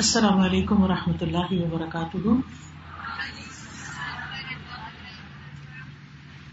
السلام 0.00 0.40
علیکم 0.40 0.82
و 0.82 0.88
رحمۃ 0.88 1.22
اللہ 1.26 1.48
وبرکاتہ۔ 1.52 2.34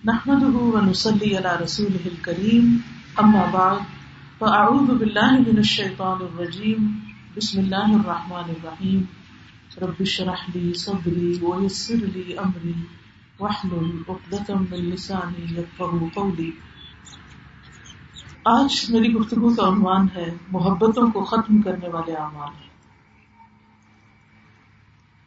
نحمده 0.10 0.64
ونصلي 0.76 1.30
على 1.40 1.52
رسوله 1.64 2.14
الكريم 2.14 2.72
اما 3.26 3.44
بعد، 3.52 3.84
فاعوذ 4.40 4.90
بالله 5.04 5.44
من 5.44 5.62
الشيطان 5.66 6.26
الرجيم 6.30 6.90
بسم 7.38 7.62
الله 7.66 8.00
الرحمن 8.00 8.52
الرحيم 8.56 9.06
رب 9.86 10.04
اشرح 10.10 10.50
لي 10.58 10.66
صدري 10.88 11.32
ويسر 11.46 12.04
لي 12.18 12.28
امري 12.48 12.76
واحلل 13.40 13.96
عقدة 14.10 14.60
من 14.66 14.92
لساني 14.92 15.48
يفقهوا 15.54 16.14
قولي 16.20 16.52
آج 18.58 18.84
میری 18.90 19.18
گفتگو 19.22 19.56
کا 19.56 19.74
عنوان 19.74 20.14
ہے، 20.16 20.30
محبتوں 20.60 21.12
کو 21.12 21.32
ختم 21.34 21.66
کرنے 21.70 21.98
والے 21.98 22.22
اعمال۔ 22.28 22.64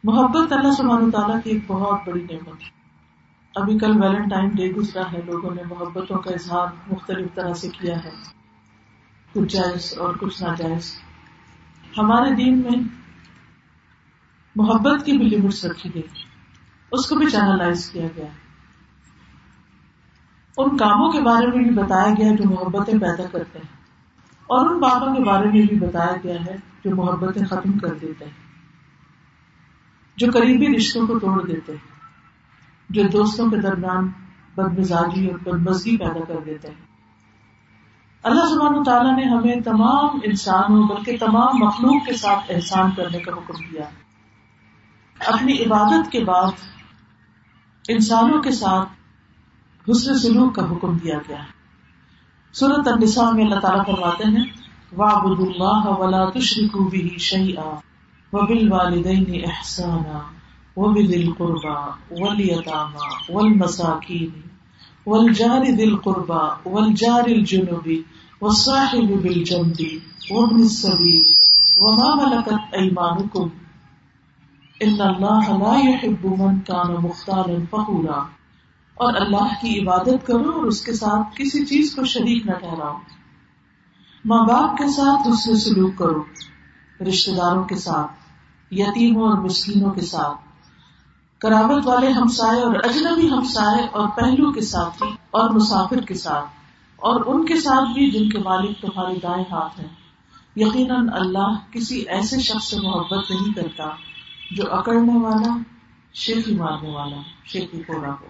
محبت 0.03 0.53
اللہ 0.53 0.71
سبحانہ 0.71 1.11
تعالیٰ 1.11 1.43
کی 1.43 1.49
ایک 1.49 1.63
بہت 1.67 1.99
بڑی 2.07 2.21
نعمت 2.21 2.61
ہے۔ 2.61 2.69
ابھی 3.55 3.77
کل 3.77 4.03
ویلنٹائن 4.03 4.49
ڈے 4.49 4.71
گزرا 4.71 5.11
ہے، 5.11 5.21
لوگوں 5.21 5.55
نے 5.55 5.63
محبتوں 5.63 6.17
کا 6.17 6.31
اظہار 6.31 6.67
مختلف 6.91 7.35
طرح 7.35 7.53
سے 7.53 7.69
کیا 7.69 8.03
ہے۔ 8.03 8.09
کچھ 9.33 9.53
جائز 9.53 9.93
اور 9.97 10.13
کچھ 10.15 10.43
ناجائز۔ 10.43 10.95
ہمارے 11.97 12.35
دین 12.35 12.57
میں 12.59 12.83
محبت 14.55 15.05
کی 15.05 15.17
بھی 15.17 15.29
لمٹس 15.29 15.65
رکھی 15.65 15.89
گئی۔ 15.93 16.01
اس 16.91 17.09
کو 17.09 17.15
بھی 17.15 17.29
چینلائز 17.29 17.89
کیا 17.89 18.07
گیا۔ 18.15 18.27
ان 20.57 20.77
کاموں 20.77 21.11
کے 21.11 21.21
بارے 21.21 21.47
میں 21.47 21.63
بھی 21.63 21.75
بتایا 21.75 22.13
گیا 22.13 22.35
جو 22.35 22.49
محبتیں 22.49 22.99
پیدا 22.99 23.27
کرتے 23.31 23.59
ہیں۔ 23.59 23.77
اور 24.47 24.69
ان 24.69 24.79
باتوں 24.79 25.15
کے 25.15 25.23
بارے 25.23 25.45
میں 25.45 25.61
بھی 25.61 25.79
بتایا 25.79 26.13
گیا 26.23 26.45
ہے 26.45 26.55
جو 26.85 26.95
محبتیں 26.95 27.45
ختم 27.45 27.71
کر 27.71 27.93
دیتے 27.93 28.25
ہیں۔ 28.25 28.48
جو 30.19 30.27
قریبی 30.33 30.77
رشتوں 30.77 31.07
کو 31.07 31.19
توڑ 31.19 31.47
دیتے 31.47 31.71
ہیں، 31.71 31.87
جو 32.89 33.03
دوستوں 33.03 33.49
کے 33.49 33.57
درمیان 33.57 34.11
بد 34.55 34.79
مزاجی 34.79 35.27
اور 35.27 35.39
بدمزگی 35.39 35.97
پیدا 35.97 36.25
کر 36.27 36.39
دیتے 36.45 36.67
ہیں۔ 36.67 36.85
اللہ 38.23 38.45
سبحانہ 38.49 38.83
تعالیٰ 38.83 39.17
نے 39.17 39.23
ہمیں 39.23 39.61
تمام 39.65 40.19
انسانوں، 40.23 40.87
بلکہ 40.87 41.17
تمام 41.19 41.49
مخلوق 41.53 42.05
کے 42.05 42.13
ساتھ 42.13 42.51
احسان 42.51 42.91
کرنے 42.91 43.19
کا 43.19 43.31
حکم 43.31 43.53
دیا۔ 43.71 43.83
اپنی 45.27 45.63
عبادت 45.63 46.11
کے 46.11 46.23
بعد 46.23 46.51
انسانوں 47.89 48.41
کے 48.41 48.51
ساتھ 48.51 48.89
حسن 49.91 50.17
سلوک 50.17 50.55
کا 50.55 50.71
حکم 50.71 50.97
دیا 50.97 51.17
گیا۔ 51.29 51.43
سورت 52.53 52.87
النساء 52.87 53.31
میں 53.31 53.43
اللہ 53.43 53.59
تعالیٰ 53.59 53.85
فرماتے 53.85 54.23
ہیں 54.23 54.45
وَعْبُدُ 54.97 55.41
اللَّهَ 55.41 55.99
وَلَا 55.99 56.29
تُشْرِكُوا 56.29 56.89
بِهِ 56.91 57.17
شَيْئًا 57.17 57.88
وبالوالدين 58.33 59.45
احسانا 59.45 60.21
وبذي 60.77 61.15
القربى 61.17 61.79
واليتامى 62.11 63.07
والمساكين 63.29 64.33
والجار 65.05 65.63
ذي 65.63 65.83
القربى 65.83 66.45
والجار 66.65 67.27
الجنوب 67.27 67.87
والصاحب 68.41 69.07
بالجنب 69.23 69.79
وابن 70.31 70.61
السبيل 70.61 71.25
وما 71.77 72.09
ملكت 72.15 72.75
ايمانكم 72.75 73.49
ان 74.81 75.01
الله 75.01 75.57
لا 75.57 75.73
يحب 75.79 76.27
من 76.39 76.61
كان 76.61 76.93
مختالا 77.03 77.57
فخورا 77.71 78.21
اور 78.97 79.13
اللہ 79.15 79.51
کی 79.61 79.79
عبادت 79.79 80.25
کرو 80.27 80.51
اور 80.51 80.65
اس 80.67 80.81
کے 80.81 80.93
ساتھ 80.93 81.35
کسی 81.35 81.65
چیز 81.65 81.93
کو 81.95 82.03
شریک 82.13 82.45
نہ 82.45 82.55
ٹھہراؤ 82.61 82.95
ماں 84.25 84.43
باپ 84.47 84.77
کے 84.77 84.87
ساتھ 84.91 85.27
اس 85.27 85.45
میں 85.47 85.55
سلوک 85.57 85.97
کرو 85.97 86.23
رشتے 86.99 87.35
داروں 87.35 87.63
کے 87.63 87.75
ساتھ 87.79 88.18
یتیموں 88.71 89.29
اور 89.29 89.37
مسکینوں 89.37 89.91
کے 89.91 90.01
ساتھ۔ 90.01 90.37
کراوت 91.39 91.87
والے 91.87 92.11
ہمسائے 92.11 92.61
اور 92.61 92.75
اجنبی 92.75 93.29
ہمسائے 93.29 93.87
اور 93.91 94.07
پہلو 94.15 94.51
کے 94.51 94.61
ساتھی 94.61 95.07
اور 95.31 95.49
مسافر 95.49 96.01
کے 96.01 96.13
ساتھ۔ 96.13 96.45
اور 96.95 97.21
ان 97.25 97.45
کے 97.45 97.55
ساتھ 97.55 97.89
بھی 97.93 98.11
جن 98.11 98.29
کے 98.29 98.37
مالک 98.37 98.81
تمہارے 98.81 99.15
دائیں 99.23 99.43
ہاتھ 99.51 99.79
ہیں۔ 99.79 99.87
یقیناً 100.55 101.09
اللہ 101.13 101.55
کسی 101.71 102.01
ایسے 102.01 102.39
شخص 102.39 102.69
سے 102.69 102.75
محبت 102.79 103.31
نہیں 103.31 103.53
کرتا 103.53 103.89
جو 104.51 104.63
اکڑنے 104.73 105.19
والا 105.19 105.57
شیخی 106.13 106.55
مارنے 106.55 106.89
والا 106.89 107.17
شیخی 107.45 107.83
پورا 107.83 108.09
ہو۔ 108.09 108.25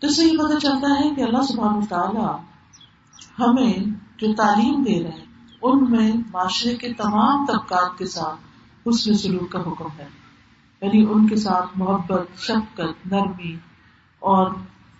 تو 0.00 0.06
اس 0.06 0.16
سے 0.16 0.24
یہ 0.24 0.38
پتہ 0.38 0.58
چلتا 0.58 1.04
ہے 1.04 1.14
کہ 1.14 1.20
اللہ 1.20 1.42
سبحانہ 1.42 1.84
تعالیٰ 1.84 2.36
ہمیں 3.38 3.90
جو 4.18 4.34
تعلیم 4.34 4.82
دے 4.82 5.02
رہے 5.02 5.10
ہیں، 5.10 5.24
ان 5.62 5.90
میں 5.90 6.12
معاشرے 6.32 6.74
کے 6.74 6.92
تمام 6.92 7.46
طبقات 7.46 7.98
کے 7.98 8.06
ساتھ 8.06 8.47
حسن 8.88 9.14
سلوک 9.14 9.50
کا 9.50 9.60
حکم 9.60 9.88
ہے۔ 9.98 10.08
یعنی 10.82 11.06
ان 11.10 11.28
کے 11.28 11.36
ساتھ 11.36 11.66
محبت، 11.76 12.38
شفقت، 12.38 13.06
نرمی 13.06 13.56
اور 14.18 14.50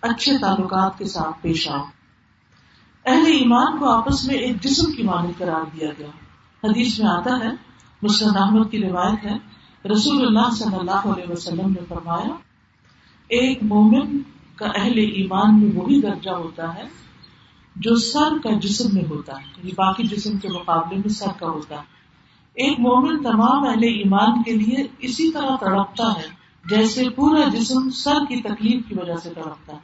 اچھے 0.01 0.39
تعلقات 0.39 0.99
کے 0.99 1.05
ساتھ 1.05 1.43
پیش 1.43 1.69
آؤ۔ 1.69 1.85
اہل 3.07 3.27
ایمان 3.27 3.79
کو 3.79 3.91
آپس 3.91 4.25
میں 4.25 4.35
ایک 4.35 4.61
جسم 4.61 4.93
کی 4.93 5.03
مانند 5.03 5.33
قرار 5.39 5.77
دیا 5.81 5.89
گیا۔ 5.99 6.07
حدیث 6.65 7.01
میں 7.01 7.09
آتا 7.09 7.45
ہے 7.45 7.51
مسلم 8.03 8.43
احمد 8.43 8.71
کی 8.71 8.79
روایت 8.79 9.25
ہے، 9.25 9.37
رسول 9.89 10.27
اللہ 10.27 10.55
صلی 10.55 10.77
اللہ 10.77 11.09
علیہ 11.09 11.33
وسلم 11.33 11.69
نے 11.69 11.85
فرمایا، 11.89 12.35
ایک 13.29 13.59
مومن 13.63 14.19
کا 14.57 14.67
اہل 14.67 14.99
ایمان 14.99 15.61
میں 15.61 15.71
وہی 15.75 16.01
درجہ 16.01 16.31
ہوتا 16.31 16.75
ہے 16.75 16.85
جو 17.77 17.97
سر 17.97 18.39
کا 18.45 18.51
جسم 18.59 18.85
میں 18.93 19.05
ہوتا 19.11 19.33
ہے 19.41 19.47
یعنی 19.57 19.71
باقی 19.77 20.03
جسم 20.03 20.39
کے 20.39 20.49
مقابلے 20.49 20.97
میں 20.97 21.09
سر 21.09 21.31
کا 21.39 21.47
ہوتا 21.47 21.75
ہے۔ 21.75 21.98
ایک 22.59 22.81
مومن 22.81 23.23
تمام 23.23 23.65
اہل 23.65 23.83
ایمان 23.83 24.43
کے 24.43 24.53
لیے 24.53 24.87
اسی 24.99 25.33
طرح 25.33 25.57
تڑپتا 25.61 26.13
ہے، 26.13 26.27
جیسے 26.71 27.09
پورا 27.09 27.49
جسم 27.49 27.91
سر 27.91 28.25
کی 28.29 28.43
تکلیف 28.43 28.89
کی 28.89 28.95
وجہ 28.95 29.17
سے 29.23 29.31
تڑپتا 29.31 29.73
ہے۔ 29.73 29.79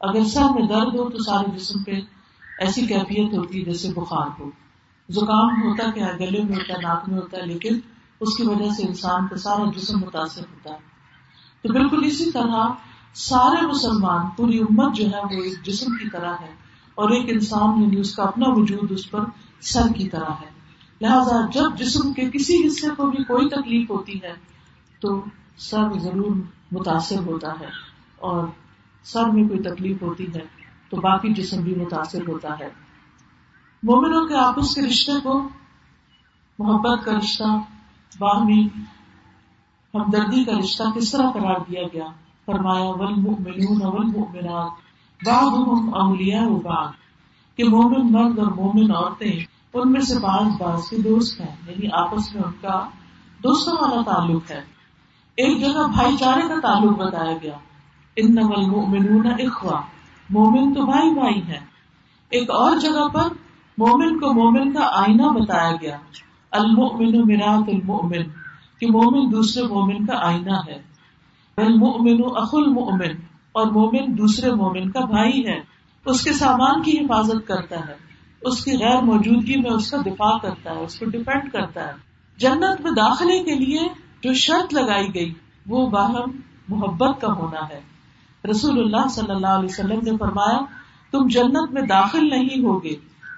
اگر 0.00 0.24
سر 0.24 0.44
میں 0.54 0.68
درد 0.68 0.94
ہو 0.94 1.10
تو 1.10 1.18
سارے 1.18 1.58
جسم 1.58 1.82
پہ 1.82 1.92
ایسی 2.60 2.86
کیفیت 2.86 3.38
ہوتی 3.38 3.58
ہے 3.58 3.64
جیسے 3.64 3.88
بخار 3.88 4.40
ہو۔ 4.40 4.50
زکام 5.08 5.62
ہوتا 5.62 5.90
کیا 5.90 6.06
گلے 6.20 6.42
میں 6.42 6.56
ہوتا 6.56 6.74
ہے، 6.74 6.78
ناک 6.82 7.08
میں 7.08 7.18
ہوتا 7.18 7.38
ہے، 7.38 7.46
لیکن 7.46 7.80
اس 8.20 8.36
کی 8.36 8.42
وجہ 8.42 8.70
سے 8.76 8.86
انسان 8.86 9.26
کا 9.28 9.36
سارا 9.36 9.70
جسم 9.76 9.98
متاثر 9.98 10.40
ہوتا 10.40 10.72
ہے۔ 10.72 10.78
تو 11.62 11.72
بالکل 11.72 12.04
اسی 12.04 12.30
طرح 12.30 12.66
سارے 13.14 13.66
مسلمان، 13.66 14.26
پوری 14.36 14.58
امت 14.58 14.96
جو 14.96 15.04
ہے 15.04 15.36
وہ 15.36 15.42
ایک 15.42 15.62
جسم 15.64 15.92
کی 15.92 16.10
طرح 16.10 16.32
ہے 16.40 16.54
اور 16.94 17.10
ایک 17.10 17.24
انسان 17.28 17.82
یعنی 17.82 18.00
اس 18.00 18.14
کا 18.14 18.22
اپنا 18.22 18.46
وجود 18.48 18.92
اس 18.92 19.10
پر 19.10 19.20
سر 19.60 19.92
کی 19.96 20.08
طرح 20.08 20.30
ہے۔ 20.30 20.59
لہذا 21.00 21.46
جب 21.46 21.78
جسم 21.78 22.12
کے 22.12 22.30
کسی 22.30 22.66
حصے 22.66 22.88
کو 22.96 23.10
بھی 23.10 23.24
کوئی 23.24 23.48
تکلیف 23.48 23.90
ہوتی 23.90 24.22
ہے، 24.22 24.34
تو 25.00 25.24
سر 25.56 25.98
ضرور 25.98 26.36
متاثر 26.72 27.18
ہوتا 27.26 27.60
ہے 27.60 27.68
اور 28.16 28.48
سر 29.04 29.30
میں 29.30 29.48
کوئی 29.48 29.60
تکلیف 29.60 30.02
ہوتی 30.02 30.26
ہے، 30.26 30.44
تو 30.90 31.00
باقی 31.00 31.32
جسم 31.32 31.62
بھی 31.62 31.74
متاثر 31.74 32.28
ہوتا 32.28 32.58
ہے۔ 32.60 32.68
مومنوں 33.82 34.26
کے 34.26 34.34
آپس 34.34 34.74
کے 34.74 34.82
رشتے 34.82 35.12
کو، 35.22 35.48
محبت 36.58 37.04
کا 37.04 37.12
رشتہ، 37.18 37.58
باہمی 38.18 38.68
ہمدردی 39.94 40.44
کا 40.44 40.52
رشتہ 40.58 40.82
کس 40.96 41.12
طرح 41.12 41.30
قرار 41.30 41.60
دیا 41.70 41.82
گیا؟ 41.92 42.06
فرمایا 42.46 42.84
ول 42.84 43.12
والمؤمنات، 43.86 44.70
بعضهم 45.26 45.94
اولیاء 45.94 46.46
بعض، 46.46 46.88
کہ 47.56 47.64
مومن 47.64 48.12
مرد 48.12 48.38
اور 48.38 48.46
مومن 48.46 48.90
عورتیں 48.90 49.59
ان 49.74 49.92
میں 49.92 50.00
سے 50.00 50.18
بعض 50.18 50.46
بعض 50.60 50.88
کے 50.90 50.96
دوست 50.96 51.40
ہیں 51.40 51.56
یعنی 51.66 51.88
آپس 51.92 52.34
میں 52.34 52.42
ان 52.42 52.52
کا 52.60 52.88
دوستوں 53.42 53.72
والا 53.80 54.02
تعلق 54.02 54.50
ہے۔ 54.50 54.60
ایک 55.36 55.60
جگہ 55.60 55.86
بھائی 55.92 56.16
چارے 56.16 56.40
کا 56.40 56.60
تعلق 56.60 56.98
بتایا 56.98 57.36
گیا۔ 57.42 57.56
ان 58.16 58.34
المؤمنون 58.38 59.26
اخوا 59.26 59.80
مومن 60.30 60.74
تو 60.74 60.86
بھائی 60.86 61.10
بھائی 61.10 61.42
ہیں۔ 61.42 61.60
ایک 62.30 62.50
اور 62.50 62.76
جگہ 62.76 63.08
پر 63.08 63.28
مومن 63.78 64.20
کو 64.20 64.34
مومن 64.34 64.72
کا 64.72 64.90
آئینہ 64.92 65.22
بتایا 65.22 65.72
گیا۔ 65.72 65.96
المؤمن 66.50 67.20
مرات 67.20 67.68
المؤمن، 67.68 68.22
کہ 68.78 68.86
مومن 68.86 69.32
دوسرے 69.32 69.62
مومن 69.62 70.06
کا 70.06 70.26
آئینہ 70.26 70.56
ہے۔ 70.68 70.82
المؤمن 71.56 72.20
اخو 72.36 72.56
المؤمن، 72.56 73.16
اور 73.52 73.66
مومن 73.66 74.18
دوسرے 74.18 74.54
مومن 74.54 74.90
کا 74.90 75.00
بھائی 75.00 75.46
ہے۔ 75.46 75.60
اس 76.06 76.24
کے 76.24 76.32
سامان 76.32 76.82
کی 76.82 76.98
حفاظت 76.98 77.48
کرتا 77.48 77.76
ہے۔ 77.76 78.09
اس 78.42 78.64
کی 78.64 78.70
غیر 78.70 79.02
موجودگی 79.02 79.56
میں 79.56 79.70
اس 79.70 79.90
کا 79.90 79.96
دفاع 80.06 80.38
کرتا 80.38 80.70
ہے، 80.70 80.84
اس 80.84 80.98
کو 80.98 81.04
ڈپینڈ 81.06 81.52
کرتا 81.52 81.86
ہے۔ 81.86 81.92
جنت 82.36 82.80
میں 82.80 82.90
داخلے 82.90 83.44
کے 83.44 83.54
لیے 83.54 83.80
جو 84.22 84.34
شرط 84.34 84.74
لگائی 84.74 85.08
گئی، 85.14 85.34
وہ 85.66 85.86
باہم 85.86 86.40
محبت 86.68 87.20
کا 87.20 87.32
ہونا 87.32 87.68
ہے۔ 87.68 87.80
رسول 88.50 88.78
اللہ 88.78 89.08
صلی 89.08 89.30
اللہ 89.30 89.46
علیہ 89.46 89.68
وسلم 89.70 90.00
نے 90.02 90.10
فرمایا، 90.16 90.58
تم 91.10 91.26
جنت 91.28 91.72
میں 91.72 91.82
داخل 91.82 92.28
نہیں 92.28 92.64
ہوگے 92.64 92.96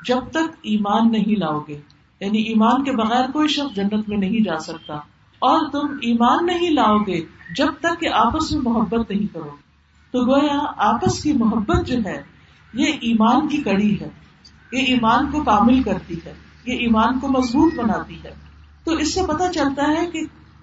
جب 0.09 0.21
تک 0.31 0.57
ایمان 0.63 1.13
نہیں 1.13 1.39
لاؤ 1.39 1.61
گے 1.69 1.81
یعنی 2.21 2.39
ایمان 2.39 2.85
کے 2.85 2.93
بغیر 2.93 3.31
کوئی 3.31 3.49
شخص 3.49 3.77
جنت 3.77 4.09
میں 4.09 4.17
نہیں 4.17 4.45
جا 4.45 4.59
سکتا۔ 4.59 4.95
اور 5.39 5.71
تم 5.71 5.95
ایمان 6.03 6.47
نہیں 6.47 6.71
لاؤ 6.71 6.99
گے 6.99 7.21
جب 7.57 7.69
تک 7.81 8.01
کہ 8.01 8.09
آپس 8.09 8.53
میں 8.53 8.63
محبت 8.63 9.11
نہیں 9.11 9.35
کرو۔ 9.35 9.51
تو 10.11 10.25
گویا 10.25 10.59
آپس 10.77 11.23
کی 11.23 11.33
محبت 11.33 11.87
جو 11.87 11.97
ہے، 12.07 12.23
یہ 12.75 12.87
ایمان 12.87 13.49
کی 13.49 13.59
کڑی 13.59 14.01
ہے۔ 14.01 14.09
یہ 14.73 14.79
ایمان 14.79 15.31
کو 15.31 15.43
کامل 15.43 15.83
کرتی 15.83 16.15
ہے، 16.27 16.33
یہ 16.67 16.73
ایمان 16.73 17.19
کو 17.19 17.29
مضبوط 17.29 17.75
بناتی 17.75 18.17
ہے۔ 18.25 18.31
تو 18.85 18.93
اس 18.93 19.15
سے 19.15 19.21
پتا 19.29 19.53
چلتا 19.53 19.83
ہے 19.89 20.07
کہ 20.07 20.21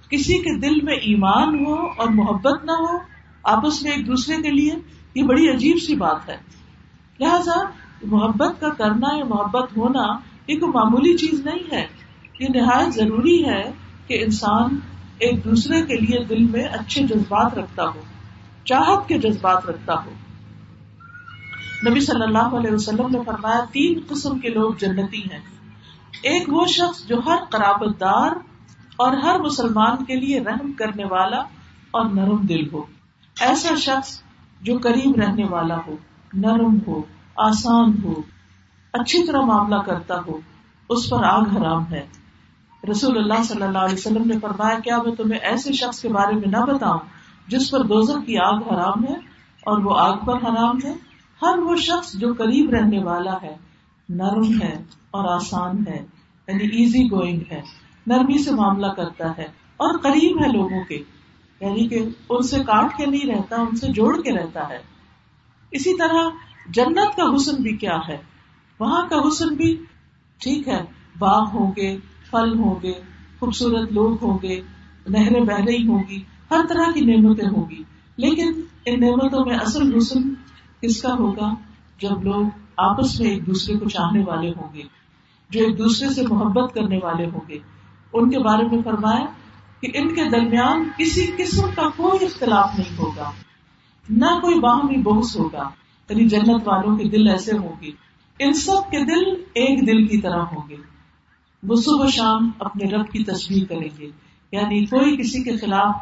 کسی 0.09 0.33
کے 0.33 0.59
دل 0.59 0.85
میں 0.85 0.94
ایمان 0.94 1.65
ہو 1.65 1.73
اور 1.73 2.07
محبت 2.07 2.65
نہ 2.65 2.71
ہو، 2.71 2.97
آپس 3.44 3.83
میں 3.83 3.91
ایک 3.91 4.07
دوسرے 4.07 4.35
کے 4.35 4.51
لیے 4.51 4.75
یہ 5.15 5.23
بڑی 5.23 5.50
عجیب 5.50 5.77
سی 5.88 5.95
بات 5.95 6.29
ہے۔ 6.29 6.38
لہذا 7.19 7.63
محبت 8.03 8.61
کا 8.61 8.69
کرنا 8.69 9.17
یا 9.17 9.25
محبت 9.25 9.77
ہونا 9.77 10.03
یہ 10.47 10.59
کوئی 10.59 10.71
معمولی 10.71 11.17
چیز 11.17 11.45
نہیں 11.45 11.71
ہے۔ 11.71 11.88
یہ 12.39 12.47
نہایت 12.56 12.94
ضروری 12.94 13.45
ہے 13.45 13.71
کہ 14.07 14.23
انسان 14.23 14.79
ایک 15.19 15.44
دوسرے 15.45 15.85
کے 15.85 15.95
لیے 15.95 16.23
دل 16.23 16.44
میں 16.44 16.63
اچھے 16.63 17.03
جذبات 17.03 17.57
رکھتا 17.57 17.83
ہو، 17.83 18.01
چاہت 18.65 19.07
کے 19.07 19.17
جذبات 19.17 19.65
رکھتا 19.65 19.94
ہو۔ 19.94 20.09
نبی 21.88 22.00
صلی 22.00 22.24
اللہ 22.24 22.56
علیہ 22.56 22.72
وسلم 22.72 23.08
نے 23.12 23.20
فرمایا، 23.26 23.66
تین 23.72 24.00
قسم 24.08 24.40
کے 24.40 24.50
لوگ 24.50 24.74
جنتی 24.74 25.22
ہیں۔ 25.22 25.40
ایک 26.24 26.54
وہ 26.54 26.66
شخص 26.66 27.08
جو 27.08 27.16
ہر 27.26 27.38
قرابت 27.50 28.00
دار 28.00 28.31
اور 28.96 29.18
ہر 29.18 29.40
مسلمان 29.40 30.06
کے 30.06 30.16
لیے 30.16 30.44
رحم 30.44 30.72
کرنے 30.72 31.04
والا 31.06 31.38
اور 31.92 32.06
نرم 32.06 32.38
دل 32.38 32.74
ہو۔ 32.74 32.84
ایسا 33.40 33.76
شخص 33.76 34.22
جو 34.62 34.78
قریب 34.84 35.16
رہنے 35.16 35.44
والا 35.50 35.78
ہو، 35.88 35.96
نرم 36.34 36.78
ہو، 36.88 37.02
آسان 37.36 37.94
ہو، 38.04 38.14
اچھی 38.94 39.28
طرح 39.28 39.42
معاملہ 39.42 39.81
کرتا 39.86 40.16
ہو، 40.28 40.40
اس 40.90 41.10
پر 41.10 41.24
آگ 41.24 41.42
حرام 41.42 41.84
ہے۔ 41.92 42.08
رسول 42.92 43.18
اللہ 43.18 43.44
صلی 43.44 43.62
اللہ 43.62 43.78
علیہ 43.78 43.94
وسلم 43.94 44.24
نے 44.26 44.40
فرمایا، 44.40 44.80
کیا 44.80 45.02
میں 45.02 45.16
تمہیں 45.16 45.40
ایسے 45.40 45.74
شخص 45.74 46.02
کے 46.02 46.10
بارے 46.10 46.36
میں 46.36 46.48
نہ 46.48 46.58
بتاؤں 46.58 47.00
جس 47.48 47.72
پر 47.72 47.80
دوزہ 47.80 48.20
کی 48.26 48.38
آگ 48.38 48.58
حرام 48.58 49.04
ہے 49.04 49.14
اور 49.64 49.78
وہ 49.78 50.00
آگ 50.00 50.18
پر 50.26 50.34
حرام 50.34 50.78
ہے؟ 50.84 51.08
ہر 51.41 51.57
وہ 51.57 51.75
شخص 51.75 52.13
جو 52.13 52.33
قریب 52.33 52.69
رہنے 52.69 53.03
والا 53.03 53.33
ہے، 53.41 53.56
نرم 54.09 54.62
ہے 54.62 54.74
اور 55.12 55.36
آسان 55.36 55.83
ہے 55.88 56.06
یعنی 56.47 56.63
ایزی 56.63 57.12
گوئنگ 57.12 57.39
ہے، 57.51 57.62
نرمی 58.07 58.44
سے 58.44 58.51
معاملہ 58.51 58.88
کرتا 58.88 59.38
ہے 59.38 59.44
اور 59.77 59.97
قریب 59.97 60.44
ہے 60.44 60.51
لوگوں 60.51 60.83
کے 60.83 61.03
یعنی 61.62 61.88
کہ 61.88 62.06
ان 62.30 62.41
سے 62.41 62.59
کاٹ 62.59 62.97
کے 62.97 63.06
نہیں 63.06 63.27
رہتا، 63.27 63.56
ان 63.56 63.75
سے 63.75 63.88
جوڑ 63.88 64.21
کے 64.21 64.31
رہتا 64.31 64.69
ہے۔ 64.69 64.77
اسی 65.71 65.97
طرح 65.97 66.30
جنت 66.69 67.15
کا 67.18 67.36
حسن 67.36 67.56
بھی 67.56 67.77
کیا 67.77 67.97
ہے؟ 68.07 68.18
وہاں 68.80 69.07
کا 69.09 69.27
حسن 69.27 69.56
بھی 69.56 69.83
ٹھیک 70.38 70.68
ہے، 70.68 70.81
باغ 71.19 71.45
ہوں 71.53 71.71
گے، 71.77 71.97
پھل 72.30 72.59
ہوں 72.59 72.75
گے، 72.83 72.94
خوبصورت 73.39 73.92
لوگ 73.92 74.24
ہوں 74.24 74.38
گے، 74.44 74.62
نہریں 75.07 75.42
بہ 75.42 75.63
رہی 75.68 75.88
ہوں 75.88 76.03
گی، 76.09 76.21
ہر 76.51 76.62
طرح 76.69 76.92
کی 76.92 77.01
نعمتیں 77.01 77.50
ہوں 77.50 77.69
گی۔ 77.69 77.83
لیکن 78.18 78.62
ان 78.85 79.00
نعمتوں 79.00 79.45
میں 79.45 79.56
اصل 79.56 79.97
حسن 79.97 80.33
کس 80.81 81.02
کا 81.02 81.14
ہوگا 81.14 81.54
جب 82.02 82.24
لوگ 82.24 82.46
آپس 82.78 83.20
میں 83.20 83.30
ایک 83.30 83.48
دوسرے 83.48 83.78
کو 83.78 83.90
چاہنے 83.90 84.24
والے 84.28 84.50
ہوں 84.50 84.74
گے، 84.74 84.81
جو 85.50 85.66
ایک 85.66 85.78
دوسرے 85.78 86.10
سے 86.10 86.22
محبت 86.28 86.74
کرنے 86.74 87.00
والے 87.04 87.26
ہوں 87.26 87.50
گے۔ 87.50 87.58
ان 88.14 88.30
کے 88.30 88.40
بارے 88.40 88.64
میں 88.64 88.84
فرمایا 88.84 89.26
کہ 89.81 89.88
ان 89.94 90.16
کے 90.16 90.30
درمیان 90.30 90.90
کسی 90.98 91.31
قسم 91.38 91.62
کا 91.76 91.90
کوئی 91.90 92.26
اختلاف 92.26 92.80
نہیں 92.80 92.98
ہوگا۔ 92.98 93.31
نہ 94.10 94.26
کوئی 94.26 94.60
باہمی 94.60 94.98
بحث 94.98 95.38
ہوگا۔ 95.38 95.70
یعنی 96.10 96.28
جنت 96.28 96.68
والوں 96.68 96.98
کے 96.98 97.10
دل 97.10 97.30
ایسے 97.30 97.58
ہوں 97.58 97.81
گے۔ 97.81 97.92
ان 98.40 98.54
سب 98.54 98.92
کے 98.92 99.06
دل 99.06 99.42
ایک 99.42 99.88
دل 99.88 100.08
کی 100.08 100.18
طرح 100.18 100.42
ہوں 100.42 100.70
گے۔ 100.70 100.76
وہ 101.64 101.76
صبح 101.76 102.08
شام 102.08 102.52
اپنے 102.60 102.90
رب 102.90 103.12
کی 103.12 103.24
تصویر 103.24 103.64
کریں 103.66 103.90
گے۔ 104.00 104.10
یعنی 104.52 104.86
کوئی 104.86 105.18
کسی 105.18 105.44
کے 105.44 105.58
خلاف 105.58 105.96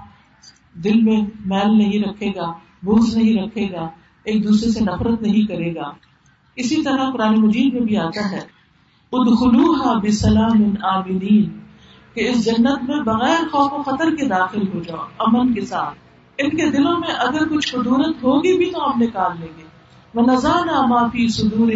دل 0.74 1.02
میں 1.02 1.22
میل 1.46 1.78
نہیں 1.78 2.04
رکھے 2.04 2.30
گا 2.30 2.52
بوجھ 2.84 3.18
نہیں 3.18 3.44
رکھے 3.44 3.72
گا۔ 3.72 3.90
ایک 4.28 4.44
دوسرے 4.44 4.72
سے 4.72 4.84
نفرت 4.84 5.22
نہیں 5.22 5.48
کرے 5.48 5.76
گا۔ 5.76 5.92
اسی 6.56 6.84
طرح 6.84 7.12
قرآن 7.12 7.42
مجید 7.42 7.74
میں 7.74 7.82
بھی 7.82 7.98
آتا 7.98 8.32
ہے۔ 8.32 8.40
ادخلوها 9.12 10.00
بسلام 10.04 10.74
عابدین 10.84 11.60
کہ 12.14 12.30
اس 12.30 12.46
جنت 12.46 12.62
میں 12.62 13.00
بغیر 13.00 13.44
خوف 13.52 13.74
و 13.74 13.84
خطر 13.84 14.16
کے 14.16 14.26
داخل 14.26 14.62
ہو 14.74 14.80
جاؤ، 14.80 15.06
امن 15.20 15.54
کے 15.54 15.62
ساتھ۔ 15.62 15.96
ان 16.38 16.50
کے 16.50 16.72
دلوں 16.72 17.00
میں 17.00 17.10
اگر 17.20 17.48
کچھ 17.48 17.72
قدورت 17.72 18.24
ہوگی 18.24 18.58
بھی 18.58 18.66
تو 18.66 18.86
ہم 18.86 19.02
نکال 19.02 19.32
لیں 19.40 19.48
گے۔ 19.58 19.64
ونزانا 20.16 20.86
ما 20.86 20.96
وہ 20.96 21.02
نذانہ 21.02 21.12
معافی 21.12 21.28
سدور 21.28 21.72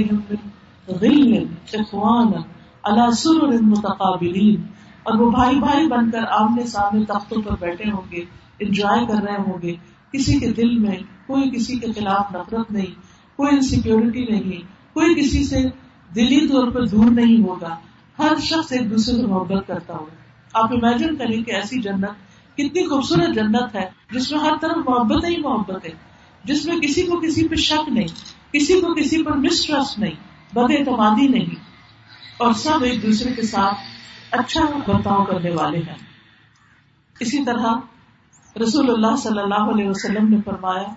اللہ 2.84 3.12
سر 3.12 3.62
متقابلین 3.62 4.62
اور 5.04 5.20
وہ 5.20 5.32
بھائی 5.32 5.60
بھائی 5.60 5.88
بن 5.88 6.12
کر 6.12 6.22
آمنے 6.30 6.66
سامنے 6.66 7.06
تختوں 7.06 7.42
پر 7.42 7.52
بیٹھے 7.60 7.92
ہوں 7.92 8.12
گے، 8.12 8.26
انجوائے 8.60 9.06
کر 9.06 9.14
رہے 9.14 9.34
ہوں 9.34 9.62
گے۔ 9.62 9.76
کسی 10.14 10.40
کے 10.40 10.54
دل 10.54 10.78
میں 10.78 10.96
کوئی 11.28 11.52
کسی 11.52 11.80
کے 11.80 11.92
خلاف 11.92 12.36
نفرت 12.36 12.72
نہیں، 12.72 13.02
کوئی 13.36 13.56
انسیکیورٹی 13.56 14.26
نہیں، 14.26 14.62
کوئی 14.94 15.16
کسی 15.16 15.44
سے 15.44 15.64
دلی 16.16 16.48
طور 16.48 16.72
پر 16.72 16.86
دور 16.86 17.12
نہیں 17.12 17.44
ہوگا۔ 17.44 17.78
ہر 18.20 18.34
شخص 18.42 18.72
ایک 18.72 18.92
دوسرے 18.92 19.16
سے 19.16 19.26
محبت 19.26 19.68
کرتا 19.68 19.94
ہوگا۔ 19.94 20.16
آپ 20.54 20.74
امیجن 20.74 21.16
کریں 21.16 21.44
کہ 21.44 21.52
ایسی 21.52 21.82
جنت، 21.82 22.10
کتنی 22.54 22.88
خوبصورت 22.88 23.36
جنت 23.36 23.76
ہے، 23.76 23.90
جس 24.12 24.32
میں 24.32 24.40
ہر 24.40 24.54
طرف 24.62 24.78
محبت 24.78 25.26
ہی 25.26 25.38
محبت 25.38 25.86
ہے، 25.86 25.92
جس 26.44 26.66
میں 26.66 26.80
کسی 26.80 27.02
کو 27.02 27.20
کسی 27.20 27.48
پہ 27.48 27.56
شک 27.56 27.90
نہیں، 27.90 28.08
کسی 28.54 28.82
کو 28.82 28.94
کسی 28.94 29.24
پر 29.24 29.34
مسٹرسٹ 29.34 30.00
نہیں، 30.00 30.56
بد 30.56 30.72
اعتمادی 30.80 31.28
نہیں۔ 31.28 31.56
اور 32.38 32.54
سب 32.54 32.84
ایک 32.84 33.04
دوسرے 33.04 33.34
کے 33.34 33.42
ساتھ 33.42 33.76
اچھا 34.32 34.62
برتاؤ 34.88 35.24
کرنے 35.24 35.50
والے 35.50 35.78
ہیں۔ 35.78 35.96
اسی 37.20 37.46
طرح 37.46 37.74
رسول 38.60 38.90
اللہ 38.90 39.16
صلی 39.16 39.40
اللہ 39.40 39.70
علیہ 39.74 39.90
وسلم 39.90 40.28
نے 40.28 40.38
فرمایا، 40.46 40.94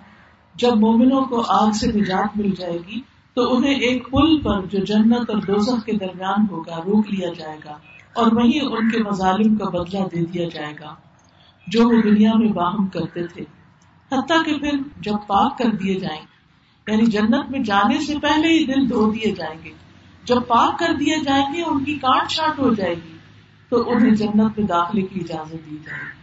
جب 0.55 0.75
مومنوں 0.75 1.21
کو 1.21 1.43
آگ 1.47 1.71
سے 1.71 1.87
نجات 1.87 2.37
مل 2.37 2.51
جائے 2.57 2.77
گی، 2.87 3.01
تو 3.33 3.55
انہیں 3.55 3.75
ایک 3.75 4.09
پل 4.11 4.41
پر 4.41 4.65
جو 4.65 4.85
جنت 4.85 5.29
اور 5.29 5.37
دوزخ 5.37 5.85
کے 5.85 5.93
درمیان 5.93 6.45
ہوگا 6.51 6.77
روک 6.77 7.13
لیا 7.13 7.29
جائے 7.37 7.57
گا، 7.65 7.77
اور 8.15 8.31
وہیں 8.31 8.59
ان 8.61 8.89
کے 8.89 9.03
مظالم 9.03 9.55
کا 9.55 9.69
بدلہ 9.69 9.99
دے 9.99 10.25
دیا 10.25 10.47
جائے 10.53 10.73
گا۔ 10.79 10.95
جو 11.67 11.89
وہ 11.89 12.01
دنیا 12.01 12.31
میں 12.35 12.47
باہم 12.47 12.87
کرتے 12.87 13.27
تھے۔ 13.27 13.43
حتیٰ 14.11 14.45
کہ 14.45 14.57
پھر 14.57 14.71
جب 14.99 15.13
پاک 15.27 15.57
کر 15.57 15.69
دیے 15.71 15.99
جائیں 15.99 16.21
یعنی 16.87 17.05
جنت 17.05 17.51
میں 17.51 17.59
جانے 17.59 17.99
سے 17.99 18.13
پہلے 18.21 18.47
ہی 18.47 18.65
دل 18.65 18.89
دھو 18.89 19.11
دیے 19.11 19.31
جائیں 19.31 19.59
گے۔ 19.63 19.71
جب 20.23 20.35
پاک 20.47 20.79
کر 20.79 20.93
دیے 20.99 21.23
جائیں 21.23 21.53
گے، 21.53 21.61
ان 21.61 21.83
کی 21.83 21.95
کاٹ 21.95 22.29
چھانٹ 22.29 22.59
ہو 22.59 22.73
جائے 22.73 22.93
گی، 22.93 23.17
تو 23.69 23.91
انہیں 23.91 24.11
جنت 24.11 24.59
میں 24.59 24.67
داخلے 24.67 25.01
کی 25.01 25.19
اجازت 25.19 25.51
دی 25.51 25.77
جائے 25.85 25.99
گی۔ 26.01 26.14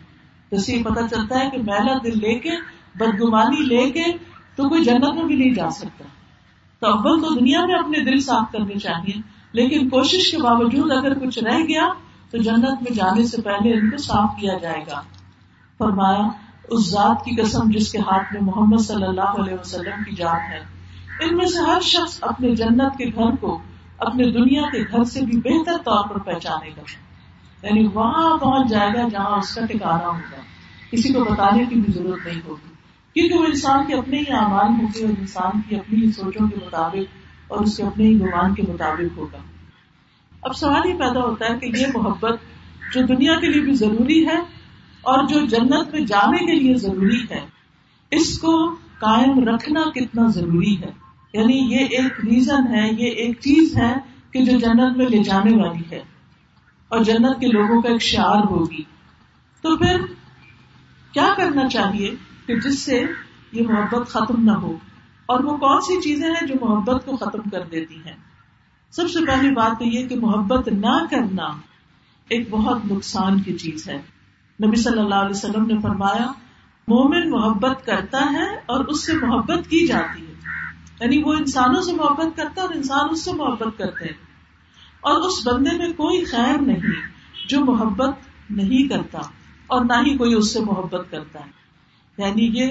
جیسے 0.53 0.77
یہ 0.77 0.85
پتا 0.85 1.09
چلتا 1.09 1.41
ہے 1.41 1.51
کہ 1.51 1.59
میلا 1.59 1.99
دل 2.05 2.19
لے 2.19 2.39
کے، 2.39 2.51
بدگمانی 2.95 3.63
لے 3.63 3.91
کے 3.91 4.05
تو 4.57 4.69
کوئی 4.69 4.85
جنت 4.85 5.15
میں 5.15 5.25
بھی 5.25 5.35
نہیں 5.35 5.55
جا 5.55 5.71
سکتا۔ 5.71 6.05
تو 6.81 6.87
اول 6.87 7.21
تو 7.21 7.35
دنیا 7.35 7.67
میں 7.67 7.75
اپنے 7.75 8.05
دل 8.05 8.21
صاف 8.21 8.53
کرنے 8.53 8.79
چاہیے، 8.79 9.21
لیکن 9.53 9.89
کوشش 9.89 10.31
کے 10.31 10.39
باوجود 10.39 10.93
اگر 10.93 11.27
کچھ 11.27 11.39
رہ 11.39 11.59
گیا 11.59 11.89
تو 12.31 12.39
جنت 12.39 12.83
میں 12.83 12.95
جانے 12.95 13.27
سے 13.27 13.43
پہلے 13.43 13.73
ان 13.73 13.91
کو 13.91 13.97
صاف 13.97 14.31
کیا 14.41 14.59
جائے 14.63 14.81
گا۔ 14.91 15.03
فرمایا، 15.79 16.29
اس 16.69 16.91
ذات 16.91 17.25
کی 17.25 17.43
قسم 17.43 17.71
جس 17.71 17.93
کے 17.93 17.99
ہاتھ 17.99 18.33
میں 18.33 18.43
محمد 18.43 18.81
صلی 18.81 19.05
اللہ 19.05 19.21
علیہ 19.21 19.55
وسلم 19.55 20.05
کی 20.05 20.17
جان 20.17 20.53
ہے۔ 20.53 20.61
ان 21.21 21.37
میں 21.37 21.47
سے 21.47 21.71
ہر 21.71 21.81
شخص 21.81 22.19
اپنے 22.21 22.55
جنت 22.55 22.99
کے 22.99 23.05
گھر 23.05 23.37
کو 23.37 23.63
اپنے 23.99 24.33
دنیا 24.33 24.63
کے 24.63 24.83
گھر 24.83 25.05
سے 25.05 25.21
بھی 25.21 25.37
بہتر 25.37 25.77
طور 25.85 26.09
پر 26.09 26.19
پہچانے 26.19 26.71
گا۔ 26.77 26.83
یعنی 27.67 27.87
وہاں 27.95 28.37
پہنچ 28.37 28.71
جائے 28.71 28.91
گا 28.95 29.09
جہاں 29.09 29.39
اس 29.39 29.55
کا 29.55 29.67
ٹھکانا 29.67 30.07
ہوگا 30.07 30.37
کسی 30.93 31.13
کو 31.13 31.25
بتانے 31.25 31.65
کی 31.65 31.75
بھی 31.75 31.93
ضرورت 31.93 32.27
نہیں 32.27 32.41
ہوگی۔ 32.47 32.73
کیونکہ 33.15 33.39
وہ 33.39 33.45
انسان 33.45 33.87
کے 33.87 33.95
اپنے 33.95 34.19
ہی 34.19 34.33
امان 34.33 34.69
ہوں 34.69 34.89
گے 34.95 35.05
اور 35.05 35.13
انسان 35.19 35.61
کی 35.69 35.77
اپنی 35.77 36.07
ہی 36.07 36.13
سوچوں 36.13 36.49
کے 36.49 36.57
مطابق 36.57 37.17
اور 37.49 37.61
اس 37.61 37.77
کے 37.77 37.83
اپنے 37.83 38.05
ہی 38.05 38.21
گمان 38.21 38.55
کے 38.55 38.63
مطابق 38.69 39.19
ہوگا۔ 39.19 39.39
اب 40.43 40.57
سوال 40.57 40.89
یہ 40.89 40.95
پیدا 40.95 41.21
ہوتا 41.21 41.45
ہے 41.45 41.59
کہ 41.59 41.81
یہ 41.81 41.87
محبت 41.95 42.39
جو 42.95 43.07
دنیا 43.07 43.41
کے 43.41 43.47
لیے 43.47 43.63
بھی 43.63 43.75
ضروری 43.75 44.27
ہے 44.27 44.37
اور 45.01 45.29
جو 45.29 45.47
جنت 45.47 45.93
میں 45.93 46.01
جانے 46.01 46.39
کے 46.39 46.53
لیے 46.53 46.75
ضروری 46.75 47.23
ہے، 47.31 47.41
اس 48.11 48.39
کو 48.39 48.75
قائم 48.99 49.49
رکھنا 49.49 49.81
کتنا 49.95 50.27
ضروری 50.27 50.83
ہے؟ 50.83 50.91
یعنی 51.33 51.57
یہ 51.57 51.79
ایک 51.79 52.25
ریزن 52.25 52.75
ہے، 52.75 52.89
یہ 52.99 53.11
ایک 53.11 53.41
چیز 53.41 53.77
ہے 53.77 53.95
کہ 54.31 54.45
جو 54.45 54.59
جنت 54.59 54.97
میں 54.97 55.07
لے 55.07 55.23
جانے 55.23 55.57
والی 55.57 55.83
ہے 55.93 56.03
اور 56.89 57.01
جنت 57.01 57.41
کے 57.41 57.47
لوگوں 57.47 57.83
کا 57.83 57.89
ایک 57.89 58.03
شعار 58.03 58.45
ہوگی۔ 58.51 58.83
تو 59.63 59.77
پھر 59.77 60.01
کیا 61.13 61.35
کرنا 61.37 61.69
چاہیے 61.69 62.15
کہ 62.47 62.61
جس 62.61 62.79
سے 62.79 63.05
یہ 63.53 63.63
محبت 63.69 64.09
ختم 64.09 64.45
نہ 64.45 64.51
ہو؟ 64.51 64.77
اور 65.27 65.41
وہ 65.41 65.57
کون 65.57 65.81
سی 65.81 66.01
چیزیں 66.01 66.29
ہیں 66.29 66.47
جو 66.47 66.55
محبت 66.61 67.07
کو 67.07 67.17
ختم 67.17 67.51
کر 67.51 67.63
دیتی 67.73 67.97
ہیں؟ 67.97 68.17
سب 68.91 69.11
سے 69.11 69.27
پہلی 69.27 69.51
بات 69.51 69.79
تو 69.79 69.85
یہ 69.85 70.09
کہ 70.09 70.17
محبت 70.17 70.69
نہ 70.69 71.07
کرنا 71.11 71.47
ایک 72.29 72.51
بہت 72.51 72.93
نقصان 72.93 73.41
کی 73.41 73.59
چیز 73.59 73.89
ہے۔ 73.89 74.03
نبی 74.67 74.77
صلی 74.77 74.99
اللہ 74.99 75.15
علیہ 75.15 75.31
وسلم 75.31 75.67
نے 75.67 75.75
فرمایا، 75.83 76.33
مومن 76.89 77.31
محبت 77.31 77.87
کرتا 77.87 78.33
ہے 78.33 78.57
اور 78.67 78.85
اس 78.85 79.07
سے 79.07 79.13
محبت 79.13 79.71
کی 79.71 79.87
جاتی 79.87 80.27
ہے۔ 80.27 80.33
یعنی 81.01 81.23
وہ 81.23 81.33
انسانوں 81.33 81.83
سے 81.83 81.93
محبت 81.93 82.37
کرتا 82.37 82.63
ہے 82.63 82.67
اور 82.67 82.75
انسان 82.75 83.09
اس 83.11 83.25
سے 83.25 83.33
محبت 83.33 83.79
کرتے 83.79 84.05
ہیں۔ 84.05 84.33
اور 85.01 85.21
اس 85.21 85.47
بندے 85.47 85.79
میں 85.79 85.89
کوئی 85.89 86.25
خیر 86.25 86.61
نہیں 86.61 86.81
جو 87.49 87.65
محبت 87.65 88.11
نہیں 88.51 88.89
کرتا۔ 88.89 89.19
اور 89.73 89.85
نہ 89.85 89.93
ہی 89.93 90.19
کوئی 90.19 90.35
اس 90.35 90.53
سے 90.53 90.61
محبت 90.61 91.11
کرتا 91.11 91.41
ہے۔ 91.41 91.51
یعنی 92.19 92.51
یہ 92.53 92.71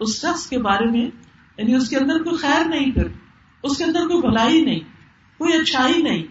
اس 0.00 0.20
شخص 0.20 0.48
کے 0.48 0.58
بارے 0.58 0.84
میں 0.84 1.10
یعنی 1.58 1.74
اس 1.74 1.88
کے 1.88 1.96
اندر 1.96 2.22
کوئی 2.22 2.36
خیر 2.36 2.64
نہیں 2.64 2.90
پھر، 2.92 3.08
اس 3.62 3.78
کے 3.78 3.84
اندر 3.84 4.00
کوئی 4.00 4.28
بھلائی 4.28 4.64
نہیں، 4.64 4.80
کوئی 5.38 5.52
اچھائی 5.52 6.02
نہیں 6.02 6.22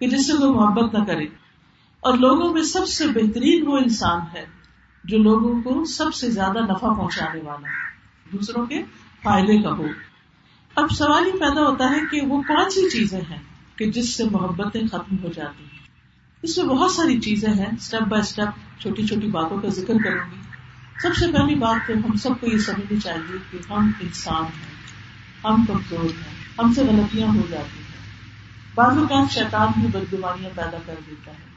کہ 0.00 0.08
جس 0.08 0.26
سے 0.26 0.32
کوئی 0.32 0.50
محبت 0.50 0.94
نہ 0.94 1.04
کرے۔ 1.04 1.24
اور 2.00 2.14
لوگوں 2.14 2.54
میں 2.54 2.62
سب 2.62 2.88
سے 2.88 3.06
بہترین 3.06 3.66
وہ 3.66 3.78
انسان 3.78 4.20
ہے 4.34 4.44
جو 5.04 5.18
لوگوں 5.18 5.62
کو 5.62 5.84
سب 5.84 6.14
سے 6.14 6.30
زیادہ 6.30 6.58
نفع 6.58 6.94
پہنچانے 6.94 7.40
والا 7.40 7.68
ہے، 7.68 7.88
دوسروں 8.32 8.66
کے 8.66 8.82
فائدے 9.22 9.62
کا 9.62 9.70
ہو 9.70 9.86
اب 10.74 10.90
سوال 10.90 11.26
ہی 11.26 11.32
پیدا 11.32 11.62
ہوتا 11.62 11.90
ہے 11.90 12.00
کہ 12.10 12.26
وہ 12.26 12.42
کون 12.42 12.70
سی 12.70 12.90
چیزیں 12.90 13.20
ہیں 13.30 13.42
کہ 13.76 13.90
جس 13.90 14.16
سے 14.16 14.24
محبتیں 14.24 14.82
ختم 14.86 15.16
ہو 15.22 15.28
جاتی 15.34 15.64
ہیں؟ 15.64 15.77
اس 16.42 16.58
میں 16.58 16.66
بہت 16.66 16.90
ساری 16.90 17.20
چیزیں 17.20 17.52
ہیں۔ 17.52 17.66
اسٹیپ 17.66 18.02
بائی 18.02 18.20
اسٹیپ 18.20 18.80
چھوٹی 18.80 19.06
چھوٹی 19.06 19.26
باتوں 19.26 19.60
کا 19.60 19.68
ذکر 19.68 19.94
کروں 20.04 20.30
گی۔ 20.30 20.40
سب 21.02 21.16
سے 21.16 21.26
پہلی 21.26 21.54
بات 21.54 21.86
تو 21.86 21.92
ہم 21.92 22.16
سب 22.16 22.30
کو 22.40 22.46
یہ 22.46 22.58
سمجھنی 22.58 23.00
چاہیے 23.00 23.36
کہ 23.50 23.72
ہم 23.72 23.90
انسان 24.00 24.42
ہیں۔ 24.42 24.78
ہم 25.44 25.64
کمزور 25.64 26.04
ہیں۔ 26.04 26.58
ہم 26.58 26.72
سے 26.72 26.82
غلطیاں 26.82 27.28
ہو 27.28 27.42
جاتی 27.50 27.78
ہیں۔ 27.78 27.88
بعض 28.74 28.98
اوقات 28.98 29.32
شیطان 29.32 29.68
بھی 29.80 29.88
بدگمانیاں 29.88 30.50
پیدا 30.56 30.78
کر 30.86 30.94
دیتا 31.06 31.30
ہے۔ 31.30 31.48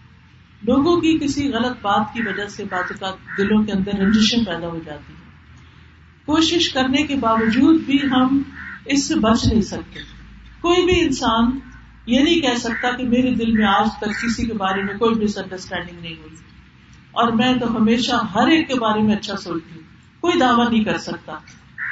لوگوں 0.62 1.02
کی 1.02 1.18
کسی 1.18 1.50
غلط 1.50 1.78
بات 1.82 2.14
کی 2.14 2.22
وجہ 2.22 2.48
سے 2.48 2.64
بعض 2.64 2.92
اوقات 2.92 3.38
دلوں 3.38 3.64
کے 3.64 3.72
اندر 3.72 3.94
رنجشیں 3.94 4.46
پیدا 4.46 4.68
ہو 4.68 4.80
جاتی 4.86 5.14
ہیں۔ 5.14 5.32
کوشش 6.26 6.70
کرنے 6.70 7.04
کے 7.04 7.16
باوجود 7.16 7.82
بھی 7.82 8.00
ہم 8.12 8.42
اس 8.86 9.08
سے 9.08 9.16
بچ 9.16 9.46
نہیں 9.46 9.62
سکتے۔ 9.62 10.00
کوئی 10.62 10.86
بھی 10.86 11.02
انسان 11.02 11.60
یہ 12.06 12.20
نہیں 12.20 12.42
کہہ 12.42 12.58
سکتا 12.60 12.92
کہ 12.92 13.04
میرے 13.04 13.34
دل 13.34 13.52
میں 13.52 13.66
آج 13.66 13.90
تک 13.98 14.06
کسی 14.06 14.46
کے 14.46 14.54
بارے 14.54 14.84
میں 14.84 14.94
کوئی 14.94 15.24
مس 15.24 15.38
انڈرسٹینڈنگ 15.38 16.02
نہیں 16.02 16.14
ہوئی۔ 16.14 16.36
اور 17.12 17.32
میں 17.32 17.54
تو 17.54 17.78
ہمیشہ 17.78 18.16
ہر 18.36 18.48
ایک 18.48 18.68
کے 18.68 18.76
بارے 18.76 19.02
میں 19.02 19.16
اچھا 19.16 19.38
سوچتی 19.38 19.76
ہوں۔ 19.76 19.88
کوئی 20.22 20.40
دعوی 20.40 20.66
نہیں 20.70 20.84
کر 20.84 20.98
سکتا۔ 20.98 21.32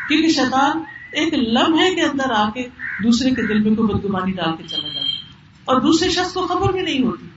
کیونکہ 0.08 0.28
شیطان 0.28 0.84
ایک 1.12 1.34
لمحے 1.34 1.96
کے 1.96 2.02
اندر 2.02 2.32
آ 2.32 2.50
کے 2.50 2.62
دوسرے 3.04 3.30
کے 3.30 3.48
دل 3.48 3.60
میں 3.60 3.76
کوئی 3.76 3.94
بدگمانی 3.94 4.32
ڈال 4.32 4.56
کے 4.58 4.64
چلا 4.68 4.88
جاتا 4.88 5.08
اور 5.66 5.82
دوسرے 5.82 6.10
شخص 6.10 6.34
کو 6.34 6.48
خبر 6.48 6.72
بھی 6.72 6.82
نہیں 6.82 7.04
ہوتی۔ 7.04 7.28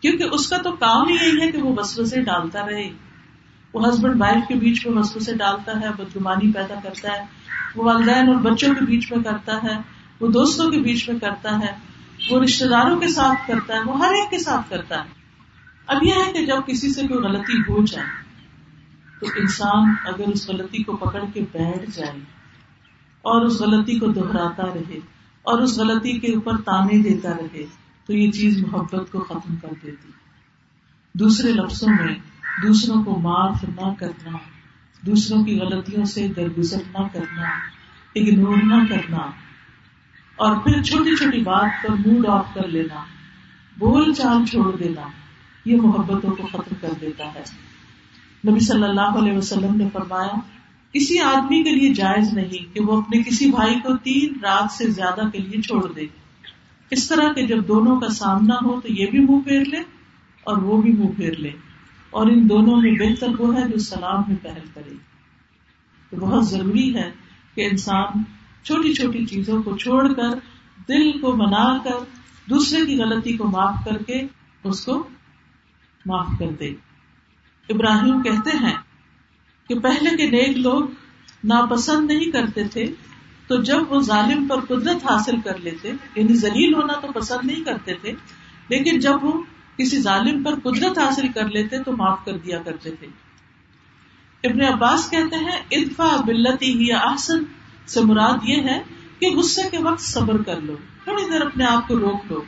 کیونکہ 0.00 0.24
اس 0.32 0.48
کا 0.48 0.56
تو 0.56 0.72
کام 0.72 1.08
ہی 1.08 1.14
یہی 1.14 1.40
ہے 1.40 1.52
کہ 1.52 1.58
وہ 1.58 1.74
وسوسے 1.76 2.20
ڈالتا 2.20 2.66
رہے۔ 2.66 2.90
وہ 3.72 3.88
ہسبینڈ 3.88 4.20
وائف 4.20 4.48
کے 4.48 4.54
بیچ 4.54 4.86
میں 4.86 4.98
وسوسے 4.98 5.34
ڈالتا 5.34 5.72
ہے، 5.80 5.92
بدگمانی 5.98 6.52
پیدا 6.52 6.74
کرتا 6.82 7.08
ہے۔ 7.08 7.24
وہ 7.76 7.84
والدین 7.84 8.28
اور 8.28 8.36
بچوں 8.36 8.74
کے 8.74 8.84
بیچ 8.84 9.12
میں 9.12 9.24
کرتا 9.24 9.56
ہے۔ 9.62 9.95
وہ 10.20 10.28
دوستوں 10.28 10.70
کے 10.70 10.78
بیچ 10.78 11.08
میں 11.10 11.20
کرتا 11.20 11.58
ہے، 11.58 11.72
وہ 12.30 12.42
رشتے 12.42 12.68
داروں 12.68 13.00
کے 13.00 13.08
ساتھ 13.08 13.48
کرتا 13.48 13.74
ہے، 13.74 13.80
وہ 13.86 13.98
ہر 13.98 14.12
ایک 14.12 14.30
کے 14.30 14.38
ساتھ 14.38 14.70
کرتا 14.70 15.04
ہے۔ 15.04 15.08
اب 15.86 16.02
یہ 16.02 16.12
ہے 16.26 16.32
کہ 16.32 16.46
جب 16.46 16.66
کسی 16.66 16.90
سے 16.90 17.06
کوئی 17.06 17.24
غلطی 17.24 17.58
ہو 17.58 17.84
جائے، 17.84 18.06
تو 19.20 19.26
انسان 19.36 19.94
اگر 20.04 20.28
اس 20.28 20.48
غلطی 20.48 20.82
کو 20.82 20.96
پکڑ 20.96 21.24
کے 21.34 21.40
بیٹھ 21.52 21.90
جائے 21.90 22.18
اور 23.22 23.44
اس 23.44 23.60
غلطی 23.60 23.98
کو 23.98 24.06
دہراتا 24.06 24.62
رہے 24.62 24.98
اور 25.42 25.62
اس 25.62 25.78
غلطی 25.78 26.18
کے 26.18 26.34
اوپر 26.34 26.56
تانے 26.56 27.02
دیتا 27.02 27.30
رہے، 27.30 27.64
تو 28.06 28.12
یہ 28.12 28.30
چیز 28.30 28.64
محبت 28.66 29.12
کو 29.12 29.20
ختم 29.20 29.56
کر 29.56 29.68
دیتی۔ 29.82 30.12
دوسرے 31.14 31.52
لفظوں 31.52 31.88
میں، 31.88 32.14
دوسروں 32.62 33.04
کو 33.04 33.18
معاف 33.18 33.64
نہ 33.64 33.94
کرنا، 33.98 34.36
دوسروں 35.06 35.44
کی 35.44 35.58
غلطیوں 35.58 36.04
سے 36.04 36.28
درگزر 36.28 36.82
نہ 36.98 37.06
کرنا، 37.12 37.48
اگنور 38.16 38.56
نہ 38.56 38.86
کرنا 38.88 39.30
اور 40.36 40.56
پھر 40.56 40.82
چھوٹی 40.82 41.16
چھوٹی 41.16 41.40
بات 41.40 41.70
پر 41.82 42.08
موڈ 42.08 42.26
آف 42.26 42.54
کر 42.54 42.68
لینا 42.68 43.04
بول 43.78 44.12
چال 44.12 44.44
چھوڑ 44.44 44.76
دینا، 44.76 45.00
یہ 45.64 45.76
محبتوں 45.76 46.30
کو 46.30 46.46
ختم 46.46 46.74
کر 46.80 46.88
دیتا 47.00 47.24
ہے۔ 47.34 47.42
نبی 48.50 48.60
صلی 48.60 48.82
اللہ 48.82 49.00
علیہ 49.00 49.32
وسلم 49.32 49.74
نے 49.76 49.88
فرمایا، 49.92 50.38
کسی 50.92 51.18
آدمی 51.18 51.62
کے 51.62 51.70
لیے 51.70 51.94
جائز 51.94 52.32
نہیں 52.32 52.74
کہ 52.74 52.80
وہ 52.80 53.00
اپنے 53.00 53.22
کسی 53.22 53.50
بھائی 53.50 53.74
کو 53.74 53.96
تین 53.96 54.32
رات 54.42 54.72
سے 54.72 54.90
زیادہ 54.90 55.28
کے 55.32 55.38
لیے 55.38 55.62
چھوڑ 55.62 55.92
دے۔ 55.92 56.06
اس 56.90 57.08
طرح 57.08 57.32
کے 57.32 57.46
جب 57.46 57.68
دونوں 57.68 58.00
کا 58.00 58.08
سامنا 58.08 58.54
ہو 58.54 58.80
تو 58.80 58.92
یہ 58.92 59.06
بھی 59.06 59.18
منہ 59.18 59.40
پھیر 59.40 59.64
لے 59.64 59.78
اور 60.44 60.56
وہ 60.56 60.82
بھی 60.82 60.92
منہ 60.92 61.12
پھیر 61.16 61.36
لے۔ 61.36 61.50
اور 62.10 62.26
ان 62.26 62.48
دونوں 62.48 62.80
میں 62.80 62.92
بہتر 62.92 63.40
وہ 63.40 63.56
ہے 63.56 63.68
جو 63.68 63.78
سلام 63.78 64.22
میں 64.28 64.36
پہل 64.42 64.66
کرے۔ 64.74 64.94
تو 66.10 66.16
بہت 66.16 66.48
ضروری 66.48 66.94
ہے 66.94 67.10
کہ 67.54 67.68
انسان 67.70 68.22
چھوٹی 68.66 68.92
چھوٹی 68.92 69.24
چیزوں 69.26 69.62
کو 69.62 69.76
چھوڑ 69.76 70.02
کر، 70.12 70.38
دل 70.88 71.10
کو 71.20 71.36
منا 71.36 71.66
کر، 71.84 72.04
دوسرے 72.50 72.84
کی 72.86 72.98
غلطی 72.98 73.36
کو 73.36 73.48
معاف 73.48 73.84
کر 73.84 74.02
کے 74.02 74.20
اس 74.64 74.84
کو 74.84 75.08
معاف 76.06 76.28
کر 76.38 76.50
دے۔ 76.50 76.68
ابراہیم 77.68 78.22
کہتے 78.22 78.56
ہیں 78.56 78.74
کہ 79.68 79.78
پہلے 79.78 80.16
کے 80.16 80.30
نیک 80.30 80.58
لوگ 80.58 80.84
ناپسند 81.44 82.10
نہیں 82.10 82.30
کرتے 82.30 82.64
تھے، 82.68 82.86
تو 83.46 83.62
جب 83.62 83.92
وہ 83.92 84.00
ظالم 84.00 84.46
پر 84.46 84.60
قدرت 84.60 85.04
حاصل 85.04 85.40
کر 85.40 85.58
لیتے 85.58 85.92
یعنی 86.16 86.34
ذلیل 86.34 86.74
ہونا 86.74 87.00
تو 87.00 87.12
پسند 87.12 87.46
نہیں 87.46 87.64
کرتے 87.64 87.94
تھے، 87.94 88.12
لیکن 88.68 88.98
جب 88.98 89.24
وہ 89.24 89.32
کسی 89.76 90.00
ظالم 90.00 90.42
پر 90.42 90.58
قدرت 90.60 90.98
حاصل 90.98 91.28
کر 91.28 91.48
لیتے 91.48 91.82
تو 91.82 91.96
معاف 91.96 92.24
کر 92.24 92.38
دیا 92.38 92.58
کرتے 92.62 92.90
تھے۔ 92.90 93.06
ابن 94.44 94.60
عباس 94.62 95.10
کہتے 95.10 95.36
ہیں 95.36 95.58
ادفا 95.70 96.16
بلتی 96.26 96.72
ہی 96.78 96.92
احسن 96.92 97.44
سے 97.86 98.00
مراد 98.00 98.38
یہ 98.42 98.62
ہے 98.62 98.82
کہ 99.18 99.26
غصے 99.26 99.70
کے 99.70 99.78
وقت 99.78 100.00
صبر 100.00 100.42
کر 100.42 100.60
لو، 100.60 100.76
تھوڑی 101.04 101.30
دیر 101.32 101.42
اپنے 101.42 101.64
آپ 101.64 101.88
کو 101.88 101.98
روک 101.98 102.32
لو 102.32 102.42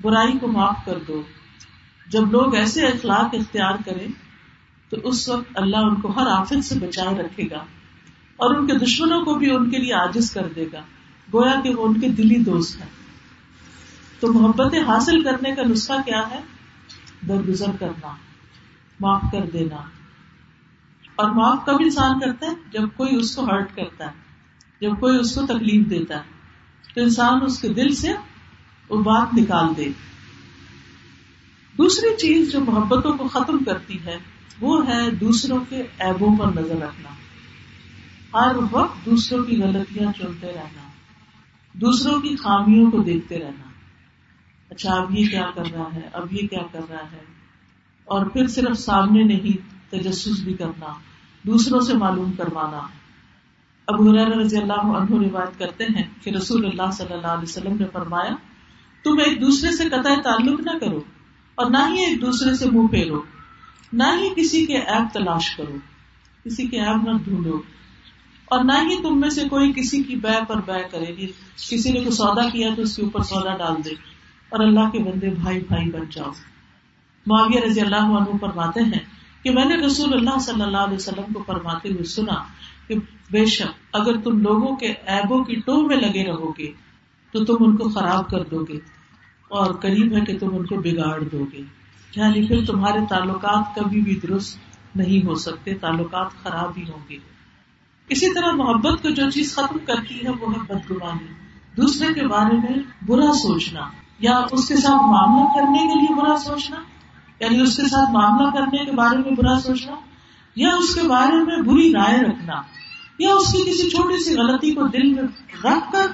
برائی 0.00 0.38
کو 0.38 0.48
معاف 0.48 0.76
کر 0.86 0.98
دو۔ 1.08 1.22
جب 2.06 2.30
لوگ 2.30 2.54
ایسے 2.54 2.86
اخلاق 2.86 3.34
اختیار 3.34 3.74
کریں، 3.86 4.08
تو 4.88 4.96
اس 5.04 5.28
وقت 5.28 5.44
اللہ 5.54 5.76
ان 5.76 6.00
کو 6.00 6.08
ہر 6.08 6.26
آفت 6.26 6.64
سے 6.64 6.74
بچائے 6.74 7.18
رکھے 7.18 7.44
گا 7.50 7.58
اور 8.36 8.54
ان 8.54 8.66
کے 8.66 8.74
دشمنوں 8.74 9.24
کو 9.24 9.34
بھی 9.34 9.50
ان 9.50 9.70
کے 9.70 9.78
لیے 9.78 9.94
آجز 9.94 10.30
کر 10.30 10.48
دے 10.56 10.66
گا۔ 10.72 10.80
گویا 11.34 11.60
کہ 11.60 11.74
وہ 11.74 11.88
ان 11.88 12.00
کے 12.00 12.08
دلی 12.08 12.36
دوست 12.36 12.80
ہیں۔ 12.80 12.88
تو 14.20 14.32
محبت 14.32 14.74
حاصل 14.74 15.22
کرنے 15.22 15.54
کا 15.54 15.62
نسخہ 15.62 15.92
کیا 16.04 16.30
ہے؟ 16.30 16.40
درگزر 17.28 17.70
کرنا، 17.80 18.14
معاف 19.00 19.22
کر 19.32 19.50
دینا۔ 19.52 19.76
اور 21.16 21.30
معاف 21.30 21.66
کب 21.66 21.76
انسان 21.80 22.20
کرتا 22.20 22.46
ہے؟ 22.46 22.52
جب 22.72 22.88
کوئی 22.96 23.16
اس 23.16 23.36
کو 23.36 23.44
ہرٹ 23.44 23.76
کرتا 23.76 24.06
ہے۔ 24.06 24.27
جب 24.80 25.00
کوئی 25.00 25.18
اس 25.18 25.34
کو 25.34 25.46
تکلیف 25.46 25.90
دیتا 25.90 26.16
ہے، 26.16 26.22
تو 26.94 27.00
انسان 27.00 27.42
اس 27.42 27.60
کے 27.60 27.68
دل 27.68 27.94
سے 27.94 28.08
وہ 28.88 29.02
بات 29.02 29.28
نکال 29.34 29.76
دے۔ 29.76 29.88
دوسری 31.78 32.16
چیز 32.16 32.52
جو 32.52 32.60
محبتوں 32.60 33.18
کو 33.18 33.28
ختم 33.28 33.64
کرتی 33.64 33.98
ہے، 34.04 34.18
وہ 34.60 34.88
ہے 34.88 35.10
دوسروں 35.10 35.64
کے 35.68 35.82
ایبوں 35.98 36.36
پر 36.36 36.60
نظر 36.60 36.76
رکھنا۔ 36.76 37.08
ہر 38.34 38.56
وقت 38.70 39.06
دوسروں 39.06 39.44
کی 39.44 39.62
غلطیاں 39.62 40.12
چنتے 40.18 40.46
رہنا۔ 40.46 40.88
دوسروں 41.72 42.20
کی 42.20 42.36
خامیوں 42.36 42.90
کو 42.90 43.02
دیکھتے 43.02 43.38
رہنا۔ 43.38 43.68
اچھا 44.70 44.94
اب 44.94 45.18
یہ 45.18 45.26
کیا 45.30 45.50
کر 45.54 45.70
رہا 45.72 45.88
ہے؟ 45.94 46.08
اب 46.12 46.32
یہ 46.32 46.48
کیا 46.48 46.62
کر 46.72 46.80
رہا 46.90 47.12
ہے؟ 47.12 47.24
اور 48.04 48.26
پھر 48.26 48.46
صرف 48.46 48.78
سامنے 48.78 49.22
نہیں، 49.22 49.90
تجسس 49.90 50.40
بھی 50.44 50.54
کرنا۔ 50.54 50.92
دوسروں 51.42 51.80
سے 51.80 51.94
معلوم 51.94 52.32
کروانا۔ 52.32 52.88
اب 53.88 54.00
رضی 54.08 54.56
اللہ 54.56 54.88
عنہ 54.96 55.18
روایت 55.18 55.58
کرتے 55.58 55.84
ہیں 55.84 56.02
کہ 56.22 56.30
رسول 56.30 56.64
اللہ 56.66 56.90
صلی 56.92 57.12
اللہ 57.12 57.26
علیہ 57.26 57.42
وسلم 57.42 57.76
نے 57.76 57.84
فرمایا، 57.92 58.34
تم 59.04 59.18
ایک 59.24 59.40
دوسرے 59.40 59.70
سے 59.72 59.88
قطع 59.88 60.14
تعلق 60.24 60.60
نہ 60.60 60.78
کرو 60.78 61.00
اور 61.58 61.70
نہ 61.70 61.78
ہی 61.88 62.04
ایک 62.04 62.20
دوسرے 62.22 62.54
سے 62.54 62.70
منہ 62.70 62.86
پھیرو، 62.86 63.22
نہ 63.92 64.10
ہی 64.18 64.28
کسی 64.36 64.64
کے 64.66 64.76
ایپ 64.76 65.12
تلاش 65.14 65.50
کرو، 65.56 65.76
کسی 66.44 66.66
کے 66.66 66.80
ایپ 66.80 67.08
نہ 67.08 67.16
ڈھونڈو 67.24 67.60
اور 68.44 68.64
نہ 68.64 68.72
ہی 68.82 69.02
تم 69.02 69.20
میں 69.20 69.30
سے 69.30 69.48
کوئی 69.48 69.72
کسی 69.76 70.02
کی 70.02 70.16
بے 70.16 70.38
پر 70.48 70.60
بے 70.66 70.82
کرے 70.90 71.16
گی، 71.16 71.26
کسی 71.70 71.92
نے 71.92 72.00
کوئی 72.00 72.16
سودا 72.16 72.48
کیا 72.48 72.74
تو 72.76 72.82
اس 72.82 72.96
کے 72.96 73.02
اوپر 73.02 73.22
سودا 73.22 73.56
ڈال 73.56 73.84
دے 73.84 73.94
اور 74.52 74.60
اللہ 74.60 74.90
کے 74.92 74.98
بندے 74.98 75.30
بھائی 75.30 75.60
بھائی 75.68 75.90
بن 75.90 76.04
جاؤ۔ 76.10 76.30
معاویہ 77.26 77.60
رضی 77.60 77.80
اللہ 77.80 78.16
عنہ 78.18 78.36
فرماتے 78.40 78.80
ہیں 78.80 79.00
کہ 79.42 79.50
میں 79.50 79.64
نے 79.64 79.76
رسول 79.76 80.12
اللہ 80.12 80.38
صلی 80.40 80.62
اللہ 80.62 80.76
علیہ 80.76 80.96
وسلم 80.96 81.32
کو 81.32 81.42
فرماتے 81.46 81.88
ہوئے 81.88 82.04
سنا 82.04 82.42
کہ 82.88 82.94
بے 83.30 83.46
شک، 83.46 83.96
اگر 83.96 84.20
تم 84.20 84.38
لوگوں 84.38 84.76
کے 84.76 84.86
ایبوں 84.86 85.44
کی 85.44 85.54
ٹو 85.54 85.86
میں 85.86 85.96
لگے 85.96 86.24
رہو 86.26 86.50
گے، 86.58 86.72
تو 87.32 87.44
تم 87.44 87.56
ان 87.60 87.76
کو 87.76 87.88
خراب 87.88 88.30
کر 88.30 88.44
دو 88.44 88.64
گے، 88.64 88.78
اور 89.48 89.74
قریب 89.74 90.12
ہے 90.12 90.20
کہ 90.20 90.38
تم 90.38 90.56
ان 90.56 90.66
کو 90.66 90.76
بگاڑ 90.76 91.20
دو 91.20 91.46
گے۔ 91.52 91.62
یعنی 92.16 92.48
پھر 92.48 92.64
تمہارے 92.64 92.98
تعلقات 93.08 93.74
کبھی 93.74 94.00
بھی 94.00 94.20
درست 94.22 94.58
نہیں 94.96 95.26
ہو 95.26 95.34
سکتے، 95.34 95.74
تعلقات 95.74 96.30
خراب 96.42 96.72
ہی 96.76 96.82
ہوں 96.82 96.98
گے۔ 97.10 97.16
اسی 98.08 98.34
طرح 98.34 98.52
محبت 98.52 99.02
کو 99.02 99.10
جو 99.10 99.30
چیز 99.30 99.54
ختم 99.54 99.78
کرتی 99.78 100.24
ہے، 100.24 100.30
وہ 100.30 100.52
ہے 100.52 100.58
بدگمانی۔ 100.58 101.32
دوسرے 101.76 102.14
کے 102.14 102.26
بارے 102.26 102.56
میں 102.56 103.04
برا 103.06 103.32
سوچنا، 103.32 103.80
یا 104.18 104.42
اس 104.52 104.68
کے 104.68 104.76
ساتھ 104.76 105.02
معاملہ 105.02 105.48
کرنے 105.54 105.78
کے 105.78 105.98
لیے 105.98 106.14
برا 106.14 106.36
سوچنا؟ 106.36 106.76
یعنی 107.40 107.60
اس 107.60 107.76
کے 107.76 107.82
ساتھ 107.82 108.10
معاملہ 108.10 108.50
کرنے 108.50 108.84
کے 108.84 108.92
بارے 108.92 109.16
میں 109.16 109.30
برا 109.36 109.60
سوچنا، 109.60 109.94
یا 110.56 110.68
اس 110.68 110.94
کے 110.94 111.08
بارے 111.08 111.44
میں 111.44 111.56
بری 111.56 111.92
رائے 111.92 112.20
رکھنا؟ 112.20 112.54
یا 113.18 113.34
اس 113.34 113.52
کی 113.52 113.70
کسی 113.70 113.90
چھوٹی 113.90 114.24
سی 114.24 114.34
غلطی 114.34 114.74
کو 114.74 114.82
دل 114.82 115.14
میں 115.14 115.22
رکھ 115.64 115.92
کر 115.92 116.06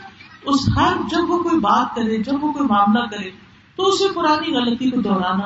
اس 0.42 0.68
ہر 0.76 0.96
جب 1.11 1.30
وہ 1.30 1.38
کوئی 1.38 1.61
بات 1.61 1.96
کرے، 1.96 2.18
جب 2.18 2.44
وہ 2.44 2.52
کوئی 2.52 2.68
معاملہ 2.68 3.04
کرے، 3.04 3.30
تو 3.76 3.88
اسے 3.88 4.04
پرانی 4.14 4.54
غلطی 4.54 4.90
کو 4.90 5.00
دوہرانا 5.00 5.44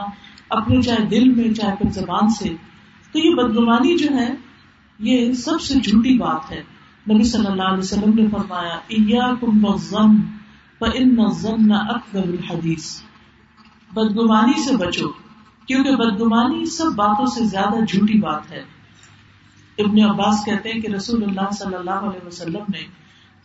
اپنے 0.51 0.83
چاہے 0.83 1.05
دل 1.05 1.29
میں، 1.29 1.55
چاہے 1.55 1.77
پھر 1.77 1.91
زبان 1.91 2.29
سے۔ 2.31 2.49
تو 3.13 3.19
یہ 3.19 3.35
بدگمانی 3.35 3.99
جو 3.99 4.17
ہے، 4.17 4.35
یہ 4.99 5.33
سب 5.33 5.61
سے 5.61 5.75
جھوٹی 5.75 6.19
بات 6.19 6.53
ہے۔ 6.53 6.63
نبی 7.11 7.25
صلی 7.25 7.47
اللہ 7.47 7.63
علیہ 7.63 7.79
وسلم 7.79 8.15
نے 8.15 8.27
فرمایا 8.31 8.79
الحدیث. 12.13 13.01
بدگمانی 13.93 14.63
سے 14.63 14.77
بچو، 14.77 15.09
کیونکہ 15.67 15.97
بدگمانی 15.97 16.67
سب 16.67 16.93
باتوں 16.97 17.27
سے 17.27 17.45
زیادہ 17.45 17.85
جھوٹی 17.85 18.19
بات 18.19 18.53
ہے۔ 18.53 18.78
ابن 19.79 20.11
عباس 20.11 20.45
کہتے 20.47 20.73
ہیں 20.73 20.81
کہ 20.81 20.89
رسول 20.89 21.25
اللہ 21.25 21.51
صلی 21.59 21.75
اللہ 21.75 21.91
علیہ 21.91 22.27
وسلم 22.27 22.65
نے 22.73 22.85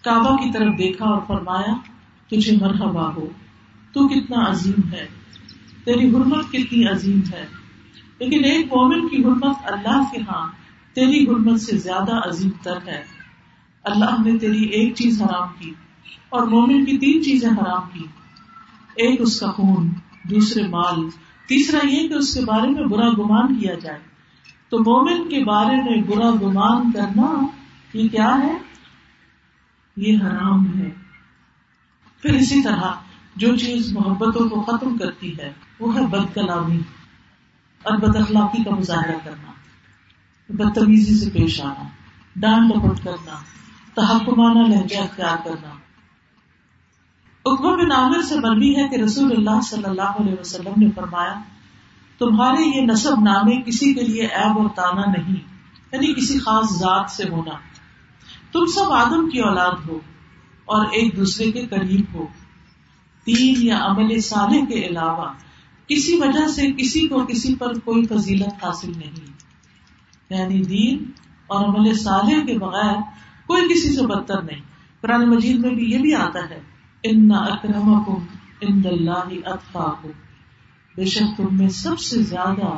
کعبہ 0.01 0.35
کی 0.35 0.51
طرف 0.51 0.77
دیکھا 0.77 1.05
اور 1.05 1.21
فرمایا، 1.27 1.73
تجھے 2.27 2.57
مرحبا 2.61 3.09
ہو، 3.15 3.29
تو 3.93 4.07
کتنا 4.07 4.49
عظیم 4.49 4.93
ہے، 4.93 5.07
تیری 5.85 6.09
حرمت 6.09 6.51
کتنی 6.51 6.87
عظیم 6.87 7.21
ہے۔ 7.33 7.45
لیکن 8.19 8.43
ایک 8.43 8.65
مومن 8.65 9.09
کی 9.09 9.23
حرمت 9.23 9.55
اللہ 9.63 10.03
کے 10.11 10.17
ہاں 10.21 10.47
تیری 10.93 11.23
حرمت 11.23 11.61
سے 11.61 11.77
زیادہ 11.77 12.27
عظیم 12.27 12.49
تر 12.63 12.77
ہے۔ 12.87 13.03
اللہ 13.83 14.21
نے 14.25 14.37
تیری 14.37 14.63
ایک 14.63 14.95
چیز 14.95 15.21
حرام 15.21 15.47
کی 15.59 15.73
اور 16.29 16.47
مومن 16.47 16.85
کی 16.85 16.97
تین 16.97 17.23
چیزیں 17.23 17.49
حرام 17.49 17.81
کی۔ 17.93 18.05
ایک 18.95 19.21
اس 19.21 19.39
کا 19.39 19.51
خون، 19.51 19.89
دوسرے 20.23 20.67
مال، 20.67 21.09
تیسرا 21.47 21.87
یہ 21.87 22.07
کہ 22.07 22.13
اس 22.13 22.33
کے 22.33 22.41
بارے 22.41 22.67
میں 22.67 22.85
برا 22.85 23.09
گمان 23.09 23.59
کیا 23.59 23.73
جائے۔ 23.73 24.12
تو 24.73 24.79
مومن 24.79 25.29
کے 25.29 25.43
بارے 25.43 25.75
میں 25.75 26.01
برا 26.03 26.29
گمان 26.29 26.91
کرنا 26.91 27.47
یہ 27.93 28.09
کیا 28.09 28.37
ہے؟ 28.43 28.57
یہ 29.97 30.17
حرام 30.17 30.79
ہے۔ 30.79 30.89
پھر 32.21 32.33
اسی 32.33 32.61
طرح 32.61 32.91
جو 33.35 33.55
چیز 33.57 33.93
محبتوں 33.93 34.49
کو 34.49 34.61
ختم 34.61 34.97
کرتی 34.97 35.37
ہے، 35.37 35.53
وہ 35.79 35.95
ہے 35.95 36.07
بد 36.07 36.33
کلامی 36.33 36.77
اور 37.83 37.97
بد 37.97 38.15
اخلاقی 38.15 38.63
کا 38.63 38.75
مظاہرہ 38.75 39.17
کرنا، 39.23 39.51
بدتمیزی 40.49 41.25
سے 41.25 41.29
پیش 41.29 41.61
آنا، 41.61 41.83
ڈانٹ 42.35 42.71
لپٹ 42.71 43.03
کرنا، 43.03 43.33
تحکمانہ 43.93 44.59
لہجہ 44.59 44.97
اختیار 44.97 45.37
کرنا۔ 45.43 45.69
اکبر 47.45 47.85
بن 47.85 47.91
عامر 47.91 48.21
سے 48.21 48.39
مربی 48.39 48.75
ہے 48.75 48.87
کہ 48.87 48.95
رسول 48.95 49.31
اللہ 49.31 49.61
صلی 49.61 49.83
اللہ 49.83 50.21
علیہ 50.21 50.35
وسلم 50.39 50.73
نے 50.77 50.87
فرمایا 50.95 51.39
تمہارے 52.19 52.77
یہ 52.77 52.81
نصب 52.81 53.23
نامے 53.23 53.61
کسی 53.61 53.93
کے 53.93 54.01
لیے 54.01 54.25
ایب 54.25 54.57
اور 54.57 54.69
تانا 54.75 55.11
نہیں 55.11 55.35
یعنی 55.91 56.13
کسی 56.13 56.39
خاص 56.39 56.79
ذات 56.79 57.11
سے 57.11 57.23
ہونا۔ 57.29 57.51
تم 58.51 58.65
سب 58.65 58.91
آدم 58.91 59.29
کی 59.29 59.39
اولاد 59.39 59.87
ہو 59.87 59.99
اور 60.65 60.85
ایک 60.85 61.17
دوسرے 61.17 61.51
کے 61.51 61.67
قریب 61.67 62.05
ہو۔ 62.13 62.27
تین 63.25 63.55
یا 63.57 63.77
عمل 63.81 64.19
صالح 64.19 64.65
کے 64.65 64.73
علاوہ 64.73 65.33
کسی 65.87 66.15
وجہ 66.15 66.47
سے 66.47 66.71
کسی 66.71 67.07
کو 67.07 67.25
کسی 67.25 67.55
پر 67.55 67.73
کوئی 67.73 68.05
فضیلت 68.05 68.65
حاصل 68.65 68.91
نہیں۔ 68.97 69.33
یعنی 70.29 70.61
دین 70.61 71.11
اور 71.47 71.65
عمل 71.65 71.93
صالح 71.93 72.45
کے 72.45 72.59
بغیر 72.59 72.95
کوئی 73.47 73.63
کسی 73.63 73.95
سے 73.95 74.07
بدتر 74.07 74.41
نہیں۔ 74.41 74.61
قرآن 75.01 75.29
مجید 75.29 75.59
میں 75.59 75.69
بھی 75.69 75.91
یہ 75.91 75.97
بھی 75.97 76.15
آتا 76.15 76.49
ہے، 76.49 76.61
ان 77.03 77.31
اکرم 77.31 77.93
ان 78.61 78.81
اللہ 78.85 79.49
اطفا 79.49 79.91
کو 80.01 80.11
بے 80.95 81.05
شک 81.05 81.37
تم 81.37 81.47
میں 81.51 81.69
سب 81.69 81.99
سے 81.99 82.21
زیادہ 82.21 82.77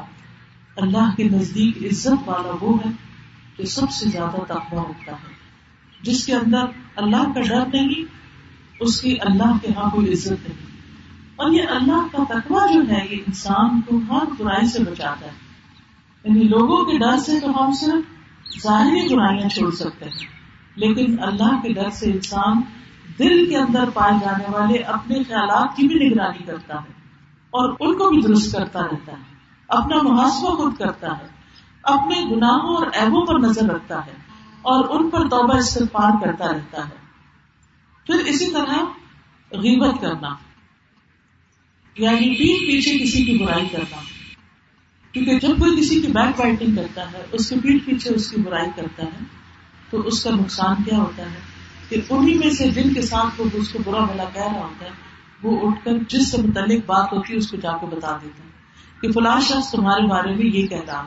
اللہ 0.78 1.16
کے 1.18 1.24
نزدیک 1.24 1.78
عزت 1.84 2.30
والا 2.30 2.56
وہ 2.62 2.78
ہے 2.86 2.92
جو 3.58 3.66
سب 3.66 3.92
سے 3.92 4.10
زیادہ 4.10 4.36
تقوا 4.48 4.82
ہوتا 4.82 5.12
ہے۔ 5.12 5.36
جس 6.02 6.26
کے 6.26 6.34
اندر 6.34 6.66
اللہ 6.96 7.34
کا 7.36 7.42
ڈر 7.42 7.66
نہیں، 7.74 8.06
اس 8.80 9.02
کی 9.02 9.16
اللہ 9.22 9.58
کے 9.62 9.68
ہاں 9.78 9.90
کوئی 9.90 10.14
عزت 10.14 10.32
نہیں۔ 10.32 10.68
اور 11.36 11.52
یہ 11.52 11.64
اللہ 11.70 12.08
کا 12.12 12.24
تقوا 12.24 12.66
جو 12.74 12.82
ہے، 12.92 13.08
یہ 13.12 13.18
انسان 13.28 13.82
کو 13.82 14.00
ہر 14.10 14.44
برائی 14.44 14.68
سے 14.68 14.84
بچاتا 14.84 15.26
ہے۔ 15.26 15.32
یعنی 16.24 16.44
لوگوں 16.44 16.86
کے 16.86 16.98
ڈر 16.98 17.18
سے 17.18 17.40
تو 17.40 17.66
ہم 17.66 17.72
صرف 17.72 18.16
ظاہری 18.64 19.16
برائیاں 19.16 19.50
چھوڑ 19.50 19.72
سکتے 19.72 20.06
ہیں، 20.06 20.28
لیکن 20.76 21.16
اللہ 21.20 21.62
کے 21.64 21.74
ڈر 21.74 21.90
سے 21.90 22.12
انسان 22.12 22.62
دل 23.20 23.50
کے 23.50 23.58
اندر 23.58 23.90
پائے 23.94 24.14
جانے 24.22 24.46
والے 24.48 24.78
اپنے 24.80 25.16
خیالات 25.24 25.78
کی 25.78 25.88
بھی 25.88 26.10
نگرانی 26.10 26.44
کرتا 26.44 26.76
ہے۔ 26.76 26.95
اور 27.56 27.70
ان 27.80 27.98
کو 27.98 28.10
بھی 28.10 28.22
درست 28.22 28.56
کرتا 28.56 28.80
رہتا 28.84 29.12
ہے۔ 29.12 29.36
اپنا 29.68 30.02
محاسبہ 30.02 30.56
خود 30.56 30.78
کرتا 30.78 31.18
ہے۔ 31.18 31.28
اپنے 31.84 32.36
گناہوں 32.36 32.76
اور 32.76 32.88
ایبوں 32.94 33.26
پر 33.26 33.40
نظر 33.40 33.64
رکھتا 33.64 34.06
ہے۔ 34.06 34.12
اور 34.62 34.86
ان 34.90 35.10
پر 35.10 35.20
توبہ 35.20 35.58
استفار 35.58 36.26
کرتا 36.26 36.46
رہتا 36.48 36.90
ہے۔ 36.90 36.96
پھر 38.06 38.16
اسی 38.16 38.52
طرح 38.52 38.78
غیبت 39.52 40.02
کرنا۔ 40.02 40.36
یعنی 41.98 42.30
پیٹ 42.30 42.68
پیچھے 42.68 43.00
کسی 43.00 43.26
کی 43.26 43.46
برائی 43.46 43.68
کرنا۔ 43.72 43.98
کیونکہ 45.12 45.40
جب 45.40 45.60
کوئی 45.60 45.82
کسی 45.82 46.02
کی 46.02 46.08
بیک 46.08 46.40
بائٹنگ 46.40 46.76
کرتا 46.76 47.12
ہے، 47.12 47.26
اس 47.32 47.50
کے 47.50 47.56
پیٹ 47.64 47.86
پیچھے 47.86 48.10
اس 48.10 48.32
کی 48.32 48.42
برائی 48.42 48.70
کرتا 48.76 49.04
ہے، 49.04 49.20
تو 49.90 50.00
اس 50.00 50.24
کا 50.24 50.30
نقصان 50.30 50.84
کیا 50.84 50.98
ہوتا 50.98 51.24
ہے؟ 51.24 51.38
کہ 51.90 52.02
انہیں 52.10 52.36
میں 52.36 52.50
سے 52.50 52.70
جن 52.72 52.94
کے 52.94 53.02
ساتھ 53.02 53.42
وہ 53.42 53.46
اس 53.54 53.70
کو 53.70 53.80
برا 53.86 54.04
بلا 54.04 54.24
کہہ 54.34 54.44
رہا 54.44 54.62
ہوتا 54.62 54.86
ہے 54.86 55.05
وہ 55.46 55.70
اٹھ 55.70 55.86
کر 55.86 55.92
جس 56.08 56.32
سے 56.32 56.42
متعلق 56.42 56.86
بات 56.86 57.14
ہوتی 57.14 57.34
ہے، 57.34 57.38
اس 57.38 57.52
کو 57.52 57.58
جا 57.58 57.72
کے 57.72 57.86
بتا 57.86 58.18
دیتا 58.24 58.44
ہے 58.44 58.50
کہ 59.02 59.12
فلاں 59.12 59.42
شخص 59.42 59.72
تمہارے 59.72 60.08
بارے 60.08 60.36
میں 60.36 60.46
یہ 60.46 60.68
کہہ 60.68 60.78
رہا 60.78 60.84
تھا۔ 60.84 61.04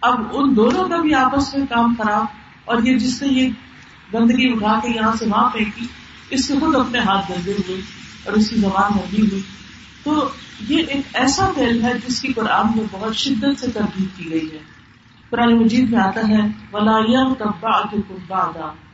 اب 0.00 0.20
ان 0.32 0.56
دونوں 0.56 0.88
کا 0.88 0.96
بھی 0.96 1.14
آپس 1.14 1.54
میں 1.54 1.66
کام 1.66 1.94
خراب 1.98 2.24
اور 2.64 2.82
یہ 2.82 2.98
جس 2.98 3.22
نے 3.22 3.28
یہ 3.28 3.48
گندگی 4.14 4.52
اٹھا 4.52 4.78
کے 4.82 4.88
یہاں 4.88 5.12
سے 5.18 5.26
وہاں 5.26 5.50
پھینکی، 5.50 5.86
اس 6.30 6.48
کے 6.48 6.54
خود 6.60 6.76
اپنے 6.76 6.98
ہاتھ 6.98 7.32
گندے 7.32 7.52
ہوئے 7.52 7.80
اور 8.24 8.32
اس 8.32 8.50
کی 8.50 8.56
زبان 8.56 8.96
گندی 8.96 9.22
ہوئی۔ 9.22 9.42
تو 10.04 10.28
یہ 10.68 10.82
ایک 10.88 11.06
ایسا 11.12 11.50
فیل 11.54 11.84
ہے 11.84 11.92
جس 12.08 12.20
کی 12.20 12.32
قرآن 12.32 12.66
میں 12.76 12.84
بہت 12.90 13.16
شدت 13.16 13.60
سے 13.60 13.70
تردید 13.70 14.08
کی 14.16 14.30
گئی 14.30 14.48
ہے۔ 14.52 14.58
قرآن 15.30 15.56
مجید 15.56 15.90
میں 15.90 16.00
آتا 16.00 16.28
ہے، 16.28 16.40
ولا 16.72 16.98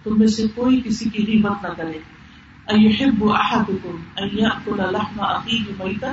تم 0.04 0.18
میں 0.18 0.26
سے 0.26 0.42
کوئی 0.54 0.82
کسی 0.84 1.10
کی 1.10 1.38
ہمت 1.38 1.62
نہ 1.62 1.68
کرے۔ 1.68 2.15
ايحب 2.68 3.28
احدكم 3.28 3.98
ان 4.18 4.38
ياكل 4.38 4.92
لحم 4.92 5.20
اخيه 5.20 5.84
ميتا؟ 5.84 6.12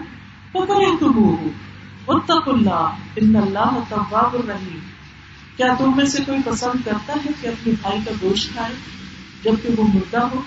فكرهتموه. 0.54 1.48
واتقوا 2.08 2.54
الله 2.54 2.88
ان 3.22 3.36
الله 3.36 3.84
تواب 3.89 4.36
رحيم. 4.36 4.80
کیا 5.58 5.76
تم 5.78 5.96
میں 5.96 6.06
سے 6.06 6.24
کوئی 6.26 6.39
پسند 6.46 6.86
کرتا 6.86 7.13
ہے 7.13 7.30
کہ 7.42 7.48
اپنے 7.48 7.74
بھائی 7.82 8.00
کا 8.06 8.12
گوشت 8.22 8.54
کھائے؟ 8.54 8.74
جبکہ 9.44 9.70
وہ 9.78 9.88
مردہ 9.94 10.22
ہو، 10.22 10.42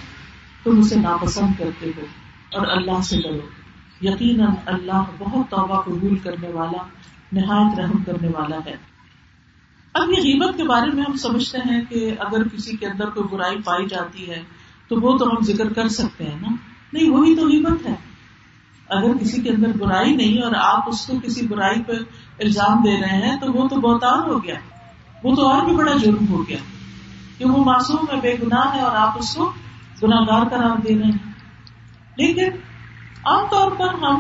تم 0.65 0.79
اسے 0.79 0.95
ناپسند 0.95 1.59
کرتے 1.59 1.91
ہو 1.97 2.07
اور 2.53 2.67
اللہ 2.67 3.03
سے 3.03 3.17
ڈرو. 3.23 3.49
یقیناً 4.01 4.51
اللہ 4.67 5.03
بہت 5.19 5.51
توبہ 5.51 5.81
قبول 5.81 6.19
کرنے 6.19 6.49
والا، 6.49 6.83
نہایت 7.33 7.79
رحم 7.79 8.03
کرنے 8.03 8.29
والا 8.29 8.57
ہے. 8.67 8.77
اب 9.93 10.11
یہ 10.11 10.17
غیبت 10.17 10.57
کے 10.57 10.65
بارے 10.65 10.91
میں 10.91 11.05
ہم 11.09 11.17
سمجھتے 11.17 11.59
ہیں 11.59 11.81
کہ 11.89 12.15
اگر 12.19 12.49
کسی 12.49 12.77
کے 12.77 12.87
اندر 12.87 13.11
کوئی 13.11 13.29
برائی 13.29 13.63
پائی 13.65 13.87
جاتی 13.89 14.31
ہے 14.31 14.43
تو 14.89 15.01
وہ 15.01 15.19
تو 15.19 15.25
ہم 15.31 15.43
ذکر 15.43 15.73
کر 15.73 15.89
سکتے 15.89 16.25
ہیں 16.25 16.41
نا؟ 16.41 16.49
نہیں، 16.93 17.11
وہی 17.11 17.37
تو 17.37 17.47
غیبت 17.47 17.87
ہے۔ 17.87 17.95
اگر 18.89 19.17
کسی 19.17 19.43
کے 19.43 19.51
اندر 19.51 19.69
برائی 19.79 20.17
نہیں 20.17 20.43
اور 20.43 20.53
آپ 20.57 20.89
اس 20.89 21.07
کو 21.07 21.21
کسی 21.25 21.47
برائی 21.47 21.83
پہ 21.83 21.93
الزام 22.39 22.83
دے 22.83 23.01
رہے 23.01 23.29
ہیں، 23.29 23.37
تو 23.41 23.53
وہ 23.53 23.69
تو 23.69 23.77
بہتان 23.77 24.31
ہو 24.31 24.45
گیا۔ 24.45 24.55
وہ 25.25 25.35
تو 25.35 25.49
اور 25.49 25.65
بھی 25.65 25.77
بڑا 25.77 25.93
جرم 25.97 26.29
ہو 26.29 26.49
گیا 26.49 26.59
کہ 27.39 27.45
وہ 27.45 27.65
معصوم 27.65 28.17
ہے، 28.17 28.21
بے 28.21 28.37
گناہ 28.43 28.75
ہے 28.75 28.81
اور 28.81 28.97
آپ 28.97 29.19
اس 29.19 29.35
کو 29.35 29.53
گناگار 30.03 30.49
قرار 30.49 30.77
دے 30.77 30.99
رہے 30.99 31.05
ہیں۔ 31.05 31.33
لیکن 32.17 32.49
عام 33.25 33.47
طور 33.51 33.71
پر 33.71 33.95
ہم 33.95 34.19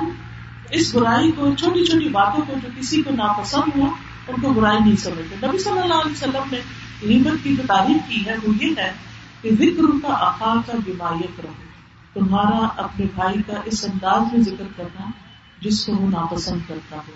اس 0.70 0.94
برائی 0.94 1.32
کو، 1.32 1.54
چھوٹی 1.58 1.84
چھوٹی 1.84 2.08
باتوں 2.08 2.44
کو 2.46 2.52
جو 2.62 2.68
کسی 2.78 3.02
کو 3.02 3.10
ناپسند 3.10 3.78
ہو 3.78 3.86
ان 4.28 4.40
کو 4.42 4.52
برائی 4.52 4.78
نہیں 4.78 4.96
سمجھتے۔ 4.96 5.46
نبی 5.46 5.58
صلی 5.58 5.78
اللہ 5.78 5.94
علیہ 5.94 6.12
وسلم 6.12 6.42
نے 6.52 6.58
غیبت 7.02 7.44
کی 7.44 7.56
جو 7.56 7.62
تعریف 7.66 8.08
کی 8.08 8.26
ہے، 8.26 8.36
وہ 8.42 8.64
یہ 8.64 8.74
ہے 8.78 8.92
کہ 9.46 9.54
ذکر 9.54 9.82
کا 10.02 10.12
اخا 10.12 10.54
کا 10.66 10.72
بیمایت 10.84 11.40
رہو 11.40 11.52
تمہارا 12.14 12.82
اپنے 12.82 13.06
بھائی 13.14 13.42
کا 13.42 13.60
اس 13.64 13.84
انداز 13.84 14.32
میں 14.32 14.40
ذکر 14.40 14.64
کرنا 14.76 15.10
جس 15.60 15.86
کو 15.86 15.92
وہ 15.92 16.10
ناپسند 16.10 16.60
کرتا 16.68 16.96
ہو۔ 16.96 17.12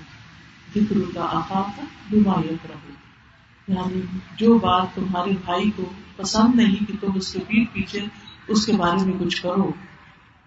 ذکر 0.74 0.96
کا 1.14 1.20
اخا 1.20 1.62
کا 1.76 1.84
بیمایت 2.10 2.66
رہو 2.68 2.92
یعنی 3.68 4.00
جو 4.36 4.58
بات 4.58 4.86
تمہارے 4.94 5.30
بھائی 5.44 5.70
کو 5.70 5.92
پسند 6.16 6.54
نہیں 6.54 6.84
کہ 6.84 6.92
تم 7.00 7.12
اس 7.14 7.32
کے 7.32 7.38
پیٹ 7.38 7.72
پیچھے 7.72 8.00
اس 8.48 8.66
کے 8.66 8.72
بارے 8.72 9.04
میں 9.04 9.18
کچھ 9.18 9.42
کرو، 9.42 9.72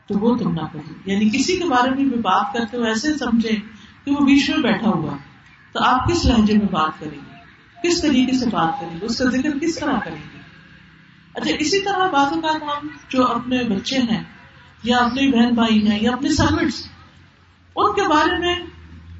تو 0.08 0.19
وہ 0.19 0.36
تم 0.36 0.52
نہ 0.52 0.67
کرو۔ 0.74 0.93
یعنی 1.06 1.30
کسی 1.30 1.58
کے 1.58 1.63
بارے 1.63 1.89
میں 1.89 2.06
بھی 2.06 2.17
بات 2.17 2.54
کرتے 2.54 2.78
ہو 2.78 2.84
ایسے 2.84 3.17
سمجھے 3.17 3.56
کہ 4.06 4.12
وہ 4.12 4.26
بیچ 4.26 4.50
میں 4.50 4.58
بیٹھا 4.58 4.89
ہوا 4.89 5.17
تو 5.74 5.84
آپ 5.84 6.08
کس 6.08 6.26
لہجے 6.26 6.54
میں 6.54 6.67
بات 6.72 7.00
کریں 7.00 7.19
گے؟ 7.30 7.36
کس 7.88 8.02
طریقے 8.02 8.38
سے 8.38 8.46
بات 8.46 8.82
کریں 8.82 9.00
گے؟ 9.02 9.06
اس 9.06 9.17
کا 9.17 9.26
ذکر 9.26 9.60
کس 9.60 9.76
طرح 9.76 10.00
کریں 10.00 10.22
گے؟ 10.34 10.43
اچھا 11.34 11.52
اسی 11.60 11.82
طرح 11.82 12.08
بعض 12.08 12.34
اوقات 12.34 12.63
ہم 12.63 12.88
جو 13.10 13.28
اپنے 13.28 13.63
بچے 13.63 13.98
ہیں 13.98 14.24
یا 14.84 14.98
اپنے 14.98 15.32
بہن 15.32 15.50
بھائی 15.50 15.88
ہیں 15.88 16.00
یا 16.02 16.12
اپنے 16.12 16.30
سروٹس 16.30 16.88
ان 17.76 17.96
کے 17.96 18.02
بارے 18.02 18.38
میں 18.38 18.56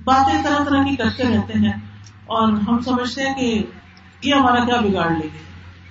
باتیں 0.04 0.44
طرح 0.44 0.64
طرح 0.64 0.84
کی 0.84 0.96
کرتے 0.96 1.24
رہتے 1.24 1.54
ہیں 1.54 1.74
اور 2.26 2.54
ہم 2.54 2.80
سمجھتے 2.80 3.22
ہیں 3.22 3.34
کہ 3.34 3.64
یہ 4.28 4.34
ہمارا 4.34 4.66
کیا 4.66 4.76
بگاڑ 4.76 5.10
لیں 5.10 5.30
گے 5.34 5.44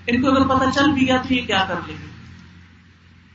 ان 0.06 0.22
کو 0.22 0.28
اگر 0.28 0.48
پتہ 0.48 0.80
چل 0.80 0.92
بھی 0.92 1.06
گیا 1.06 1.16
تو 1.16 1.34
یہ 1.34 1.46
کیا 1.46 1.64
کر 1.68 1.74
لیں 1.86 1.96
گے 2.02 2.12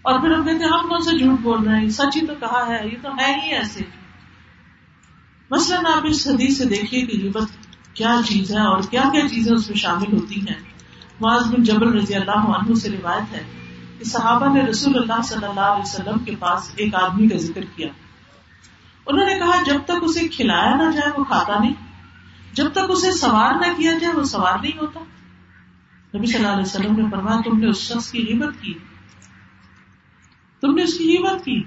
اور 0.01 0.19
پھر 0.19 0.31
ہم 0.31 0.45
کہتے 0.45 0.63
ہیں، 0.63 0.71
ہم 0.71 0.87
کون 0.87 1.01
سے 1.01 1.17
جھوٹ 1.17 1.39
بول 1.39 1.67
رہے 1.67 1.79
ہیں؟ 1.79 1.89
سچ 1.89 2.15
ہی 2.15 2.27
تو 2.27 2.33
کہا 2.39 2.67
ہے، 2.67 2.87
یہ 2.87 2.97
تو 3.01 3.09
ہے 3.09 3.41
ہی 3.43 3.53
ایسے۔ 3.53 3.83
مثلاً 5.51 5.85
آپ 5.85 6.05
اس 6.05 6.27
حدیث 6.27 6.57
سے 6.57 6.65
دیکھیے 6.65 7.01
کہ 7.01 7.17
غیبت 7.23 7.47
کیا 7.93 8.19
چیز 8.25 8.51
ہے 8.51 8.67
اور 8.67 8.81
کیا 8.89 9.03
کیا 9.11 9.21
چیزیں 9.29 9.53
اس 9.53 9.69
میں 9.69 9.77
شامل 9.77 10.13
ہوتی 10.13 10.41
ہیں۔ 10.41 10.66
معاذ 11.21 11.51
بن 11.51 11.63
جبل 11.63 11.93
رضی 11.99 12.15
اللہ 12.15 12.31
عنہ 12.31 12.73
سے 12.73 12.89
روایت 12.89 13.33
ہے 13.33 13.43
کہ 13.99 14.03
صحابہ 14.05 14.53
نے 14.53 14.61
رسول 14.61 14.97
اللہ 14.97 15.21
صلی 15.21 15.45
اللہ 15.45 15.59
علیہ 15.59 15.81
وسلم 15.81 16.19
کے 16.19 16.35
پاس 16.39 16.71
ایک 16.75 16.95
آدمی 16.95 17.27
کا 17.27 17.37
ذکر 17.37 17.61
کیا۔ 17.75 17.87
انہوں 19.05 19.25
نے 19.25 19.33
کہا، 19.33 19.63
جب 19.65 19.81
تک 19.85 19.91
اسے 20.01 20.27
کھلایا 20.27 20.75
نہ 20.75 20.91
جائے، 20.91 21.19
وہ 21.19 21.23
کھاتا 21.23 21.59
نہیں۔ 21.59 21.73
جب 22.53 22.71
تک 22.71 22.79
اسے 22.89 23.11
سوار 23.11 23.53
نہ 23.53 23.77
کیا 23.77 23.91
جائے، 24.01 24.13
وہ 24.13 24.23
سوار 24.23 24.57
نہیں 24.61 24.77
ہوتا۔ 24.77 24.99
نبی 26.17 26.25
صلی 26.25 26.35
اللہ 26.35 26.47
علیہ 26.47 26.65
وسلم 26.65 26.95
نے 26.95 27.11
فرمایا، 27.11 27.41
تم 27.41 27.59
نے 27.59 27.67
اس 27.67 27.77
شخص 27.77 28.11
کی 28.11 28.33
ہمت 28.33 28.61
کی۔ 28.61 28.73
تم 30.61 30.75
نے 30.75 30.83
اس 30.83 30.97
کی 30.97 31.17
ہمت 31.17 31.45
کی۔ 31.45 31.63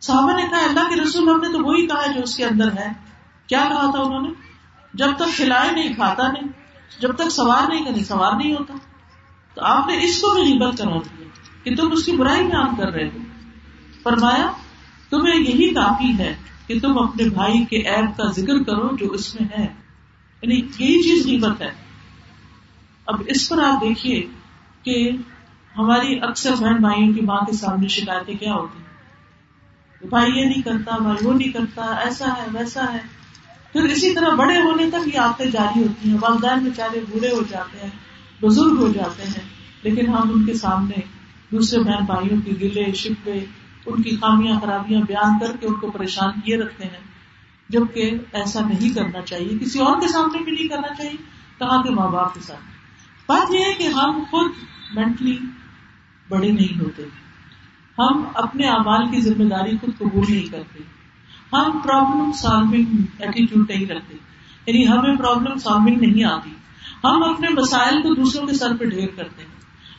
صحابہ 0.00 0.32
نے 0.36 0.42
کہا، 0.42 0.58
اللہ 0.58 0.94
کے 0.94 1.02
رسول 1.02 1.28
ہم 1.28 1.40
نے 1.40 1.48
تو 1.48 1.64
وہی 1.64 1.86
کہا 1.86 2.12
جو 2.12 2.20
اس 2.22 2.36
کے 2.36 2.44
اندر 2.44 2.72
ہے۔ 2.72 2.92
کیا 3.46 3.66
کہا 3.68 3.90
تھا 3.90 4.00
انہوں 4.00 4.22
نے؟ 4.22 4.28
جب 4.94 5.08
تک 5.16 5.36
کھلائے 5.36 5.72
نہیں، 5.72 5.94
کھاتا 5.94 6.32
نہیں۔ 6.32 6.67
جب 7.00 7.14
تک 7.16 7.30
سوار 7.30 7.68
نہیں 7.68 7.84
کرے 7.84 8.04
سوار 8.04 8.32
نہیں 8.36 8.54
ہوتا۔ 8.54 8.74
تو 9.54 9.64
آپ 9.64 9.86
نے 9.86 10.04
اس 10.04 10.20
کو 10.20 10.30
بھی 10.30 10.52
ہمت 10.52 10.78
کرا 10.78 10.90
دیا 10.90 11.28
کہ 11.62 11.76
تم 11.76 11.92
اس 11.92 12.04
کی 12.04 12.12
برائی 12.12 12.42
میں 12.42 12.56
عام 12.56 12.76
کر 12.76 12.88
رہے 12.88 13.04
ہو۔ 13.04 13.18
فرمایا، 14.02 14.50
تمہیں 15.10 15.40
یہی 15.40 15.74
کافی 15.74 16.18
ہے 16.18 16.36
کہ 16.66 16.80
تم 16.80 16.98
اپنے 16.98 17.24
بھائی 17.24 17.64
کے 17.64 17.78
ایپ 17.78 18.16
کا 18.16 18.30
ذکر 18.30 18.62
کرو 18.62 18.96
جو 18.96 19.06
اس 19.06 19.40
میں 19.40 19.48
ہے۔ 19.58 19.66
یعنی 20.42 20.54
یہی 20.54 21.02
چیز 21.02 21.26
غیبت 21.26 21.62
ہے۔ 21.62 21.70
اب 23.06 23.22
اس 23.26 23.48
پر 23.48 23.62
آپ 23.62 23.80
دیکھیے 23.80 24.26
کہ 24.82 25.10
ہماری 25.78 26.18
اکثر 26.22 26.54
بہن 26.58 26.76
بھائیوں 26.76 27.14
کی 27.14 27.20
ماں 27.20 27.40
کے 27.40 27.52
سامنے 27.52 27.88
شکایتیں 27.88 28.34
کیا 28.34 28.54
ہوتی 28.54 28.78
ہیں؟ 28.78 28.88
بھائی 30.08 30.32
یہ 30.32 30.44
نہیں 30.44 30.62
کرتا، 30.62 30.96
بھائی 30.96 31.26
وہ 31.26 31.34
نہیں 31.34 31.52
کرتا، 31.52 31.82
ایسا 31.82 32.26
ہے، 32.36 32.46
ویسا 32.52 32.92
ہے۔ 32.92 33.17
پھر 33.72 33.82
اسی 33.82 34.14
طرح 34.14 34.28
بڑے 34.28 34.60
ہونے 34.60 34.90
تک 34.90 35.14
یہ 35.14 35.18
آتے 35.18 35.50
جاری 35.50 35.82
ہوتی 35.82 36.10
ہیں، 36.10 36.18
والدین 36.20 36.58
بیچارے 36.58 37.00
بوڑھے 37.10 37.30
ہو 37.30 37.42
جاتے 37.48 37.78
ہیں، 37.82 37.90
بزرگ 38.42 38.76
ہو 38.78 38.88
جاتے 38.88 39.22
ہیں، 39.22 39.48
لیکن 39.82 40.08
ہم 40.08 40.30
ان 40.34 40.46
کے 40.46 40.54
سامنے 40.54 41.00
دوسرے 41.52 41.80
بہن 41.80 42.04
بھائیوں 42.04 42.40
کے 42.44 42.50
گلے، 42.60 42.92
شکوے، 42.92 43.44
ان 43.86 44.02
کی 44.02 44.10
خامیاں، 44.10 44.60
خرابیاں 44.60 45.00
بیان 45.00 45.38
کر 45.38 45.56
کے 45.56 45.66
ان 45.66 45.74
کو 45.74 45.90
پریشان 45.90 46.40
کیے 46.40 46.56
رکھتے 46.56 46.84
ہیں۔ 46.84 47.08
جبکہ 47.68 48.10
ایسا 48.32 48.60
نہیں 48.60 48.94
کرنا 48.94 49.22
چاہیے، 49.22 49.58
کسی 49.58 49.78
اور 49.78 50.00
کے 50.00 50.08
سامنے 50.08 50.44
بھی 50.44 50.52
نہیں 50.52 50.68
کرنا 50.68 50.94
چاہیے، 50.94 51.16
کہاں 51.58 51.82
کے 51.82 51.90
ماں 51.90 52.08
باپ 52.08 52.34
کے 52.34 52.40
ساتھ؟ 52.40 52.60
بات 53.28 53.54
یہ 53.54 53.58
ہے 53.58 53.72
کہ 53.78 53.82
ہم 53.82 54.22
خود 54.30 54.50
مینٹلی 54.94 55.38
بڑے 56.28 56.50
نہیں 56.50 56.80
ہوتے۔ 56.80 57.02
ہم 57.98 58.24
اپنے 58.34 58.68
اعمال 58.68 59.10
کی 59.10 59.20
ذمہ 59.20 59.44
داری 59.44 59.76
خود 59.80 59.98
قبول 59.98 60.24
نہیں 60.28 60.52
کرتے۔ 60.52 60.97
ہم 61.52 61.78
پرابلم 61.84 62.32
سالونگ 62.32 62.84
ایٹیٹیوڈ 63.18 63.70
نہیں 63.70 63.86
رکھتے 63.86 64.16
یعنی 64.66 64.88
ہمیں 64.88 65.16
پرابلم 65.16 65.58
سالونگ 65.58 65.96
نہیں 66.00 66.24
آتی۔ 66.24 66.50
ہم 67.04 67.22
اپنے 67.22 67.48
مسائل 67.48 68.02
کو 68.02 68.14
دوسروں 68.14 68.46
کے 68.46 68.54
سر 68.54 68.76
پہ 68.76 68.84
ڈھیر 68.84 69.08
کرتے 69.16 69.42
ہیں۔ 69.42 69.58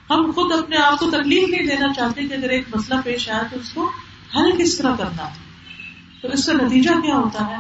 ہم 0.10 0.32
خود 0.36 0.52
اپنے 0.52 0.78
آپ 0.78 1.00
کو 1.00 1.10
تکلیف 1.10 1.50
نہیں 1.50 1.68
دینا 1.68 1.94
چاہتے 1.94 2.28
کہ 2.28 2.34
اگر 2.34 2.50
ایک 2.50 2.76
مسئلہ 2.76 3.00
پیش 3.04 3.30
آیا 3.30 3.44
تو 3.52 3.60
اس 3.60 3.74
کو 3.74 3.90
حل 4.36 4.64
کس 4.64 4.78
طرح 4.78 4.96
کرنا۔ 4.96 5.24
ہے 5.24 5.50
تو 6.22 6.28
اس 6.28 6.46
کا 6.46 6.54
نتیجہ 6.54 6.90
کیا 6.90 7.16
ہوتا 7.16 7.48
ہے؟ 7.48 7.56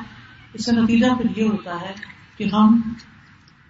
اس 0.53 0.65
کا 0.65 0.71
نتیجہ 0.71 1.05
پھر 1.05 1.39
یہ 1.39 1.43
ہوتا 1.43 1.81
ہے 1.81 1.93
کہ 2.37 2.45
ہم 2.53 2.81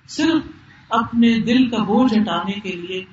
صرف 0.10 0.52
اپنے 0.90 1.40
دل 1.40 1.70
کا 1.70 1.78
بوجھ 1.78 2.14
ہٹانے 2.14 2.52
کے 2.52 2.72
لیے 2.72 3.04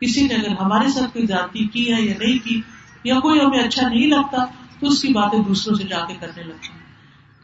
کسی 0.00 0.26
نے 0.26 0.34
اگر 0.34 0.60
ہمارے 0.60 0.88
ساتھ 0.88 1.12
کوئی 1.12 1.26
جاتی 1.26 1.66
کی 1.66 1.94
ہے 1.94 2.02
یا 2.02 2.14
نہیں 2.18 2.44
کی، 2.44 2.60
یا 3.04 3.20
کوئی 3.20 3.40
ہمیں 3.40 3.58
اچھا 3.58 3.88
نہیں 3.88 4.06
لگتا 4.06 4.44
تو 4.82 4.88
اس 4.88 5.02
کی 5.02 5.08
باتیں 5.08 5.38
دوسروں 5.38 5.76
سے 5.76 5.84
جا 5.84 6.00
کے 6.06 6.14
کرنے 6.14 6.42
لگتے 6.42 6.72
ہیں 6.72 6.80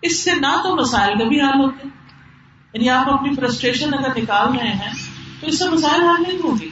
اس 0.03 0.25
سے 0.25 0.35
نہ 0.35 0.63
تو 0.63 0.77
مسائل 0.77 1.19
کا 1.19 1.25
بھی 1.25 1.41
حل 1.41 1.61
ہوتے۔ 1.61 1.89
یعنی 2.75 2.91
آپ 2.91 3.09
اپنی 3.09 3.35
فرسٹریشن 3.35 3.95
اگر 3.95 4.19
نکال 4.19 4.59
رہے 4.59 4.73
ہیں، 4.73 4.93
تو 5.41 5.47
اس 5.47 5.59
سے 5.59 5.69
مسائل 5.69 6.01
حل 6.01 6.23
نہیں 6.29 6.39
ہوگی 6.45 6.71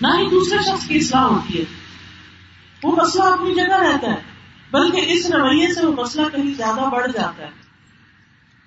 نہ 0.00 0.06
ہی 0.06 0.30
دوسرے 0.30 0.58
شخص 0.62 0.88
کی 0.88 0.96
اصلاح 0.96 1.22
ہوتی 1.22 1.58
ہے۔ 1.58 1.64
وہ 2.82 2.96
مسئلہ 2.96 3.22
اپنی 3.22 3.54
جگہ 3.54 3.80
رہتا 3.82 4.10
ہے، 4.10 4.22
بلکہ 4.70 5.04
اس 5.08 5.26
رویے 5.26 5.74
سے 5.74 5.86
وہ 5.86 5.92
مسئلہ 5.92 6.26
کہیں 6.36 6.54
زیادہ 6.54 6.90
بڑھ 6.92 7.12
جاتا 7.12 7.42
ہے۔ 7.42 7.50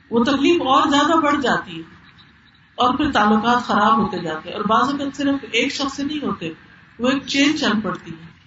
وہ 0.09 0.23
تکلیف 0.23 0.61
اور 0.61 0.89
زیادہ 0.89 1.19
بڑھ 1.19 1.41
جاتی 1.41 1.77
ہے۔ 1.77 1.83
اور 2.75 2.97
پھر 2.97 3.11
تعلقات 3.11 3.63
خراب 3.63 3.97
ہوتے 3.97 4.19
جاتے 4.19 4.49
ہیں۔ 4.49 4.55
اور 4.57 4.65
بعض 4.65 4.89
اوقات 4.89 5.17
صرف 5.17 5.35
ایک 5.51 5.73
شخص 5.73 5.95
سے 5.95 6.03
نہیں 6.03 6.25
ہوتے، 6.25 6.51
وہ 6.99 7.09
ایک 7.09 7.27
چین 7.27 7.57
چل 7.57 7.81
پڑتی 7.83 8.11
ہے۔ 8.11 8.38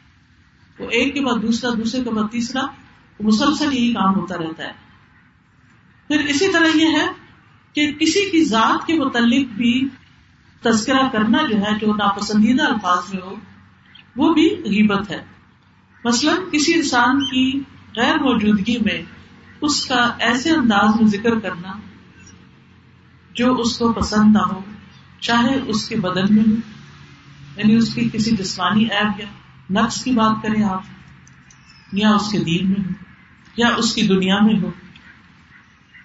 وہ 0.82 0.90
ایک 0.90 1.14
کے 1.14 1.20
بعد 1.20 1.42
دوسرا، 1.42 1.70
دوسرے 1.70 2.04
کے 2.04 2.10
بعد 2.10 2.32
تیسرا 2.32 2.62
مسلسل 3.20 3.72
یہی 3.72 3.92
کام 3.92 4.14
ہوتا 4.14 4.36
رہتا 4.36 4.64
ہے۔ 4.64 4.72
پھر 6.08 6.20
اسی 6.20 6.52
طرح 6.52 6.66
یہ 6.74 6.86
ہے 6.86 7.06
کہ 7.72 7.92
کسی 7.92 8.30
کی 8.30 8.44
ذات 8.44 8.86
کے 8.86 8.94
متعلق 8.94 9.46
بھی 9.46 9.88
تذکرہ 10.62 11.08
کرنا 11.12 11.38
جو 11.50 11.56
ہے، 11.56 11.78
جو 11.80 11.94
ناپسندیدہ 11.94 12.62
الفاظ 12.62 13.14
میں 13.14 13.22
ہو 13.22 13.34
وہ 14.16 14.34
بھی 14.34 14.48
غیبت 14.64 15.10
ہے۔ 15.10 15.24
مثلاً 16.04 16.36
کسی 16.52 16.74
انسان 16.74 17.24
کی 17.24 17.60
غیر 17.96 18.18
موجودگی 18.18 18.78
میں 18.78 19.02
اس 19.60 19.86
کا 19.86 20.14
ایسے 20.18 20.50
انداز 20.50 21.00
میں 21.00 21.08
ذکر 21.08 21.38
کرنا 21.38 21.72
جو 23.34 23.54
اس 23.54 23.78
کو 23.78 23.92
پسند 23.92 24.36
نہ 24.36 24.38
ہو، 24.38 24.60
چاہے 25.20 25.58
اس 25.66 25.88
کے 25.88 25.96
بدن 25.96 26.34
میں 26.34 26.44
ہو 26.48 26.54
یعنی 27.56 27.74
اس 27.74 27.94
کی 27.94 28.08
کسی 28.12 28.36
جسمانی 28.36 28.84
ایپ 28.84 29.20
یا 29.20 29.26
نقص 29.72 30.02
کی 30.04 30.12
بات 30.12 30.42
کریں 30.42 30.62
آپ 30.64 30.82
یا 31.92 32.10
اس 32.14 32.30
کے 32.32 32.38
دین 32.38 32.70
میں 32.70 32.84
ہو 32.86 32.92
یا 33.56 33.68
اس 33.78 33.94
کی 33.94 34.06
دنیا 34.06 34.38
میں 34.40 34.58
ہو 34.62 34.70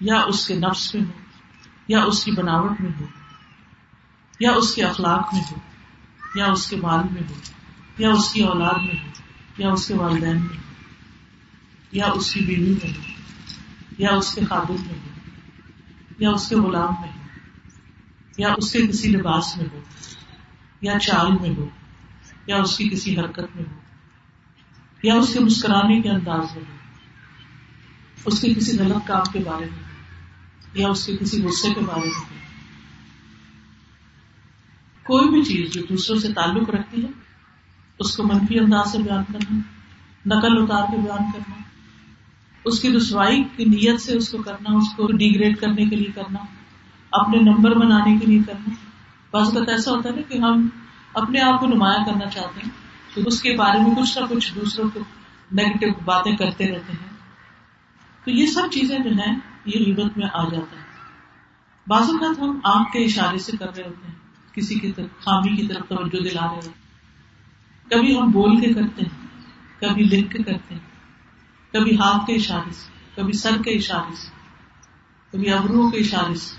یا 0.01 0.19
اس 0.21 0.47
کے 0.47 0.56
نفس 0.56 0.95
میں 0.95 1.01
ہو 1.01 1.12
یا 1.88 2.03
اس 2.03 2.23
کی 2.23 2.32
بناوٹ 2.32 2.82
میں 2.82 2.91
ہو 2.99 3.06
یا 4.39 4.51
اس 4.51 4.73
کے 4.75 4.84
اخلاق 4.84 5.34
میں 5.34 5.41
ہو 5.51 5.60
یا 6.36 6.45
اس 6.45 6.69
کے 6.69 6.75
مال 6.75 7.08
میں 7.12 7.21
ہو 7.30 7.36
یا 7.97 8.12
اس 8.12 8.34
کی 8.34 8.43
اولاد 8.43 8.84
میں 8.84 8.99
ہو 9.03 9.12
یا 9.58 9.71
اس 9.71 9.88
کے 9.88 9.93
والدین 9.93 10.41
میں 10.41 10.58
ہو 10.58 10.65
یا 11.91 12.06
اس 12.06 12.34
کی 12.34 12.39
بیوی 12.39 12.73
میں 12.73 12.89
ہو 12.89 13.01
یا 13.97 14.10
اس 14.10 14.34
کے 14.36 14.45
قابل 14.45 14.75
میں 14.88 14.99
ہو 14.99 15.10
یا 16.19 16.30
اس 16.30 16.49
کے 16.49 16.56
غلام 16.56 16.93
میں 17.01 17.10
ہو 17.10 17.25
یا 18.38 18.53
اس 18.58 18.71
کے 18.71 18.88
کسی 18.88 19.10
لباس 19.10 19.58
میں 19.58 19.65
ہو 19.73 19.82
یا 20.82 20.99
چال 20.99 21.32
میں 21.32 21.49
ہو 21.58 21.67
یا 22.47 22.57
اس 22.57 22.77
کی 22.77 22.89
کسی 22.89 23.19
حرکت 23.19 23.55
میں 23.55 23.63
ہو، 23.63 23.79
یا 25.03 25.15
اس 25.15 25.33
کے 25.33 25.39
مسکرانے 25.39 26.01
کے 26.01 26.10
انداز 26.10 26.55
میں 26.55 26.63
ہو، 26.63 26.75
اس 28.25 28.41
کے 28.41 28.53
کسی 28.53 28.77
غلط 28.79 29.07
کام 29.07 29.31
کے 29.31 29.39
بارے 29.39 29.65
میں 29.65 29.86
یا 30.73 30.88
اس 30.88 31.05
کے 31.05 31.17
کسی 31.17 31.41
غصے 31.43 31.73
کے 31.73 31.81
بارے 31.81 32.07
میں 32.07 32.36
کوئی 35.05 35.29
بھی 35.29 35.41
چیز 35.43 35.73
جو 35.73 35.81
دوسروں 35.89 36.19
سے 36.19 36.33
تعلق 36.33 36.69
رکھتی 36.69 37.03
ہے، 37.03 37.12
اس 37.99 38.15
کو 38.17 38.23
منفی 38.23 38.60
انداز 38.60 38.91
سے 38.91 38.97
بیان 38.97 39.23
کرنا، 39.33 39.60
نقل 40.25 40.62
اتار 40.62 40.83
کے 40.91 40.97
بیان 40.97 41.31
کرنا، 41.31 41.62
اس 42.65 42.79
کی 42.81 42.91
رسوائی 42.91 43.43
کی 43.55 43.65
نیت 43.65 44.01
سے 44.01 44.17
اس 44.17 44.29
کو 44.29 44.38
کرنا، 44.38 44.77
اس 44.77 44.95
کو 44.95 45.07
ڈیگریڈ 45.17 45.57
کرنے 45.57 45.86
کے 45.86 45.95
لیے 45.95 46.12
کرنا، 46.15 46.39
اپنے 47.12 47.39
نمبر 47.39 47.75
بنانے 47.75 48.17
کے 48.17 48.25
لیے 48.25 48.39
کرنا۔ 48.45 48.73
بعض 49.31 49.47
اوقات 49.47 49.69
ایسا 49.69 49.91
ہوتا 49.91 50.10
ہے 50.10 50.15
نا 50.15 50.21
کہ 50.21 50.38
ہم 50.38 50.67
اپنے 51.21 51.39
آپ 51.39 51.60
کو 51.60 51.67
نمایاں 51.67 52.06
کرنا 52.06 52.30
چاہتے 52.30 52.60
ہیں، 52.60 52.69
تو 53.15 53.21
اس 53.25 53.41
کے 53.41 53.56
بارے 53.56 53.80
میں 53.80 53.95
کچھ 53.95 54.17
نہ 54.17 54.25
کچھ 54.25 54.56
دوسروں 54.56 54.89
کو 54.93 54.99
نیگیٹو 55.51 55.99
باتیں 56.06 56.36
کرتے 56.36 56.67
رہتے 56.67 56.93
ہیں۔ 56.93 57.17
تو 58.25 58.32
یہ 58.32 58.45
سب 58.45 58.62
چیزیں 58.71 58.99
جو 58.99 59.10
ہیں، 59.10 59.39
یہ 59.65 59.86
ریبت 59.86 60.17
میں 60.17 60.27
آ 60.34 60.49
جاتا 60.49 60.80
ہے۔ 60.80 60.88
بعض 61.88 62.01
اوقات 62.01 62.39
ہم 62.39 62.60
آنکھ 62.63 62.91
کے 62.91 62.99
اشارے 62.99 63.38
سے 63.38 63.58
کر 63.58 63.75
رہے 63.75 63.84
ہوتے 63.84 64.08
ہیں، 64.08 64.15
کسی 64.53 64.75
کی 64.75 64.91
طرف، 64.91 65.19
خامی 65.19 65.56
کی 65.56 65.67
طرف 65.67 65.88
توجہ 65.88 66.23
دلا 66.23 66.45
رہے 66.45 66.67
ہیں۔ 66.67 66.88
کبھی 67.89 68.19
ہم 68.19 68.32
بول 68.32 68.60
کے 68.60 68.73
کرتے 68.73 69.01
ہیں، 69.01 69.27
کبھی 69.82 70.03
لکھ 70.03 70.32
کے 70.32 70.43
کرتے 70.43 70.75
ہیں، 70.75 70.82
کبھی 71.73 71.95
ہاتھ 71.95 72.27
کے 72.27 72.34
اشارے 72.34 72.71
سے، 72.71 73.21
کبھی 73.21 73.34
سر 73.34 73.62
کے 73.63 73.71
اشارے 73.71 74.15
سے، 74.15 74.30
کبھی 75.32 75.53
ابرو 75.53 75.89
کے 75.89 75.97
اشارے 75.97 76.36
سے۔ 76.36 76.56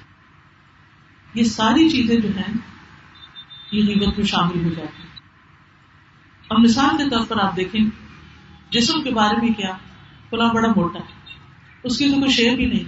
یہ 1.35 1.45
ساری 1.45 1.89
چیزیں 1.91 2.17
جو 2.17 2.29
ہیں 2.29 2.78
یہ 3.73 3.83
نیبت 3.83 4.19
میں 4.19 4.27
شامل 4.27 4.65
ہو 4.65 4.71
جاتی 4.71 5.03
اب 6.51 6.59
مثال 6.59 6.97
کے 6.97 7.11
طور 7.11 7.27
پر 7.29 7.37
آپ 7.41 7.57
دیکھیں، 7.57 7.81
جسم 8.71 9.03
کے 9.03 9.11
بارے 9.11 9.37
میں 9.37 9.49
کیا؟ 9.49 9.73
فلاں 10.31 10.55
بڑا 10.55 10.69
موٹا 10.77 10.99
ہے۔ 10.99 11.33
اس 11.83 11.99
کی 11.99 12.09
تو 12.09 12.21
کوئی 12.21 12.31
شیر 12.31 12.57
بھی 12.57 12.67
نہیں 12.67 12.85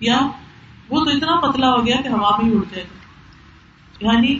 یا 0.00 0.18
وہ 0.88 1.04
تو 1.04 1.10
اتنا 1.10 1.50
پتلا 1.50 1.70
ہو 1.70 1.86
گیا 1.86 2.00
کہ 2.00 2.08
ہوا 2.08 2.36
میں 2.36 2.50
ہی 2.50 2.56
اڑ 2.56 2.62
جائے۔ 2.70 2.84
گا 2.84 4.12
یعنی 4.12 4.38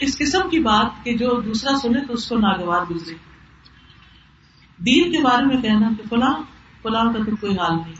اس 0.00 0.18
قسم 0.18 0.48
کی 0.50 0.58
بات 0.58 1.04
کہ 1.04 1.16
جو 1.16 1.40
دوسرا 1.40 1.76
سنے 1.78 2.00
تو 2.00 2.12
اس 2.12 2.28
کو 2.28 2.38
ناگوار 2.38 2.92
گزرے۔ 2.94 3.14
دین 4.76 5.12
کے 5.12 5.18
بارے 5.18 5.46
میں 5.46 5.62
کہنا 5.62 5.88
کہ 5.88 6.08
فلاں 6.08 6.34
فلاں 6.82 7.04
کا 7.04 7.30
تو 7.30 7.36
کوئی 7.36 7.52
حال 7.52 7.72
نہیں۔ 7.72 7.94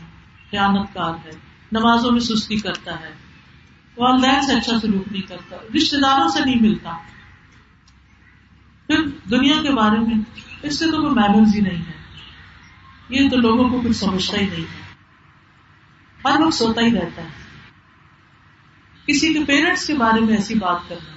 خیانت 0.51 0.93
کار 0.93 1.13
ہے۔ 1.25 1.31
نمازوں 1.71 2.11
میں 2.11 2.19
سستی 2.19 2.57
کرتا 2.57 2.99
ہے۔ 2.99 3.22
والدین 3.97 4.41
سے 4.41 4.53
اچھا 4.53 4.79
سلوک 4.79 5.11
نہیں 5.11 5.21
کرتا 5.21 5.55
رشتے 5.75 5.97
داروں 5.97 6.27
سے 6.27 6.45
نہیں 6.45 6.61
ملتا۔ 6.61 6.97
پھر 8.87 9.03
دنیا 9.29 9.61
کے 9.63 9.69
بارے 9.71 9.99
میں 9.99 10.15
اس 10.61 10.79
سے 10.79 10.85
تو 10.85 11.01
کوئی 11.01 11.15
مینرز 11.15 11.55
ہی 11.55 11.61
نہیں 11.61 11.77
ہے۔ 11.77 11.93
یہ 13.09 13.29
تو 13.29 13.35
لوگوں 13.37 13.69
کو 13.69 13.81
کچھ 13.81 13.97
سمجھتا 13.97 14.37
ہی 14.37 14.45
نہیں 14.45 14.61
ہے۔ 14.61 14.83
ہر 16.25 16.39
وقت 16.39 16.53
سوتا 16.53 16.81
ہی 16.81 16.91
رہتا 16.95 17.21
ہے۔ 17.21 17.27
کسی 19.07 19.33
کے 19.33 19.43
پیرنٹس 19.43 19.87
کے 19.87 19.93
بارے 19.93 20.21
میں 20.21 20.35
ایسی 20.35 20.55
بات 20.55 20.77
کرنا۔ 20.87 21.15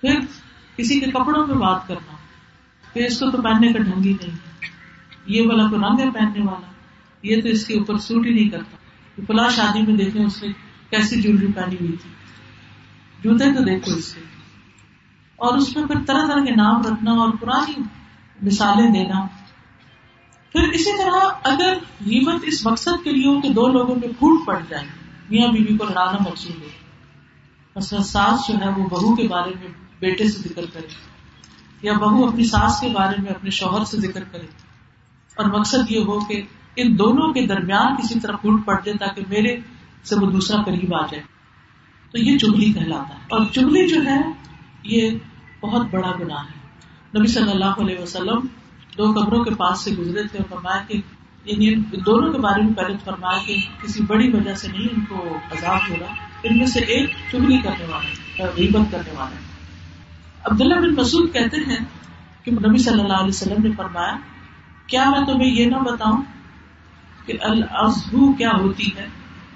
پھر 0.00 0.20
کسی 0.76 1.00
کے 1.00 1.10
کپڑوں 1.10 1.46
میں 1.46 1.56
بات 1.56 1.88
کرنا۔ 1.88 2.16
پھر 2.92 3.04
اس 3.04 3.20
کو 3.20 3.30
تو 3.30 3.42
پہننے 3.42 3.72
کا 3.72 3.78
ڈھنگ 3.78 4.04
ہی 4.04 4.12
نہیں 4.12 4.30
ہے۔ 4.30 4.66
یہ 5.26 5.46
والا 5.46 5.70
کو 5.70 5.76
رنگ 5.76 6.00
ہے 6.00 6.10
پہننے 6.10 6.44
والا۔ 6.44 6.72
یہ 7.22 7.42
تو 7.42 7.48
اس 7.48 7.66
کے 7.66 7.74
اوپر 7.74 7.98
سوٹ 7.98 8.26
ہی 8.26 8.34
نہیں 8.34 8.48
کرتا۔ 8.48 8.76
فلاں 9.26 9.50
شادی 9.50 9.82
میں 9.82 10.04
دیکھیں، 10.04 10.24
اس 10.24 10.42
نے 10.42 10.71
کیسی 10.92 11.20
جویلری 11.22 11.52
پہنی 11.52 11.76
ہوئی 11.80 11.96
تھی۔ 11.96 12.10
جوتے 13.24 13.52
تو 13.54 13.62
دیکھو 13.64 13.92
اس 13.92 14.14
کے 14.14 14.20
اور 15.36 15.58
اس 15.58 15.76
میں 15.76 15.86
پھر 15.86 15.94
طرح 16.06 16.26
طرح 16.26 16.44
کے 16.44 16.54
نام 16.54 16.80
رکھنا 16.80 17.10
اور 17.10 17.32
پرانی 17.40 17.82
مثالیں 18.42 18.90
دینا۔ 18.90 19.26
پھر 20.52 20.62
اسی 20.62 20.98
طرح 20.98 21.28
اگر 21.44 21.74
نیمت 22.06 22.40
اس 22.42 22.66
مقصد 22.66 23.04
کے 23.04 23.10
لیے 23.12 23.26
ہو 23.26 23.40
کہ 23.40 23.48
دو 23.48 23.68
لوگوں 23.68 23.94
میں 23.94 24.08
پھوٹ 24.18 24.46
پڑ 24.46 24.58
جائے 24.68 24.86
میاں 25.30 25.48
بیوی 25.48 25.76
کو 25.76 25.84
لڑانا 25.84 26.18
مقصود 26.20 26.62
ہو 26.62 26.68
مثلا 27.76 28.02
ساس 28.02 28.48
جو 28.48 28.54
ہے 28.60 28.68
وہ 28.68 28.88
بہو 28.88 29.14
کے 29.16 29.28
بارے 29.28 29.50
میں 29.60 29.68
بیٹے 30.00 30.24
سے 30.28 30.38
ذکر 30.48 30.62
کرے، 30.72 30.86
یا 31.82 31.92
بہو 31.92 32.28
اپنی 32.28 32.44
ساس 32.44 32.80
کے 32.80 32.88
بارے 32.88 33.22
میں 33.22 33.30
اپنے 33.30 33.50
شوہر 33.50 33.84
سے 33.84 34.00
ذکر 34.00 34.24
کرے۔ 34.24 34.46
اور 35.36 35.46
مقصد 35.46 35.90
یہ 35.90 36.00
ہو 36.00 36.24
کہ 36.24 36.42
ان 36.76 36.98
دونوں 36.98 37.32
کے 37.32 37.46
درمیان 37.46 37.96
کسی 37.96 38.20
طرح 38.20 38.36
پھوٹ 38.36 38.64
پڑ 38.64 38.80
جائے 38.84 38.98
تاکہ 38.98 39.22
میرے 39.28 39.56
سے 40.04 40.16
وہ 40.16 40.30
دوسرا 40.30 40.62
قریب 40.62 40.94
آ 40.94 41.06
جائے 41.06 41.22
تو 42.10 42.18
یہ 42.18 42.38
چگلی 42.38 42.72
کہلاتا 42.72 43.14
ہے۔ 43.14 43.20
اور 43.28 43.46
چگلی 43.52 43.88
جو 43.88 44.02
ہے 44.04 44.20
یہ 44.82 45.10
بہت 45.60 45.86
بڑا 45.90 46.12
گناہ 46.20 46.38
ہے۔ 46.38 46.62
نبی 47.18 47.26
صلی 47.26 47.50
اللہ 47.50 47.64
علیہ 47.64 47.98
وسلم 47.98 48.46
دو 48.98 49.12
قبروں 49.12 49.44
کے 49.44 49.54
پاس 49.54 49.80
سے 49.80 49.90
گزرے 49.90 50.22
تھے 50.22 50.38
اور 50.38 50.46
فرمایا 50.50 50.82
کہ 50.88 51.00
یعنی 51.44 51.74
دونوں 51.74 52.32
کے 52.32 52.38
بارے 52.38 52.62
میں 52.62 52.74
پہلے 52.74 52.96
فرمایا 53.04 53.38
کہ 53.46 53.56
کسی 53.82 54.02
بڑی 54.02 54.30
وجہ 54.32 54.54
سے 54.54 54.68
نہیں 54.68 54.88
ان 54.92 55.04
کو 55.04 55.38
عذاب 55.50 55.90
ہوگا 55.90 56.06
ان 56.42 56.58
میں 56.58 56.66
سے 56.66 56.80
ایک 56.80 57.10
چگلی 57.32 57.58
کرنے 57.58 57.84
والے 57.84 58.42
غیبت 58.56 58.92
کرنے 58.92 59.14
والے۔ 59.16 59.36
عبداللہ 60.44 60.74
بن 60.74 60.94
مسعود 60.94 61.32
کہتے 61.32 61.56
ہیں 61.56 61.84
کہ 62.44 62.52
نبی 62.52 62.78
صلی 62.78 63.00
اللہ 63.00 63.12
علیہ 63.12 63.28
وسلم 63.28 63.62
نے 63.62 63.70
فرمایا، 63.76 64.16
کیا 64.86 65.10
میں 65.10 65.26
تمہیں 65.26 65.50
یہ 65.50 65.66
نہ 65.66 65.76
بتاؤں 65.76 66.22
کہ 67.26 67.32
الزبو 67.40 68.32
کیا 68.32 68.50
ہوتی 68.50 68.86
ہے؟ 68.96 69.06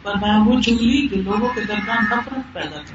فرمایا، 0.06 0.38
وہ 0.46 0.60
چگلی 0.60 1.08
جو 1.08 1.22
لوگوں 1.22 1.48
کے 1.54 1.60
درمیان 1.60 2.04
نفرت 2.04 2.52
پیدا 2.52 2.76
کرتی 2.76 2.94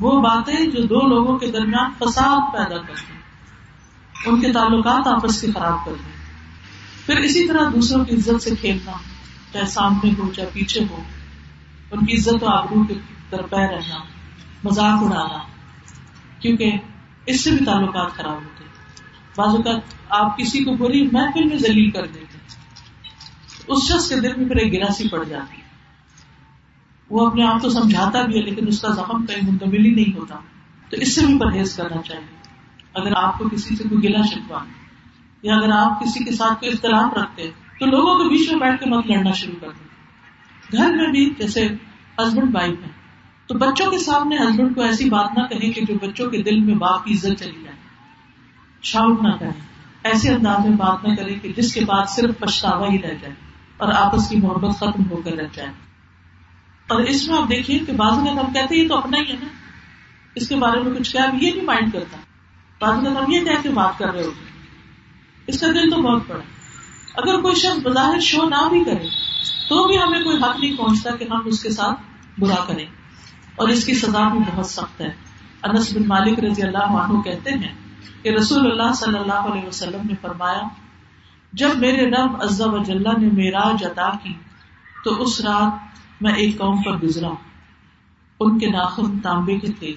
وہ 0.00 0.20
باتیں 0.20 0.66
جو 0.66 0.82
دو 0.82 1.06
لوگوں 1.06 1.38
کے 1.38 1.46
درمیان 1.46 1.90
فساد 1.98 2.52
پیدا 2.52 2.78
کرتی 2.78 3.12
ان 4.26 4.40
کے 4.40 4.52
تعلقات 4.52 5.06
آپس 5.06 5.40
کے 5.40 5.46
خراب 5.54 5.84
کر 5.84 5.92
دیں۔ 5.92 6.18
پھر 7.06 7.16
اسی 7.16 7.48
طرح 7.48 7.70
دوسروں 7.74 8.04
کی 8.04 8.16
عزت 8.16 8.42
سے 8.42 8.54
کھیلنا، 8.60 8.92
چاہے 9.52 9.66
سامنے 9.66 10.10
ہو، 10.18 10.32
چاہے 10.32 10.48
پیچھے 10.52 10.84
ہو، 10.90 11.02
ان 11.90 12.06
کی 12.06 12.16
عزت 12.16 12.42
و 12.42 12.48
آبرو 12.48 12.84
کے 12.84 12.94
درپہ 13.32 13.60
رہنا، 13.60 13.98
مذاق 14.64 15.02
اڑانا، 15.02 15.38
کیونکہ 16.40 16.72
اس 17.26 17.44
سے 17.44 17.50
بھی 17.50 17.64
تعلقات 17.64 18.10
خراب 18.12 18.34
ہوتے 18.34 18.64
بعض 19.36 19.54
اوقات 19.54 19.94
آپ 20.08 20.38
کسی 20.38 20.64
کو 20.64 20.76
بری 20.76 21.02
محفل 21.12 21.44
میں 21.44 21.58
ذلیل 21.58 21.90
کر 21.90 22.06
دیتے 22.06 22.38
اس 23.66 23.88
شخص 23.88 24.08
کے 24.08 24.20
دل 24.20 24.36
میں 24.36 24.48
پھر 24.48 24.56
ایک 24.56 24.72
گراسی 24.72 25.08
پڑ 25.08 25.24
جاتی 25.24 25.56
ہے۔ 25.56 25.69
وہ 27.10 27.26
اپنے 27.26 27.46
آپ 27.46 27.62
کو 27.62 27.68
سمجھاتا 27.68 28.22
بھی 28.22 28.36
ہے، 28.36 28.42
لیکن 28.42 28.68
اس 28.68 28.82
کا 28.82 28.88
زخم 28.88 29.26
کہیں 29.26 29.50
منتمل 29.50 29.84
ہی 29.84 29.90
نہیں 29.90 30.18
ہوتا۔ 30.18 30.34
تو 30.90 30.96
اس 30.96 31.14
سے 31.14 31.26
بھی 31.26 31.38
پرہیز 31.38 31.76
کرنا 31.76 32.02
چاہیے۔ 32.02 32.40
اگر 32.94 33.12
آپ 33.16 33.38
کو 33.38 33.48
کسی 33.48 33.76
سے 33.76 33.84
کوئی 33.88 34.02
گلا 34.02 34.26
شکوا 34.26 34.64
یا 35.42 35.54
اگر 35.54 35.70
آپ 35.72 36.02
کسی 36.02 36.24
کے 36.24 36.32
ساتھ 36.32 36.60
کوئی 36.60 36.72
اختلاف 36.72 37.16
رکھتے 37.16 37.50
تو 37.80 37.86
لوگوں 37.86 38.18
کے 38.18 38.28
بیچ 38.28 38.52
میں 38.52 38.60
بیٹھ 38.60 38.84
کے 38.84 38.90
مت 38.90 39.06
لڑنا 39.06 39.32
شروع 39.32 39.60
کر 39.60 39.68
دیں۔ 39.70 39.86
گھر 40.72 40.96
میں 40.96 41.06
بھی 41.06 41.34
جیسے 41.38 41.66
ہسبینڈ 42.18 42.54
وائف 42.54 42.78
ہے 42.82 42.88
تو 43.46 43.54
بچوں 43.54 43.90
کے 43.90 43.98
سامنے 43.98 44.36
ہسبینڈ 44.36 44.74
کو 44.74 44.82
ایسی 44.82 45.10
بات 45.10 45.38
نہ 45.38 45.42
کہیں 45.42 45.72
کہ 45.72 45.80
جو 45.88 45.94
بچوں 45.94 46.30
کے 46.30 46.42
دل 46.42 46.60
میں 46.60 46.74
باپ 46.74 47.04
کی 47.04 47.14
عزت 47.14 47.38
چلی 47.38 47.62
جائے۔ 47.64 47.76
شاؤٹ 48.82 49.22
نہ 49.22 49.30
کریں۔ 49.40 49.60
ایسے 50.04 50.34
انداز 50.34 50.68
میں 50.68 50.76
بات 50.76 51.04
نہ 51.04 51.14
کریں 51.14 51.36
کہ 51.42 51.52
جس 51.56 51.74
کے 51.74 51.84
بعد 51.84 52.06
صرف 52.08 52.38
پچھتاوا 52.38 52.86
ہی 52.88 53.02
رہ 53.02 53.14
جائے 53.20 53.34
اور 53.76 53.92
آپس 53.92 54.28
کی 54.28 54.36
محبت 54.36 54.76
ختم 54.76 55.02
ہو 55.10 55.16
کر 55.16 55.32
رہ 55.32 55.46
جائے۔ 55.52 55.89
اور 56.90 57.00
اس 57.00 57.28
میں 57.28 57.38
آپ 57.38 57.50
دیکھیے 57.50 57.78
کہ 57.78 57.92
بعض 57.92 58.18
میں 58.18 58.30
ہم 58.30 58.52
کہتے 58.52 58.74
ہیں 58.74 58.84
یہ 58.84 58.88
تو 58.88 58.96
اپنا 58.96 59.18
ہی 59.18 59.32
ہے 59.32 59.36
نا۔ 59.42 59.48
اس 60.34 60.48
کے 60.48 60.56
بارے 60.56 60.80
میں 60.80 60.98
کچھ 60.98 61.12
کیا 61.12 61.26
یہ 61.40 61.52
نہیں 61.52 61.64
مائنڈ 61.64 61.92
کرتا۔ 61.92 62.16
بعض 62.80 63.02
میں 63.02 63.10
ہم 63.10 63.32
یہ 63.32 63.40
کہہ 63.40 63.62
کے 63.62 63.68
بات 63.68 63.98
کر 63.98 64.12
رہے 64.12 64.24
ہوتے 64.24 64.44
اس 65.46 65.60
کا 65.60 65.66
دل 65.66 65.90
تو 65.90 65.96
بہت 65.96 66.22
بڑا 66.28 66.42
اگر 67.14 67.40
کوئی 67.40 67.54
شخص 67.54 67.78
بظاہر 67.82 68.20
شو 68.20 68.48
نہ 68.48 68.68
بھی 68.68 68.84
کرے، 68.84 69.08
تو 69.68 69.88
بھی 69.88 69.98
ہمیں 69.98 70.20
کوئی 70.20 70.36
حق 70.36 70.60
نہیں 70.60 70.76
پہنچتا 70.76 71.16
کہ 71.16 71.24
ہم 71.30 71.38
اس 71.44 71.62
کے 71.62 71.70
ساتھ 71.70 72.00
برا 72.40 72.64
کریں۔ 72.66 72.86
اور 73.56 73.68
اس 73.68 73.84
کی 73.84 73.94
سزا 73.94 74.28
بھی 74.28 74.38
بہت 74.54 74.66
سخت 74.66 75.00
ہے۔ 75.00 75.10
انس 75.62 75.96
بن 75.96 76.08
مالک 76.08 76.38
رضی 76.38 76.62
اللہ 76.62 76.78
عنہ 76.78 77.20
کہتے 77.20 77.50
ہیں 77.50 77.74
کہ 78.22 78.28
رسول 78.28 78.72
اللہ 78.72 78.92
صلی 78.92 79.18
اللہ 79.18 79.32
علیہ 79.32 79.68
وسلم 79.68 80.00
نے 80.04 80.14
فرمایا، 80.22 80.60
جب 81.52 81.68
میرے 81.76 82.10
رب 82.10 82.42
عزا 82.42 82.64
و 82.66 82.78
جلہ 82.78 83.08
نے 83.18 83.26
میراج 83.32 83.84
عطا 83.84 84.10
کی، 84.22 84.34
تو 85.04 85.22
اس 85.22 85.40
رات 85.40 85.89
میں 86.20 86.32
ایک 86.32 86.58
قوم 86.58 86.82
پر 86.82 86.92
گزرا۔ 86.92 87.28
ان 88.40 88.58
کے 88.58 88.66
ناخن 88.66 89.18
تانبے 89.18 89.58
کے 89.58 89.72
تھے 89.78 89.94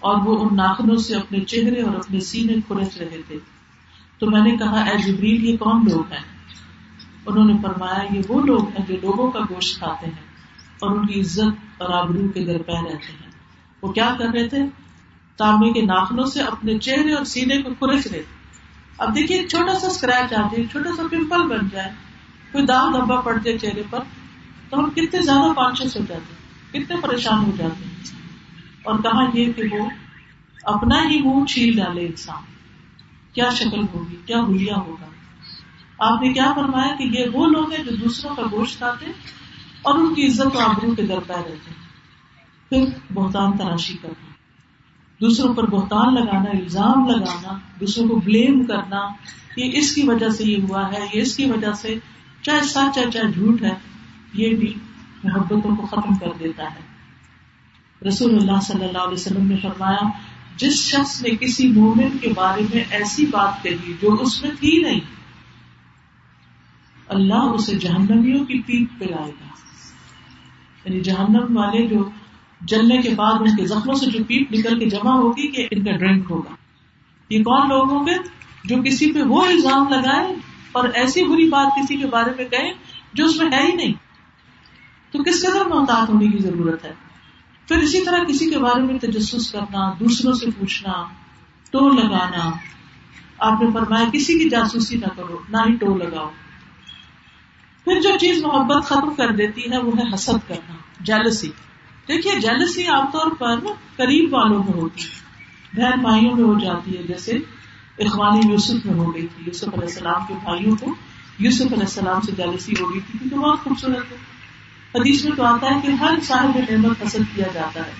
اور 0.00 0.16
وہ 0.24 0.44
ان 0.44 0.56
ناخنوں 0.56 0.96
سے 0.96 1.14
اپنے 1.14 1.40
چہرے 1.40 1.82
اور 1.82 1.94
اپنے 1.94 2.20
سینے 2.20 2.54
کھرچ 2.66 2.96
رہے 2.96 3.20
تھے۔ 3.26 3.38
تو 4.18 4.30
میں 4.30 4.40
نے 4.40 4.56
کہا، 4.56 4.82
اے 4.82 4.98
جبریل، 4.98 5.44
یہ 5.44 5.56
کون 5.56 5.84
لوگ 5.90 6.12
ہیں؟ 6.12 6.40
انہوں 7.26 7.44
نے 7.44 7.52
فرمایا، 7.62 8.14
یہ 8.14 8.22
وہ 8.28 8.46
لوگ 8.46 8.68
ہیں 8.68 8.86
جو 8.86 8.94
لوگوں 9.02 9.30
کا 9.30 9.38
گوشت 9.38 9.78
کھاتے 9.78 10.06
ہیں 10.06 10.24
اور 10.80 10.90
ان 10.90 11.06
کی 11.06 11.20
عزت 11.20 11.82
اور 11.82 11.90
آبرو 11.90 12.28
کے 12.28 12.44
در 12.44 12.62
پہ 12.62 12.72
رہتے 12.72 13.12
ہیں۔ 13.12 13.30
وہ 13.82 13.92
کیا 13.92 14.14
کر 14.18 14.24
رہے 14.24 14.48
تھے؟ 14.48 14.58
تانبے 15.36 15.72
کے 15.72 15.82
ناخنوں 15.82 16.24
سے 16.24 16.42
اپنے 16.42 16.78
چہرے 16.78 17.14
اور 17.14 17.24
سینے 17.24 17.62
کو 17.62 17.70
کھرچ 17.74 18.06
رہے۔ 18.06 18.22
تھے 18.22 18.22
اب 18.98 19.14
دیکھیے، 19.14 19.46
چھوٹا 19.46 19.78
سا 19.78 19.86
اسکریچ 19.86 20.32
آ 20.32 20.42
جائے 20.42 20.64
چھوٹا 20.64 20.90
سا 20.96 21.02
پمپل 21.10 21.48
بن 21.48 21.68
جائے۔ 21.72 21.90
کوئی 22.52 22.66
داغ 22.66 22.92
دھبا 22.92 23.20
پڑ 23.20 23.38
جائے 23.38 23.58
چہرے 23.58 23.82
پر۔ 23.90 23.98
تو 24.70 24.78
ہم 24.78 24.90
کتنے 24.90 25.22
زیادہ 25.22 25.52
کانشیس 25.52 25.96
ہو 25.96 26.04
جاتے 26.08 26.34
ہیں، 26.34 26.40
کتنے 26.72 26.96
پریشان 27.00 27.44
ہو 27.44 27.50
جاتے 27.58 27.84
ہیں۔ 27.84 27.94
اور 28.82 28.98
کہا 28.98 29.38
یہ 29.38 29.52
کہ 29.52 29.62
وہ 29.72 29.90
اپنا 30.64 31.10
ہی 31.10 31.22
منہ 31.22 31.44
چھیل 31.44 31.76
ڈالے 31.76 32.06
انسان۔ 32.06 32.42
کیا 33.32 33.50
شکل 33.50 33.80
ہوگی، 33.94 34.16
کیا 34.26 34.40
ہولیا 34.40 34.74
ہوگا۔ 34.76 35.06
آپ 35.98 36.22
نے 36.22 36.32
کیا 36.32 36.52
فرمایا 36.54 36.94
کہ 36.94 37.02
یہ 37.02 37.24
وہ 37.32 37.46
لوگ 37.46 37.72
ہیں 37.72 37.84
جو 37.84 37.96
دوسروں 37.96 38.36
کا 38.36 38.42
گوشت 38.52 38.78
کھاتے 38.78 39.06
اور 39.82 39.94
ان 39.94 40.14
کی 40.14 40.26
عزت 40.26 40.56
و 40.56 40.58
آبرو 40.58 40.94
کے 40.94 41.02
در 41.02 41.18
پہ 41.26 41.32
رہتے 41.32 41.72
پھر 42.68 43.14
بہتان 43.14 43.56
تراشی 43.56 43.96
کرنا، 44.02 44.30
دوسروں 45.20 45.54
پر 45.54 45.66
بہتان 45.66 46.14
لگانا، 46.14 46.50
الزام 46.50 47.08
لگانا، 47.08 47.58
دوسروں 47.80 48.08
کو 48.08 48.16
بلیم 48.16 48.64
کرنا 48.64 49.08
یہ 49.56 49.70
اس 49.72 49.94
کی 49.94 50.02
وجہ 50.02 50.28
سے 50.28 50.44
یہ 50.44 50.56
ہوا 50.62 50.92
ہے، 50.92 51.06
یہ 51.14 51.22
اس 51.22 51.36
کی 51.36 51.44
وجہ 51.44 51.72
سے، 51.72 51.98
چاہے 52.42 52.60
سچ 52.60 52.98
ہے، 52.98 53.10
چاہے 53.10 53.32
جھوٹ 53.32 53.62
ہے۔ 53.62 53.89
یہ 54.32 54.56
بھی 54.56 54.74
محبتوں 55.24 55.76
کو 55.76 55.86
ختم 55.86 56.14
کر 56.14 56.28
دیتا 56.40 56.62
ہے۔ 56.62 56.90
رسول 58.08 58.34
اللہ 58.34 58.60
صلی 58.62 58.84
اللہ 58.84 58.98
علیہ 58.98 59.12
وسلم 59.12 59.46
نے 59.46 59.56
فرمایا، 59.56 60.08
جس 60.56 60.74
شخص 60.74 61.22
نے 61.22 61.30
کسی 61.30 61.68
مومن 61.68 62.18
کے 62.18 62.28
بارے 62.36 62.62
میں 62.74 62.84
ایسی 62.90 63.26
بات 63.26 63.62
کہی 63.62 63.94
جو 64.02 64.14
اس 64.14 64.42
میں 64.42 64.50
تھی 64.50 64.82
نہیں، 64.82 65.00
اللہ 67.08 67.34
اسے 67.34 67.74
جہنمیوں 67.74 68.44
کی 68.44 68.62
پیٹ 68.62 68.88
پہ 68.98 69.04
لائے 69.04 69.30
گا۔ 69.30 69.46
یعنی 70.84 71.00
جہنم 71.00 71.56
والے 71.56 71.86
جو 71.86 72.10
جلنے 72.60 72.98
کے 72.98 73.08
بعد 73.08 73.32
ان 73.40 73.56
کے 73.56 73.66
زخموں 73.66 73.94
سے 73.94 74.06
جو 74.06 74.24
پیپ 74.24 74.52
نکل 74.52 74.78
کے 74.78 74.86
جمع 74.86 75.12
ہوگی 75.12 75.48
کہ 75.48 75.68
ان 75.70 75.84
کا 75.84 75.92
ڈرنک 75.92 76.26
ہوگا۔ 76.30 76.54
یہ 77.28 77.42
کون 77.44 77.68
لوگ 77.68 77.90
ہوں 77.90 78.06
گے 78.06 78.14
جو 78.64 78.76
کسی 78.82 79.12
پہ 79.12 79.22
وہ 79.22 79.46
الزام 79.46 79.88
لگائے 79.88 80.34
اور 80.72 80.88
ایسی 80.94 81.24
بری 81.24 81.48
بات 81.48 81.66
کسی 81.76 81.96
کے 81.96 82.06
بارے 82.06 82.30
میں 82.36 82.44
کہیں 82.44 82.72
جو 83.14 83.24
اس 83.24 83.36
میں 83.36 83.46
ہے 83.52 83.66
ہی 83.66 83.72
نہیں؟ 83.72 84.09
تو 85.12 85.22
کس 85.22 85.42
قدر 85.42 85.64
محتاط 85.64 86.10
ہونے 86.10 86.26
کی 86.26 86.38
ضرورت 86.38 86.84
ہے؟ 86.84 86.92
پھر 87.68 87.76
اسی 87.76 88.04
طرح 88.04 88.24
کسی 88.24 88.50
کے 88.50 88.58
بارے 88.58 88.82
میں 88.82 88.98
تجسس 88.98 89.52
کرنا، 89.52 89.92
دوسروں 90.00 90.32
سے 90.32 90.46
پوچھنا 90.58 91.04
ٹو 91.70 91.88
لگانا۔ 91.88 92.50
آپ 93.38 93.62
نے 93.62 93.70
فرمایا، 93.74 94.04
کسی 94.12 94.38
کی 94.38 94.48
جاسوسی 94.48 94.96
نہ 94.96 95.06
کرو، 95.16 95.38
نہ 95.48 95.56
ہی 95.56 95.76
ٹو 95.76 95.98
لگاؤ۔ 95.98 96.30
پھر 97.84 98.00
جو 98.00 98.08
چیز 98.20 98.44
محبت 98.44 98.84
ختم 98.84 99.14
کر 99.14 99.32
دیتی 99.32 99.72
ہے، 99.72 99.78
وہ 99.78 99.92
ہے 99.98 100.14
حسد 100.14 100.48
کرنا 100.48 100.74
جیلسی 101.00 101.48
دیکھیے 102.08 102.40
جیلسی 102.40 102.86
عام 102.86 103.06
طور 103.12 103.30
پر 103.30 103.60
قریب 103.96 104.34
والوں 104.34 104.58
میں 104.58 104.80
ہوتی 104.80 105.04
ہے۔ 105.04 105.20
بہن 105.76 106.00
بھائیوں 106.02 106.36
میں 106.36 106.44
ہو 106.44 106.58
جاتی 106.58 106.98
ہے، 106.98 107.02
جیسے 107.02 107.32
اخوانی 107.98 108.52
یوسف 108.52 108.86
میں 108.86 108.94
ہو 108.94 109.14
گئی 109.14 109.26
تھی۔ 109.26 109.44
یوسف 109.46 109.64
علیہ 109.64 109.82
السلام 109.82 110.26
کے 110.28 110.34
بھائیوں 110.44 110.76
کو 110.76 110.94
یوسف 111.38 111.62
علیہ 111.62 111.80
السلام 111.80 112.20
سے 112.20 112.32
جیلسی 112.32 112.72
ہو 112.80 112.92
گئی 112.92 113.00
تھی، 113.00 113.18
کیونکہ 113.18 113.36
بہت 113.36 113.58
خوبصورت 113.64 114.12
ہے 114.12 114.16
حدیث 114.94 115.24
میں 115.24 115.36
تو 115.36 115.44
آتا 115.44 115.66
ہے 115.66 115.80
کہ 115.80 115.86
ہر 115.86 116.18
صاحب 116.22 116.58
نعمت 116.70 116.98
پسند 116.98 117.36
کیا 117.36 117.46
جاتا 117.54 117.80
ہے۔ 117.80 117.92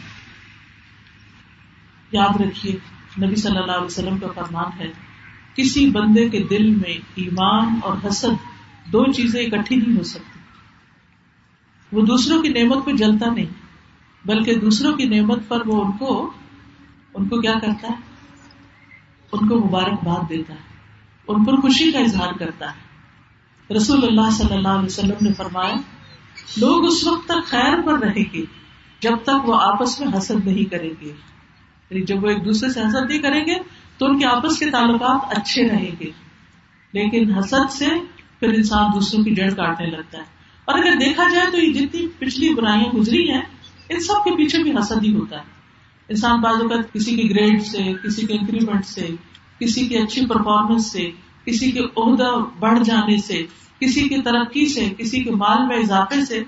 یاد 2.13 2.41
رکھیے، 2.41 2.77
نبی 3.27 3.37
صلی 3.37 3.59
اللہ 3.59 3.73
علیہ 3.73 3.85
وسلم 3.85 4.19
کا 4.19 4.27
فرمان 4.35 4.81
ہے، 4.81 4.93
کسی 5.55 5.91
بندے 5.91 6.29
کے 6.29 6.43
دل 6.43 6.71
میں 6.71 6.99
ایمان 7.15 7.79
اور 7.83 7.97
حسد 8.09 8.35
دو 8.93 9.13
چیزیں 9.13 9.47
اکٹھی 9.47 9.77
نہیں 9.77 9.99
ہو 9.99 10.03
سکتی۔ 10.03 10.39
وہ 11.93 12.07
دوسروں 12.07 12.43
کی 12.43 12.49
نعمت 12.49 12.85
پہ 12.85 12.91
جلتا 12.91 13.33
نہیں، 13.35 13.47
بلکہ 14.25 14.55
دوسروں 14.55 14.97
کی 14.97 15.05
نعمت 15.05 15.49
پر 15.49 15.67
وہ 15.67 15.85
ان 15.85 15.93
کو 15.93 16.33
ان 17.15 17.29
کو 17.29 17.41
کیا 17.41 17.55
کرتا 17.63 17.89
ہے؟ 17.89 17.95
ان 19.33 19.49
کو 19.49 19.59
مبارکباد 19.59 20.29
دیتا 20.29 20.55
ہے، 20.55 20.59
ان 21.29 21.45
پر 21.45 21.57
خوشی 21.57 21.93
کا 21.93 21.99
اظہار 21.99 22.33
کرتا 22.33 22.67
ہے۔ 22.67 22.91
رسول 23.77 24.05
اللہ 24.05 24.31
صلی 24.31 24.55
اللہ 24.55 24.69
علیہ 24.69 24.87
وسلم 24.87 25.17
نے 25.21 25.33
فرمایا 25.33 25.75
لوگ 26.57 26.85
اس 26.85 27.07
وقت 27.07 27.29
تک 27.29 27.47
خیر 27.47 27.81
پر 27.81 27.99
رہیں 27.99 28.25
گے 28.33 28.45
جب 29.01 29.17
تک 29.23 29.49
وہ 29.49 29.55
آپس 29.55 30.01
میں 30.01 30.19
حسد 30.19 30.47
نہیں 30.47 30.71
کریں 30.71 30.91
گے۔ 31.01 31.13
یعنی 31.91 32.03
جب 32.03 32.25
وہ 32.25 32.29
ایک 32.29 32.45
دوسرے 32.45 32.69
سے 32.69 32.81
حسد 32.81 33.11
نہیں 33.11 33.19
کریں 33.19 33.47
گے، 33.47 33.55
تو 33.99 34.07
ان 34.07 34.19
کے 34.19 34.27
آپس 34.27 34.59
کے 34.59 34.71
تعلقات 34.71 35.39
اچھے 35.39 35.69
رہیں 35.69 35.91
گے۔ 36.01 36.11
لیکن 36.93 37.35
حسد 37.35 37.71
سے 37.71 37.87
پھر 38.41 38.49
انسان 38.49 38.91
دوسروں 38.95 39.25
کی 39.25 39.35
جڑ 39.35 39.51
کاٹنے 39.51 39.87
لگتا 39.87 40.19
ہے۔ 40.19 40.23
اور 40.65 40.79
اگر 40.79 40.93
دیکھا 40.93 41.25
جائے 41.33 41.51
تو 41.51 41.59
یہ 41.59 41.73
جتنی 41.73 42.07
پچھلی 42.19 42.55
برائیاں 42.55 42.97
گزری 42.97 43.31
ہیں، 43.31 43.43
ان 43.89 44.01
سب 44.01 44.25
کے 44.25 44.31
پیچھے 44.31 44.63
بھی 44.63 44.73
حسد 44.73 45.05
ہی 45.05 45.15
ہوتا 45.15 45.37
ہے۔ 45.37 45.43
انسان 46.09 46.41
بعض 46.41 46.63
اوقات 46.63 46.93
کسی 46.93 47.17
کے 47.17 47.35
گریڈ 47.35 47.63
سے، 47.63 47.79
کسی 48.05 48.27
کے 48.27 48.35
انکریمنٹ 48.35 48.87
سے، 48.87 49.09
کسی 49.61 49.89
کی 49.89 49.99
اچھی 49.99 50.27
پرفارمنس 50.27 50.93
سے، 50.93 51.11
کسی 51.45 51.71
کے 51.71 51.81
عہدہ 51.97 52.31
بڑھ 52.59 52.85
جانے 52.85 53.17
سے 53.19 53.47
کسی 53.81 54.09
کی 54.09 54.23
ترقی 54.23 54.67
سے، 54.67 54.89
کسی 54.99 55.25
کے 55.25 55.31
مال 55.31 55.67
میں 55.67 55.77
اضافے 55.77 56.25
سے 56.25 56.43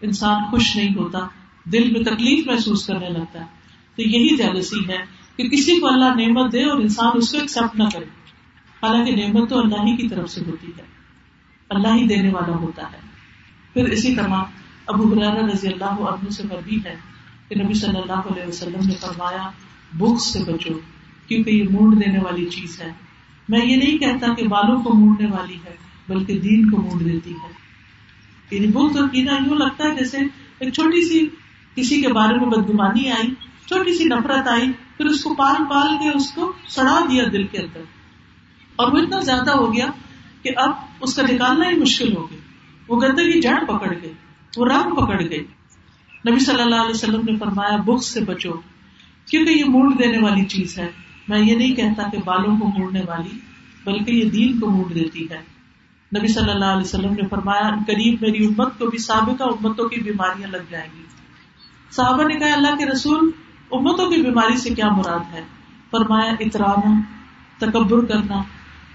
انسان 0.00 0.42
خوش 0.50 0.76
نہیں 0.76 0.94
ہوتا، 0.96 1.18
دل 1.64 1.90
میں 1.90 2.00
تکلیف 2.00 2.46
محسوس 2.46 2.86
کرنے 2.86 3.08
لگتا 3.08 3.40
ہے۔ 3.40 3.44
تو 3.96 4.02
یہی 4.02 4.36
جیلسی 4.36 4.88
ہے 4.88 4.98
کہ 5.36 5.48
کسی 5.48 5.80
کو 5.80 5.86
اللہ 5.86 6.04
نعمت 6.04 6.52
دے 6.52 6.64
اور 6.64 6.78
انسان 6.78 7.10
اس 7.14 7.32
کو 7.32 7.38
ایکسپٹ 7.38 7.76
نہ 7.76 7.84
کرے۔ 7.92 8.04
حالانکہ 8.82 9.12
نعمت 9.12 9.50
تو 9.50 9.58
اللہ 9.58 9.74
ہی 9.74 9.96
کی 9.96 10.08
طرف 10.08 10.30
سے 10.30 10.40
ہوتی 10.46 10.66
ہے۔ 10.66 10.82
اللہ 11.70 11.88
ہی 11.88 12.06
دینے 12.06 12.28
والا 12.32 12.56
ہوتا 12.56 12.82
ہے۔ 12.92 12.98
پھر 13.72 13.84
اسی 13.84 14.14
طرح 14.14 14.42
ابو 14.86 15.14
رضی 15.52 15.68
اللہ 15.68 15.84
عنہ 15.84 16.30
سے 16.30 16.42
مربی 16.42 16.78
ہے 16.84 16.96
کہ 17.48 17.62
نبی 17.62 17.74
صلی 17.74 17.98
اللہ 18.00 18.12
علیہ 18.12 18.48
وسلم 18.48 18.88
نے 18.88 18.94
فرمایا 18.94 19.50
بکس 19.92 20.32
سے 20.32 20.38
بچو، 20.52 20.74
کیونکہ 21.28 21.50
یہ 21.50 21.64
مونڈ 21.70 22.04
دینے 22.06 22.18
والی 22.18 22.46
چیز 22.46 22.82
ہے۔ 22.82 22.92
میں 23.48 23.66
یہ 23.66 23.76
نہیں 23.76 23.98
کہتا 23.98 24.34
کہ 24.34 24.48
بالوں 24.48 24.82
کو 24.82 24.94
مونڈنے 24.94 25.28
والی 25.28 25.56
ہے۔ 25.66 25.85
بلکہ 26.08 26.38
دین 26.38 26.70
کو 26.70 26.76
مونڈ 26.76 27.04
دیتی 27.04 27.30
ہے۔ 27.30 27.66
یعنی 28.50 28.66
بکس 28.66 28.96
اور 28.96 29.08
کینا 29.08 29.32
یوں 29.46 29.56
لگتا 29.56 29.84
ہے 29.84 29.94
جیسے 29.94 30.16
ایک 30.58 30.72
چھوٹی 30.72 31.08
سی 31.08 31.26
کسی 31.74 32.02
کے 32.02 32.08
بارے 32.12 32.34
میں 32.38 32.46
بدگمانی 32.46 33.10
آئی، 33.10 33.28
چھوٹی 33.66 33.98
سی 33.98 34.04
نفرت 34.04 34.48
آئی، 34.48 34.72
پھر 34.96 35.06
اس 35.06 35.24
کو 35.24 35.34
پال 35.34 35.56
پال 35.70 35.88
کے 36.02 36.16
اس 36.16 36.32
کو 36.32 36.52
سڑا 36.68 37.00
دیا 37.10 37.24
دل 37.32 37.46
کے 37.46 37.58
اندر۔ 37.58 37.80
اور 38.76 38.92
وہ 38.92 38.98
اتنا 38.98 39.20
زیادہ 39.20 39.50
ہو 39.50 39.76
گیا 39.76 39.86
کہ 40.42 40.50
اب 40.56 40.70
اس 41.00 41.14
کا 41.14 41.22
نکالنا 41.22 41.70
ہی 41.70 41.76
مشکل 41.76 42.16
ہو 42.16 42.30
گیا۔ 42.30 42.38
وہ 42.88 43.00
گندگی 43.00 43.40
جڑ 43.40 43.64
پکڑ 43.64 43.94
گئی، 44.02 44.12
وہ 44.56 44.66
رنگ 44.66 44.94
پکڑ 44.94 45.22
گئی۔ 45.30 45.44
نبی 46.28 46.40
صلی 46.40 46.62
اللہ 46.62 46.74
علیہ 46.74 46.90
وسلم 46.90 47.20
نے 47.20 47.36
فرمایا 47.36 47.76
بکس 47.76 48.06
سے 48.06 48.20
بچو، 48.20 48.52
کیونکہ 49.30 49.50
یہ 49.50 49.64
موڈ 49.64 49.98
دینے 49.98 50.18
والی 50.18 50.44
چیز 50.44 50.78
ہے۔ 50.78 50.88
میں 51.28 51.38
یہ 51.38 51.56
نہیں 51.56 51.74
کہتا 51.74 52.02
کہ 52.10 52.18
بالوں 52.24 52.56
کو 52.56 52.66
موڑنے 52.66 53.00
والی، 53.06 53.38
بلکہ 53.84 54.10
یہ 54.10 54.30
دین 54.30 54.60
کو 54.60 54.70
موڈ 54.70 54.94
دیتی 54.94 55.26
ہے۔ 55.30 55.55
نبی 56.14 56.28
صلی 56.28 56.50
اللہ 56.50 56.64
علیہ 56.64 56.82
وسلم 56.82 57.12
نے 57.12 57.28
فرمایا، 57.30 57.70
قریب 57.86 58.22
میری 58.22 58.46
امت 58.46 58.78
کو 58.78 58.86
بھی، 58.86 58.98
سابقہ 58.98 59.42
امتوں 59.42 59.88
کی 59.88 60.00
بیماریاں 60.00 60.48
لگ 60.48 60.56
جائیں 60.70 60.88
گی۔ 60.98 61.02
صحابہ 61.90 62.22
نے 62.22 62.34
کہا، 62.34 62.52
اللہ 62.52 62.76
کے 62.76 62.86
رسول، 62.86 63.30
امتوں 63.72 64.10
کی 64.10 64.22
بیماری 64.22 64.56
سے 64.56 64.70
کیا 64.70 64.88
مراد 64.88 65.32
ہے؟ 65.32 65.42
فرمایا 65.90 66.34
اترانا 66.40 67.00
تکبر 67.58 68.04
کرنا، 68.04 68.42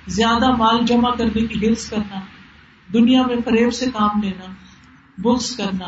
زیادہ 0.07 0.55
مال 0.55 0.85
جمع 0.85 1.11
کرنے 1.15 1.45
کی 1.45 1.67
ہرس 1.67 1.89
کرنا، 1.89 2.19
دنیا 2.93 3.21
میں 3.27 3.35
فریب 3.45 3.73
سے 3.73 3.85
کام 3.85 4.23
لینا 4.23 4.51
بکس 5.17 5.57
کرنا، 5.57 5.85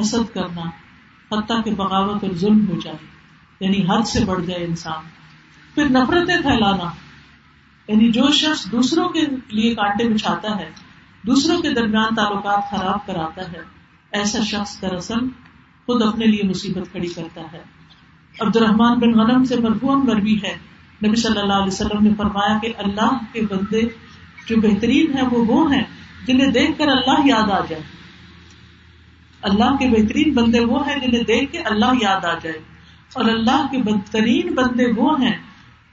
حسد 0.00 0.34
کرنا، 0.34 0.62
حتیٰ 1.34 1.64
کہ 1.64 1.70
بغاوت 1.70 2.24
اور 2.24 2.34
ظلم 2.34 2.68
ہو 2.68 2.80
جائے۔ 2.80 3.16
یعنی 3.60 3.86
حد 3.88 4.02
سے 4.02 4.24
بڑھ 4.24 4.44
جائے 4.44 4.64
انسان۔ 4.64 5.04
پھر 5.74 5.88
نفرتیں 5.88 6.36
پھیلانا۔ 6.36 6.90
یعنی 7.88 8.12
جو 8.12 8.30
شخص 8.32 8.70
دوسروں 8.72 9.08
کے 9.08 9.20
لیے 9.48 9.74
کانٹے 9.74 10.08
بچھاتا 10.08 10.56
ہے، 10.56 10.70
دوسروں 11.26 11.62
کے 11.62 11.70
درمیان 11.70 12.14
تعلقات 12.14 12.70
خراب 12.70 13.06
کراتا 13.06 13.52
ہے، 13.52 13.58
ایسا 14.12 14.38
شخص 14.40 14.82
دراصل 14.82 15.18
خود 15.86 16.02
اپنے 16.02 16.26
لیے 16.26 16.48
مصیبت 16.48 16.90
کھڑی 16.90 17.08
کرتا 17.08 17.40
ہے۔ 17.52 17.62
عبد 18.40 18.56
الرحمان 18.56 18.98
بن 18.98 19.10
غنم 19.10 19.44
سے 19.44 19.56
مربون 19.56 20.06
مربی 20.06 20.38
ہے۔ 20.42 20.56
نبی 21.06 21.16
صلی 21.16 21.40
اللہ 21.40 21.52
علیہ 21.52 21.66
وسلم 21.66 22.04
نے 22.04 22.10
فرمایا 22.16 22.58
کہ 22.62 22.72
اللہ 22.78 23.18
کے 23.32 23.40
بندے 23.40 23.80
جو 24.46 24.56
بہترین 24.60 25.18
ہیں، 25.18 25.26
وہ 25.30 25.44
وہ 25.44 25.74
ہیں 25.74 25.84
جنہیں 26.26 26.50
دیکھ 26.50 26.78
کر 26.78 26.88
اللہ 26.88 27.26
یاد 27.26 27.50
آ 27.50 27.60
جائے۔ 27.68 27.82
اللہ 29.42 29.76
کے 29.76 29.88
بہترین 29.88 30.34
بندے 30.34 30.60
وہ 30.60 30.88
ہیں 30.88 30.98
جنہیں 30.98 31.24
دیکھ 31.24 31.52
کے 31.52 31.58
اللہ 31.58 31.92
یاد 32.00 32.24
آ 32.24 32.34
جائے۔ 32.42 32.58
اور 33.14 33.24
اللہ 33.24 33.66
کے 33.70 33.78
بدترین 33.78 34.54
بندے 34.54 34.86
وہ 34.96 35.20
ہیں 35.20 35.36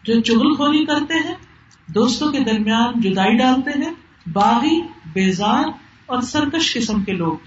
جو 0.04 0.22
چغل 0.22 0.56
خوری 0.56 0.86
کرتے 0.86 1.14
ہیں 1.14 1.53
دوستوں 1.88 2.32
کے 2.32 2.40
درمیان 2.40 3.02
جدائی 3.02 3.38
ڈالتے 3.38 3.72
ہیں، 3.86 3.94
باغی، 4.30 4.82
بیزار 5.14 5.64
اور 6.06 6.22
سرکش 6.22 6.74
قسم 6.74 7.04
کے 7.04 7.14
لوگ 7.14 7.38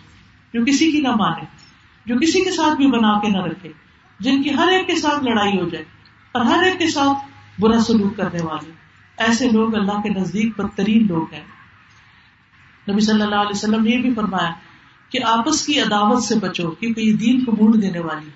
جو 0.54 0.64
کسی 0.64 0.92
کی 0.92 1.00
نہ 1.00 1.08
مانے، 1.08 1.44
جو 2.06 2.18
کسی 2.18 2.44
کے 2.44 2.50
ساتھ 2.50 2.76
بھی 2.76 2.86
بنا 2.86 3.20
کے 3.20 3.28
نہ 3.28 3.38
رکھے، 3.38 3.72
جن 4.20 4.42
کی 4.42 4.54
ہر 4.54 4.68
ایک 4.68 4.86
کے 4.86 4.96
ساتھ 4.96 5.24
لڑائی 5.24 5.60
ہو 5.60 5.68
جائے 5.68 5.84
اور 6.32 6.44
ہر 6.44 6.62
ایک 6.62 6.78
کے 6.78 6.86
ساتھ 6.86 7.30
برا 7.60 7.80
سلوک 7.80 8.16
کرنے 8.16 8.42
والے۔ 8.42 8.70
ایسے 9.18 9.50
لوگ 9.50 9.74
اللہ 9.74 10.00
کے 10.02 10.08
نزدیک 10.08 10.60
بدترین 10.60 11.06
لوگ 11.06 11.34
ہیں۔ 11.34 11.44
نبی 12.90 13.00
صلی 13.00 13.22
اللہ 13.22 13.34
علیہ 13.34 13.50
وسلم 13.50 13.84
نے 13.84 13.90
یہ 13.90 13.98
بھی 13.98 14.14
فرمایا 14.14 14.52
کہ 15.08 15.18
آپس 15.24 15.66
کی 15.66 15.80
عداوت 15.80 16.22
سے 16.22 16.34
بچو، 16.38 16.70
کیونکہ 16.70 17.00
یہ 17.00 17.12
دین 17.12 17.44
کو 17.44 17.52
مونڈ 17.52 17.82
دینے 17.82 17.98
والی۔ 17.98 18.30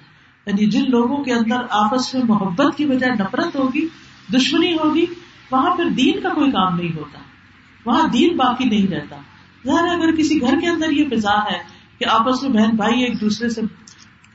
یعنی 0.46 0.66
جن 0.66 0.84
لوگوں 0.88 1.24
کے 1.24 1.32
اندر 1.32 1.56
آپس 1.70 2.14
میں 2.14 2.22
محبت 2.24 2.76
کی 2.76 2.86
بجائے 2.86 3.14
نفرت 3.14 3.56
ہوگی، 3.56 3.88
دشمنی 4.34 4.74
ہوگی 4.74 5.06
وہاں 5.52 5.74
پھر 5.76 5.88
دین 5.88 6.20
کا 6.22 6.28
کوئی 6.28 6.50
کام 6.50 6.76
نہیں 6.76 6.96
ہوتا، 6.96 7.18
وہاں 7.86 8.06
دین 8.08 8.36
باقی 8.36 8.64
نہیں 8.64 8.86
رہتا۔ 8.86 9.16
ظاہر 9.66 9.88
اگر 9.88 10.14
کسی 10.16 10.40
گھر 10.40 10.58
کے 10.60 10.68
اندر 10.68 10.92
یہ 10.92 11.04
فضا 11.10 11.36
ہے 11.44 11.58
کہ 11.98 12.04
آپس 12.08 12.42
میں 12.42 12.50
بہن 12.50 12.76
بھائی 12.76 13.02
ایک 13.04 13.20
دوسرے 13.20 13.48
سے 13.48 13.60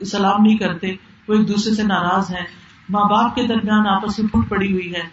سلام 0.05 0.41
نہیں 0.41 0.57
کرتے، 0.57 0.91
وہ 1.27 1.33
ایک 1.33 1.47
دوسرے 1.47 1.73
سے 1.73 1.83
ناراض 1.83 2.31
ہے 2.31 2.43
ماں 2.89 3.03
باپ 3.09 3.35
کے 3.35 3.43
درمیان 3.47 3.87
آپس 3.87 4.19
میں 4.19 4.27
پھٹ 4.29 4.49
پڑی 4.49 4.71
ہوئی 4.73 4.93
ہے، 4.93 5.03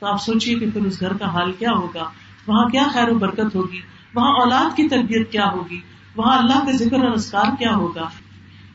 تو 0.00 0.06
آپ 0.06 0.22
سوچیے 0.22 0.54
کہ 0.54 0.70
پھر 0.70 0.86
اس 0.86 1.00
گھر 1.00 1.12
کا 1.12 1.28
حال 1.28 1.52
کیا 1.52 1.72
ہوگا؟ 1.72 2.08
وہاں 2.46 2.68
کیا 2.68 2.84
خیر 2.92 3.08
و 3.08 3.18
برکت 3.18 3.54
ہوگی؟ 3.54 3.80
وہاں 4.14 4.32
اولاد 4.34 4.76
کی 4.76 4.88
تربیت 4.88 5.30
کیا 5.32 5.46
ہوگی؟ 5.52 5.80
وہاں 6.16 6.36
اللہ 6.38 6.64
کا 6.66 6.72
ذکر 6.74 6.98
اور 6.98 7.12
اسکار 7.12 7.56
کیا 7.58 7.74
ہوگا؟ 7.74 8.08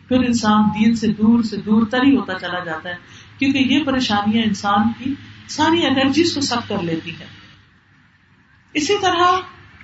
پھر 0.07 0.23
انسان 0.23 0.69
دین 0.75 0.95
سے 0.95 1.07
دور 1.13 1.43
سے 1.43 1.57
دور 1.57 1.85
تر 1.85 2.03
ہی 2.03 2.15
ہوتا 2.15 2.33
چلا 2.39 2.63
جاتا 2.63 2.89
ہے، 2.89 2.95
کیونکہ 3.39 3.73
یہ 3.73 3.83
پریشانیاں 3.83 4.43
انسان 4.43 4.91
کی 4.97 5.13
ساری 5.47 5.85
انرجیز 5.85 6.35
کو 6.35 6.41
سخت 6.41 6.69
کر 6.69 6.81
لیتی 6.81 7.19
ہے۔ 7.19 7.25
اسی 8.73 8.93
طرح 9.01 9.31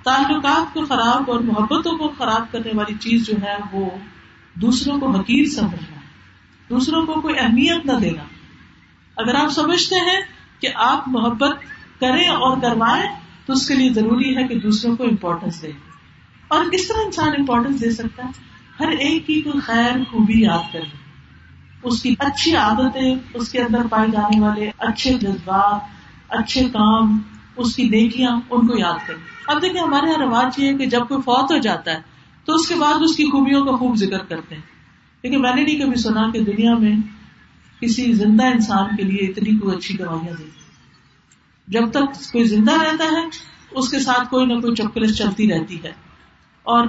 تعلقات 0.04 0.74
کو 0.74 0.84
خراب 0.86 1.30
اور 1.30 1.40
محبتوں 1.40 1.98
کو 1.98 2.08
خراب 2.08 2.52
کرنے 2.52 2.70
والی 2.74 2.94
چیز 3.00 3.26
جو 3.26 3.34
ہے 3.42 3.56
وہ 3.72 3.90
دوسروں 4.54 5.00
کو 5.00 5.10
حقیر 5.10 5.44
سمجھنا، 5.44 6.00
دوسروں 6.70 7.06
کو 7.06 7.20
کوئی 7.20 7.34
اہمیت 7.38 7.86
نہ 7.86 7.92
دینا۔ 7.92 8.22
اگر 9.16 9.34
آپ 9.34 9.48
سمجھتے 9.48 9.94
ہیں 9.94 10.20
کہ 10.60 10.68
آپ 10.74 11.08
محبت 11.08 11.56
کریں 12.00 12.28
اور 12.28 12.60
کروائیں، 12.60 13.20
تو 13.46 13.52
اس 13.52 13.68
کے 13.68 13.74
لیے 13.74 13.92
ضروری 13.92 14.36
ہے 14.36 14.48
کہ 14.48 14.58
دوسروں 14.58 14.96
کو 14.96 15.04
امپورٹینس 15.04 15.62
دیں۔ 15.62 15.72
اور 16.48 16.64
کس 16.72 16.88
طرح 16.88 17.04
انسان 17.04 17.28
امپورٹینس 17.38 17.80
دے 17.80 17.90
سکتا 17.90 18.24
ہے؟ 18.24 18.30
ہر 18.80 18.88
ایک 18.88 19.26
کی 19.26 19.40
کوئی 19.40 19.60
خیر 19.60 20.04
خوبی 20.10 20.42
یاد 20.42 20.72
کرے۔ 20.72 21.01
اس 21.82 22.02
کی 22.02 22.14
اچھی 22.18 22.56
عادتیں، 22.56 23.14
اس 23.34 23.52
کے 23.52 23.60
اندر 23.60 23.86
پائے 23.90 24.08
جانے 24.12 24.40
والے 24.40 24.70
اچھے 24.78 25.14
جذبات، 25.14 25.80
اچھے 26.28 26.64
کام، 26.64 27.18
اس 27.56 27.76
کی 27.76 27.88
نیکیاں، 27.88 28.40
ان 28.50 28.66
کو 28.66 28.78
یاد 28.78 29.06
کریں۔ 29.06 29.22
اب 29.46 29.62
دیکھیں، 29.62 29.82
ہمارے 29.82 30.10
یہاں 30.10 30.18
رواج 30.18 30.58
یہ 30.58 30.68
ہے 30.68 30.74
کہ 30.74 30.86
جب 30.86 31.08
کوئی 31.08 31.20
فوت 31.20 31.52
ہو 31.52 31.58
جاتا 31.58 31.90
ہے، 31.90 32.00
تو 32.44 32.54
اس 32.54 32.68
کے 32.68 32.74
بعد 32.74 32.94
اس 33.02 33.16
کی 33.16 33.24
خوبیوں 33.24 33.66
کا 33.66 33.76
خوب 33.76 33.96
ذکر 33.96 34.18
کرتے 34.18 34.54
ہیں۔ 34.54 34.62
لیکن 35.22 35.40
میں 35.40 35.54
نے 35.54 35.64
نہیں 35.64 35.80
کبھی 35.80 35.96
سنا 35.96 36.30
کہ 36.30 36.44
دنیا 36.44 36.74
میں 36.74 36.96
کسی 37.80 38.12
زندہ 38.12 38.44
انسان 38.44 38.96
کے 38.96 39.02
لیے 39.02 39.18
اتنی 39.18 39.58
کوئی 39.58 39.76
اچھی 39.76 39.96
دوائیاں 39.96 40.34
دی 40.38 40.48
جب 41.68 41.90
تک 41.90 42.32
کوئی 42.32 42.44
زندہ 42.44 42.72
رہتا 42.72 43.04
ہے، 43.04 43.26
اس 43.70 43.90
کے 43.90 43.98
ساتھ 43.98 44.30
کوئی 44.30 44.46
نہ 44.46 44.60
کوئی 44.60 44.74
چپکلس 44.74 45.18
چلتی 45.18 45.50
رہتی 45.52 45.84
ہے 45.84 45.92
اور 46.62 46.86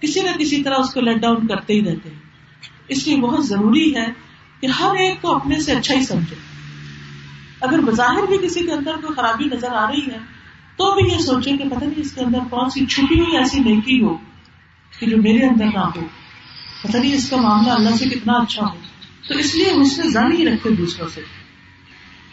کسی 0.00 0.20
نہ 0.20 0.30
کسی 0.38 0.62
طرح 0.62 0.74
اس 0.74 0.94
کو 0.94 1.00
لیٹ 1.00 1.16
ڈاؤن 1.16 1.46
کرتے 1.46 1.74
ہی 1.74 1.84
رہتے 1.84 2.10
ہیں۔ 2.10 2.25
اس 2.88 3.06
لیے 3.06 3.16
بہت 3.16 3.46
ضروری 3.46 3.96
ہے 3.96 4.06
کہ 4.60 4.66
ہر 4.66 4.94
ایک 4.94 5.22
کو 5.22 5.36
اپنے 5.36 5.60
سے 5.60 5.72
اچھا 5.72 5.94
ہی 5.94 6.04
سمجھے۔ 6.04 6.36
اگر 7.60 7.78
بظاہر 7.78 8.26
بھی 8.26 8.48
کسی 8.48 8.66
کے 8.66 8.72
اندر 8.72 8.92
کوئی 8.92 9.14
خرابی 9.14 9.44
نظر 9.44 9.72
آ 9.72 9.90
رہی 9.90 10.06
ہے، 10.12 10.18
تو 10.76 10.94
بھی 10.94 11.12
یہ 11.12 11.18
سوچے 11.18 11.56
کہ 11.56 11.64
پتہ 11.64 11.84
نہیں 11.84 12.00
اس 12.00 12.12
کے 12.12 12.20
اندر 12.20 12.38
کون 12.50 12.70
سی 12.70 12.86
چھپی 12.86 13.20
ہوئی 13.20 13.36
ایسی 13.36 13.58
نیکی 13.58 14.02
ہو 14.02 14.16
کہ 14.98 15.06
جو 15.06 15.16
میرے 15.16 15.46
اندر 15.46 15.64
نہ 15.64 15.78
ہو۔ 15.78 16.00
پتہ 16.82 16.96
نہیں 16.96 17.14
اس 17.14 17.30
کا 17.30 17.36
معاملہ 17.36 17.70
اللہ 17.70 17.90
سے 17.90 18.04
کتنا 18.04 18.32
اچھا 18.32 18.66
ہو۔ 18.66 18.78
تو 19.28 19.34
اس 19.34 19.54
لیے 19.54 19.70
اس 19.70 19.96
سے 19.96 20.02
زن 20.02 20.32
ہی 20.32 20.48
رکھتے 20.48 20.70
دوسروں 20.70 21.08
سے۔ 21.08 21.20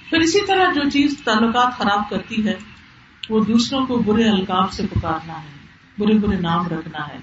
پھر 0.09 0.17
اسی 0.17 0.45
طرح 0.47 0.71
جو 0.71 0.89
چیز 0.89 1.15
تعلقات 1.23 1.77
خراب 1.77 2.09
کرتی 2.09 2.47
ہے، 2.47 2.53
وہ 3.29 3.45
دوسروں 3.45 3.85
کو 3.85 3.97
برے 3.97 4.29
القاب 4.29 4.71
سے 4.71 4.83
پکارنا 4.87 5.33
ہے، 5.33 5.47
برے 5.97 6.13
برے 6.13 6.39
نام 6.39 6.67
رکھنا 6.67 7.07
ہے۔ 7.07 7.17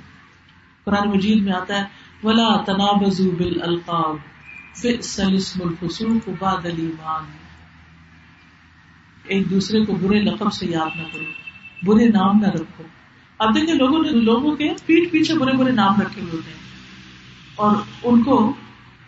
قرآن 0.84 1.08
مجید 1.08 1.42
میں 1.42 1.52
آتا 1.52 1.78
ہے 1.78 1.84
ولا 2.22 2.56
تنابز 2.56 3.20
بال 3.20 3.62
القاب 3.62 4.16
الفسوق 4.84 6.28
بعد 6.38 6.66
الایمان 6.66 7.24
ایک 9.24 9.50
دوسرے 9.50 9.84
کو 9.84 9.94
برے 9.94 10.20
لقب 10.20 10.52
سے 10.52 10.66
یاد 10.66 10.96
نہ 10.96 11.02
کرو. 11.12 11.24
برے 11.82 12.08
نام 12.08 12.38
نہ 12.38 12.46
رکھو. 12.46 12.84
اب 13.38 13.54
دیکھیں 13.54 13.74
لوگوں 13.74 14.02
نے 14.02 14.08
لوگوں 14.08 14.56
کے 14.56 14.68
پیٹ 14.86 15.10
پیچھے 15.10 15.34
برے 15.34 15.52
برے 15.52 15.72
نام 15.72 16.00
رکھے 16.00 16.22
ہوئے 16.22 16.42
ہیں. 16.46 16.58
اور 17.56 17.76
ان 18.02 18.22
کو 18.22 18.52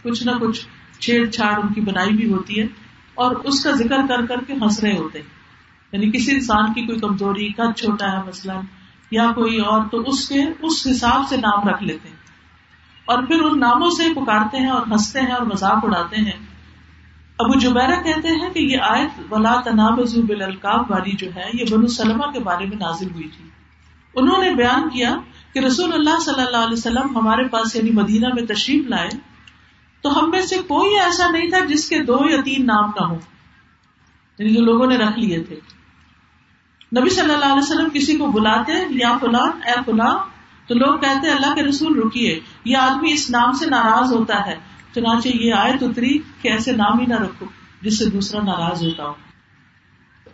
کچھ 0.02 0.22
نہ 0.22 0.30
کچھ 0.30 0.66
چھیڑ 0.98 1.30
چھاڑ 1.30 1.60
ان 1.62 1.72
کی 1.72 1.80
بنائی 1.80 2.12
بھی 2.12 2.32
ہوتی 2.32 2.60
ہے 2.60 2.66
اور 3.14 3.36
اس 3.36 3.64
کا 3.64 3.70
ذکر 3.70 4.06
کر 4.08 4.26
کر 4.26 4.44
کے 4.46 4.52
ہنس 4.52 4.80
رہے 4.80 4.96
ہوتے 4.96 5.18
ہیں. 5.18 5.26
یعنی 5.92 6.10
کسی 6.10 6.32
انسان 6.32 6.72
کی 6.72 6.86
کوئی 6.86 6.98
کمزوری 6.98 7.52
قد 7.52 7.78
چھوٹا 7.78 8.12
ہے 8.12 8.28
مثلاً، 8.28 8.56
یا 9.10 9.32
کوئی 9.34 9.58
اور، 9.58 9.82
تو 9.90 10.00
اس 10.00 10.28
کے 10.28 10.42
اس 10.62 10.86
حساب 10.90 11.28
سے 11.28 11.36
نام 11.36 11.68
رکھ 11.68 11.82
لیتے 11.82 12.08
ہیں. 12.08 12.21
اور 13.05 13.22
پھر 13.22 13.40
ان 13.42 13.61
ناموں 13.61 13.90
سے 13.90 14.09
پکارتے 14.14 14.57
ہیں 14.57 14.70
اور 14.70 14.82
ہنستے 14.90 15.20
ہیں 15.20 15.32
اور 15.32 15.46
مذاق 15.46 15.78
اڑاتے 15.82 16.16
ہیں۔ 16.16 16.46
ابو 17.38 17.59
جبیرا 17.59 18.03
کہتے 18.03 18.28
ہیں 18.28 18.50
کہ 18.50 18.59
یہ 18.59 18.78
آیت 18.80 19.32
ولا 19.32 19.61
تناب 19.64 20.00
القاب 20.28 20.90
والی 20.90 21.12
جو 21.12 21.26
ہے، 21.36 21.50
یہ 21.55 21.64
بنو 21.70 21.86
سلمہ 21.86 22.26
کے 22.32 22.40
بارے 22.40 22.66
میں 22.66 22.76
نازل 22.76 23.11
ہوئی 23.11 23.28
تھی۔ 23.28 23.48
انہوں 24.14 24.42
نے 24.42 24.50
بیان 24.50 24.88
کیا 24.88 25.16
کہ 25.55 25.59
رسول 25.59 25.92
اللہ 25.92 26.20
صلی 26.20 26.42
اللہ 26.42 26.57
علیہ 26.57 26.72
وسلم 26.72 27.18
ہمارے 27.18 27.48
پاس 27.48 27.76
یعنی 27.76 27.90
مدینہ 27.90 28.26
میں 28.34 28.46
تشریف 28.46 28.86
لائے 28.86 29.09
تو 30.03 30.18
ہم 30.18 30.30
میں 30.30 30.42
سے 30.42 30.57
کوئی 30.59 30.98
ایسا 30.98 31.30
نہیں 31.30 31.50
تھا 31.50 31.59
جس 31.64 31.88
کے 31.88 31.98
دو 31.98 32.18
یا 32.30 32.36
تین 32.44 32.66
نام 32.66 32.90
نہ 33.00 33.07
ہو 33.07 33.18
یعنی 34.38 34.55
جو 34.55 34.61
لوگوں 34.61 34.86
نے 34.86 34.96
رکھ 34.96 35.18
لیے 35.18 35.42
تھے۔ 35.42 35.57
نبی 37.00 37.11
صلی 37.11 37.34
اللہ 37.34 37.44
علیہ 37.44 37.62
وسلم 37.62 37.88
کسی 37.94 38.16
کو 38.16 38.26
بلاتے 38.26 38.72
یا 38.90 39.18
فلان، 39.20 39.50
اے 39.66 39.72
فلاں 39.86 40.32
تو 40.72 40.78
لوگ 40.78 40.98
کہتے 40.98 41.30
اللہ 41.30 41.54
کے 41.54 41.62
رسول 41.62 41.98
رکیے، 41.98 42.40
یہ 42.64 42.76
آدمی 42.76 43.12
اس 43.12 43.30
نام 43.30 43.52
سے 43.52 43.66
ناراض 43.66 44.12
ہوتا 44.12 44.46
ہے، 44.46 44.56
چنانچہ 44.94 45.28
یہ 45.28 45.54
آئے 45.54 45.72
اتری 45.80 46.18
کہ 46.42 46.48
ایسے 46.48 46.72
نام 46.72 47.00
ہی 47.00 47.06
نہ 47.06 47.14
رکھو 47.14 47.46
جس 47.82 47.98
سے 47.98 48.04
دوسرا 48.04 48.42
ناراض 48.42 48.82
ہوتا 48.82 49.04
ہو۔ 49.04 49.12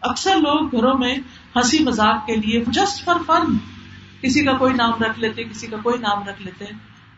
اکثر 0.00 0.36
لوگ 0.36 0.76
گھروں 0.76 0.98
میں 0.98 1.14
ہنسی 1.56 1.78
مذاق 1.78 2.26
کے 2.26 2.36
لیے 2.36 2.64
جسٹ 2.66 3.04
فار 3.04 3.16
فن 3.26 3.56
کسی 4.22 4.44
کا 4.44 4.52
کوئی 4.52 4.74
نام 4.74 5.02
رکھ 5.02 5.18
لیتے، 5.18 5.44
کسی 5.44 5.66
کا 5.66 5.76
کوئی 5.82 5.98
نام 5.98 6.28
رکھ 6.28 6.42
لیتے، 6.42 6.64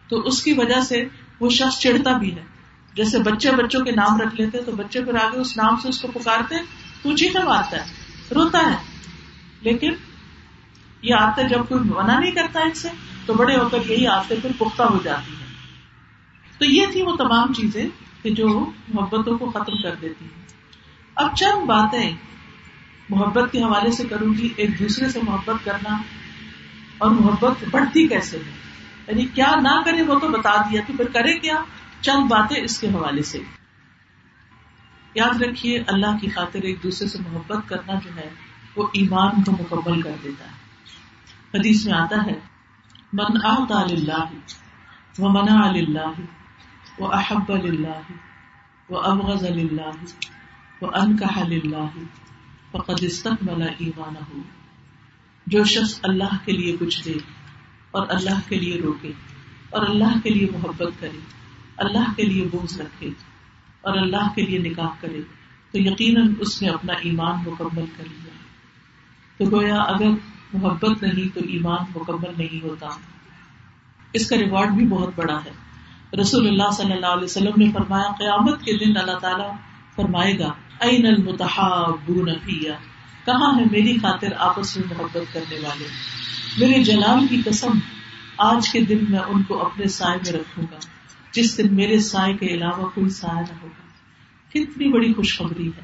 تو 0.09 0.21
اس 0.21 0.43
کی 0.43 0.53
وجہ 0.53 0.81
سے 0.81 1.05
وہ 1.41 1.51
شخص 1.51 1.79
چڑھتا 1.79 2.13
بھی 2.13 2.37
ہے۔ 2.37 2.45
جیسے 2.95 3.19
بچے 3.19 3.51
بچوں 3.51 3.85
کے 3.85 3.91
نام 3.91 4.21
رکھ 4.21 4.41
لیتے، 4.41 4.59
تو 4.59 4.73
بچے 4.73 5.05
پھر 5.05 5.15
آگے 5.15 5.39
اس 5.39 5.57
نام 5.57 5.77
سے 5.77 5.89
اس 5.89 6.01
کو 6.01 6.09
پکارتے 6.09 6.55
تو 7.03 7.17
چیخے 7.17 7.39
مارتا 7.39 7.77
ہے، 7.77 7.85
روتا 8.35 8.59
ہے۔ 8.59 8.77
لیکن 9.61 9.93
یہ 11.03 11.15
آتے 11.15 11.49
جب 11.49 11.61
کوئی 11.69 11.81
منع 11.85 12.19
نہیں 12.19 12.31
کرتا 12.31 12.61
ان 12.61 12.75
سے 12.75 12.89
تو 13.27 13.35
بڑے 13.35 13.57
ہو 13.57 13.69
کر 13.69 13.79
یہی 13.91 14.07
آتے 14.07 14.35
پھر 14.43 14.51
پختہ 14.59 14.83
ہو 14.83 14.99
جاتی 15.05 15.33
ہیں۔ 15.33 15.47
تو 16.59 16.65
یہ 16.65 16.87
تھی 16.93 17.03
وہ 17.03 17.17
تمام 17.17 17.53
چیزیں 17.53 17.87
کہ 18.23 18.31
جو 18.31 18.71
محبتوں 18.89 19.39
کو 19.39 19.51
ختم 19.51 19.83
کر 19.83 19.95
دیتی 19.95 20.25
ہیں۔ 20.25 20.47
اب 21.15 21.37
چند 21.37 21.67
باتیں 21.67 22.13
محبت 23.09 23.53
کے 23.53 23.63
حوالے 23.63 23.91
سے 23.91 24.05
کروں 24.05 24.35
گی۔ 24.35 24.49
ایک 24.57 24.79
دوسرے 24.79 25.09
سے 25.09 25.21
محبت 25.23 25.65
کرنا 25.65 26.03
اور 26.99 27.11
محبت 27.11 27.65
بڑھتی 27.71 28.09
کیسے 28.09 28.37
ہے؟ 28.37 28.53
یعنی 29.09 29.27
کیا 29.27 29.55
نہ 29.63 29.83
کرے 29.85 30.03
وہ 30.03 30.19
تو 30.19 30.29
بتا 30.29 30.57
دیا 30.57 30.81
تو 30.87 30.93
پھر 30.97 31.09
کرے 31.09 31.39
کیا؟ 31.39 31.55
چند 32.01 32.29
باتیں 32.29 32.65
اس 32.65 32.81
کے 32.81 32.87
حوالے 32.87 33.23
سے۔ 33.23 33.39
یاد 35.15 35.43
رکھیے، 35.43 35.83
اللہ 35.87 36.19
کی 36.21 36.29
خاطر 36.29 36.59
ایک 36.63 36.83
دوسرے 36.83 37.09
سے 37.09 37.19
محبت 37.19 37.69
کرنا 37.69 37.95
جو 38.05 38.17
ہے، 38.17 38.31
وہ 38.77 38.87
ایمان 38.93 39.43
کو 39.43 39.53
مکمل 39.53 40.03
کر 40.03 40.13
دیتا 40.25 40.45
ہے۔ 40.45 40.53
حدیث 41.59 41.87
میں 41.87 41.95
آتا 41.95 42.27
ہے 42.27 42.50
من 43.13 43.37
آتا 43.45 43.87
للہ 43.87 44.25
و 45.19 45.29
منا 45.29 45.69
اللہ 45.69 46.21
و 46.99 47.07
احب 47.07 47.53
اللہ 47.53 48.13
و 48.93 48.99
ابغض 48.99 49.45
و 50.81 50.87
انکح 50.87 51.43
للہ 51.45 51.87
فقد 52.73 53.03
استقبل 53.03 53.63
ایمانہ 53.79 54.41
جو 55.47 55.65
شخص 55.65 56.01
اللہ 56.03 56.37
کے 56.45 56.53
لیے 56.53 56.77
کچھ 56.81 57.05
دے 57.05 57.13
اور 57.91 58.07
اللہ 58.11 58.49
کے 58.49 58.57
لیے 58.57 58.81
روکے 58.81 59.13
اور 59.71 59.87
اللہ 59.87 60.19
کے 60.23 60.31
لیے 60.31 60.47
محبت 60.53 61.01
کرے، 61.01 61.19
اللہ 61.77 62.13
کے 62.17 62.23
لیے 62.23 62.49
بوجھ 62.53 62.79
رکھے 62.79 63.09
اور 63.81 63.97
اللہ 63.97 64.29
کے 64.35 64.43
لیے 64.43 64.59
نکاح 64.59 64.89
کرے، 65.01 65.21
تو 65.73 65.79
یقیناً 65.79 66.35
اس 66.39 66.63
نے 66.63 66.69
اپنا 66.69 66.93
ایمان 66.93 67.39
مکمل 67.39 67.85
کر 67.97 68.05
لیا۔ 68.05 68.33
تو 69.37 69.45
گویا 69.51 69.77
اگر 69.77 70.07
محبت 70.53 71.03
نہیں 71.03 71.35
تو 71.35 71.41
ایمان 71.49 71.85
مکمل 71.95 72.31
نہیں 72.39 72.65
ہوتا۔ 72.65 72.87
اس 74.13 74.29
کا 74.29 74.37
ریوارڈ 74.37 74.71
بھی 74.71 74.87
بہت 74.87 75.11
بڑا 75.17 75.39
ہے۔ 75.45 75.71
رسول 76.21 76.47
اللہ 76.47 76.71
صلی 76.73 76.93
اللہ 76.93 77.07
علیہ 77.07 77.25
وسلم 77.25 77.53
نے 77.57 77.73
فرمایا، 77.73 78.13
قیامت 78.19 78.61
کے 78.61 78.73
دن 78.79 78.97
اللہ 78.97 79.19
تعالیٰ 79.19 79.57
فرمائے 79.97 80.39
گا 80.39 80.53
این 80.81 81.07
المتحابون 81.07 82.31
فیا 82.45 82.73
کہاں 83.25 83.59
ہے 83.59 83.65
میری 83.71 83.97
خاطر 83.97 84.29
آپس 84.39 84.77
میں 84.77 84.89
محبت 84.89 85.35
کرنے 85.35 85.57
والے؟ 85.57 85.85
میرے 86.59 86.83
جلال 86.83 87.27
کی 87.27 87.43
قسم، 87.45 87.79
آج 88.39 88.69
کے 88.69 88.81
دن 88.81 88.99
میں 89.09 89.19
ان 89.19 89.43
کو 89.43 89.67
اپنے 89.67 89.87
سائے 89.87 90.17
میں 90.17 90.33
رکھوں 90.33 90.65
گا، 90.71 90.77
جس 91.33 91.59
دن 91.59 91.75
میرے 91.75 91.99
سائے 91.99 92.35
کے 92.35 92.47
علاوہ 92.47 92.89
کوئی 92.95 93.09
سایہ 93.09 93.41
نہ 93.41 93.55
ہوگا۔ 93.63 93.89
کتنی 94.51 94.93
بڑی 94.93 95.13
خوشخبری 95.15 95.69
ہے 95.69 95.83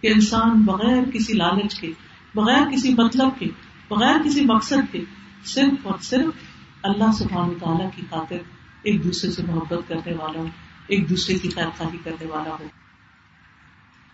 کہ 0.00 0.06
انسان 0.06 0.62
بغیر 0.62 1.10
کسی 1.14 1.32
لالچ 1.32 1.74
کے، 1.74 1.92
بغیر 2.34 2.70
کسی 2.72 2.94
مطلب 2.98 3.28
کے 3.38 3.46
بغیر 3.90 4.18
کسی 4.24 4.44
مقصد 4.44 4.92
کے 4.92 5.04
صرف 5.44 5.86
اور 5.86 5.94
صرف 6.00 6.34
اللہ 6.82 7.12
سبحانہ 7.18 7.52
تعالیٰ 7.52 7.88
کی 7.96 8.02
خاطر 8.10 8.36
ایک 8.82 9.04
دوسرے 9.04 9.30
سے 9.30 9.42
محبت 9.42 9.88
کرنے 9.88 10.12
والا 10.12 10.40
ہو 10.40 10.46
ایک 10.86 11.10
دوسرے 11.10 11.38
کی 11.38 11.50
خیر 11.50 11.66
خواہی 11.76 11.98
کرنے 12.04 12.26
والا 12.26 12.50
ہو 12.50 12.66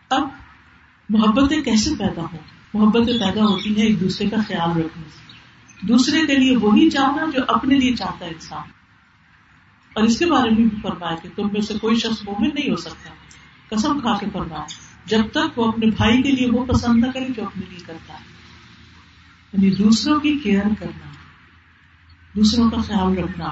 اب 0.09 0.29
محبتیں 1.09 1.63
کیسے 1.63 1.91
پیدا 1.99 2.23
ہوں؟ 2.23 2.39
محبتیں 2.75 3.19
پیدا 3.19 3.45
ہوتی 3.45 3.77
ہیں 3.77 3.87
ایک 3.87 4.01
دوسرے 4.01 4.31
کا 4.31 4.37
خیال 4.49 4.71
رکھنے 4.71 5.05
سے۔ 5.09 5.33
دوسرے 5.87 6.27
کے 6.27 6.37
لیے 6.37 6.57
وہی 6.57 6.91
چاہنا 6.91 7.31
جو 7.35 7.41
اپنے 7.49 7.75
لیے 7.75 7.97
چاہتا 7.97 8.25
ہے 8.25 8.31
انسان۔ 8.31 8.71
اور 9.93 10.03
اس 10.03 10.19
کے 10.19 10.27
بارے 10.27 10.51
میں 10.51 10.69
بھی 10.69 10.81
فرمایا 10.83 11.17
کہ 11.23 11.29
تم 11.37 11.49
میں 11.53 11.61
سے 11.61 11.75
کوئی 11.81 11.97
شخص 11.97 12.29
مومن 12.29 12.49
نہیں 12.55 12.71
ہو 12.71 12.77
سکتا۔ 12.77 13.11
قسم 13.69 14.01
کھا 14.01 14.19
کے 14.19 14.27
فرمایا، 14.33 14.65
جب 15.07 15.23
تک 15.33 15.59
وہ 15.59 15.69
اپنے 15.69 15.87
بھائی 15.87 16.23
کے 16.23 16.31
لیے 16.31 16.51
وہ 16.51 16.65
پسند 16.65 17.05
نہ 17.05 17.11
کرے 17.11 17.27
جو 17.37 17.45
اپنے 17.45 17.67
لیے 17.71 17.79
کرتا 17.87 18.15
ہے۔ 18.15 18.32
یعنی 19.53 19.71
دوسروں 19.71 20.21
کی 20.21 20.39
کیئر 20.39 20.65
کرنا، 20.79 21.11
دوسروں 22.37 22.71
کا 22.71 22.81
خیال 22.81 23.19
رکھنا۔ 23.19 23.49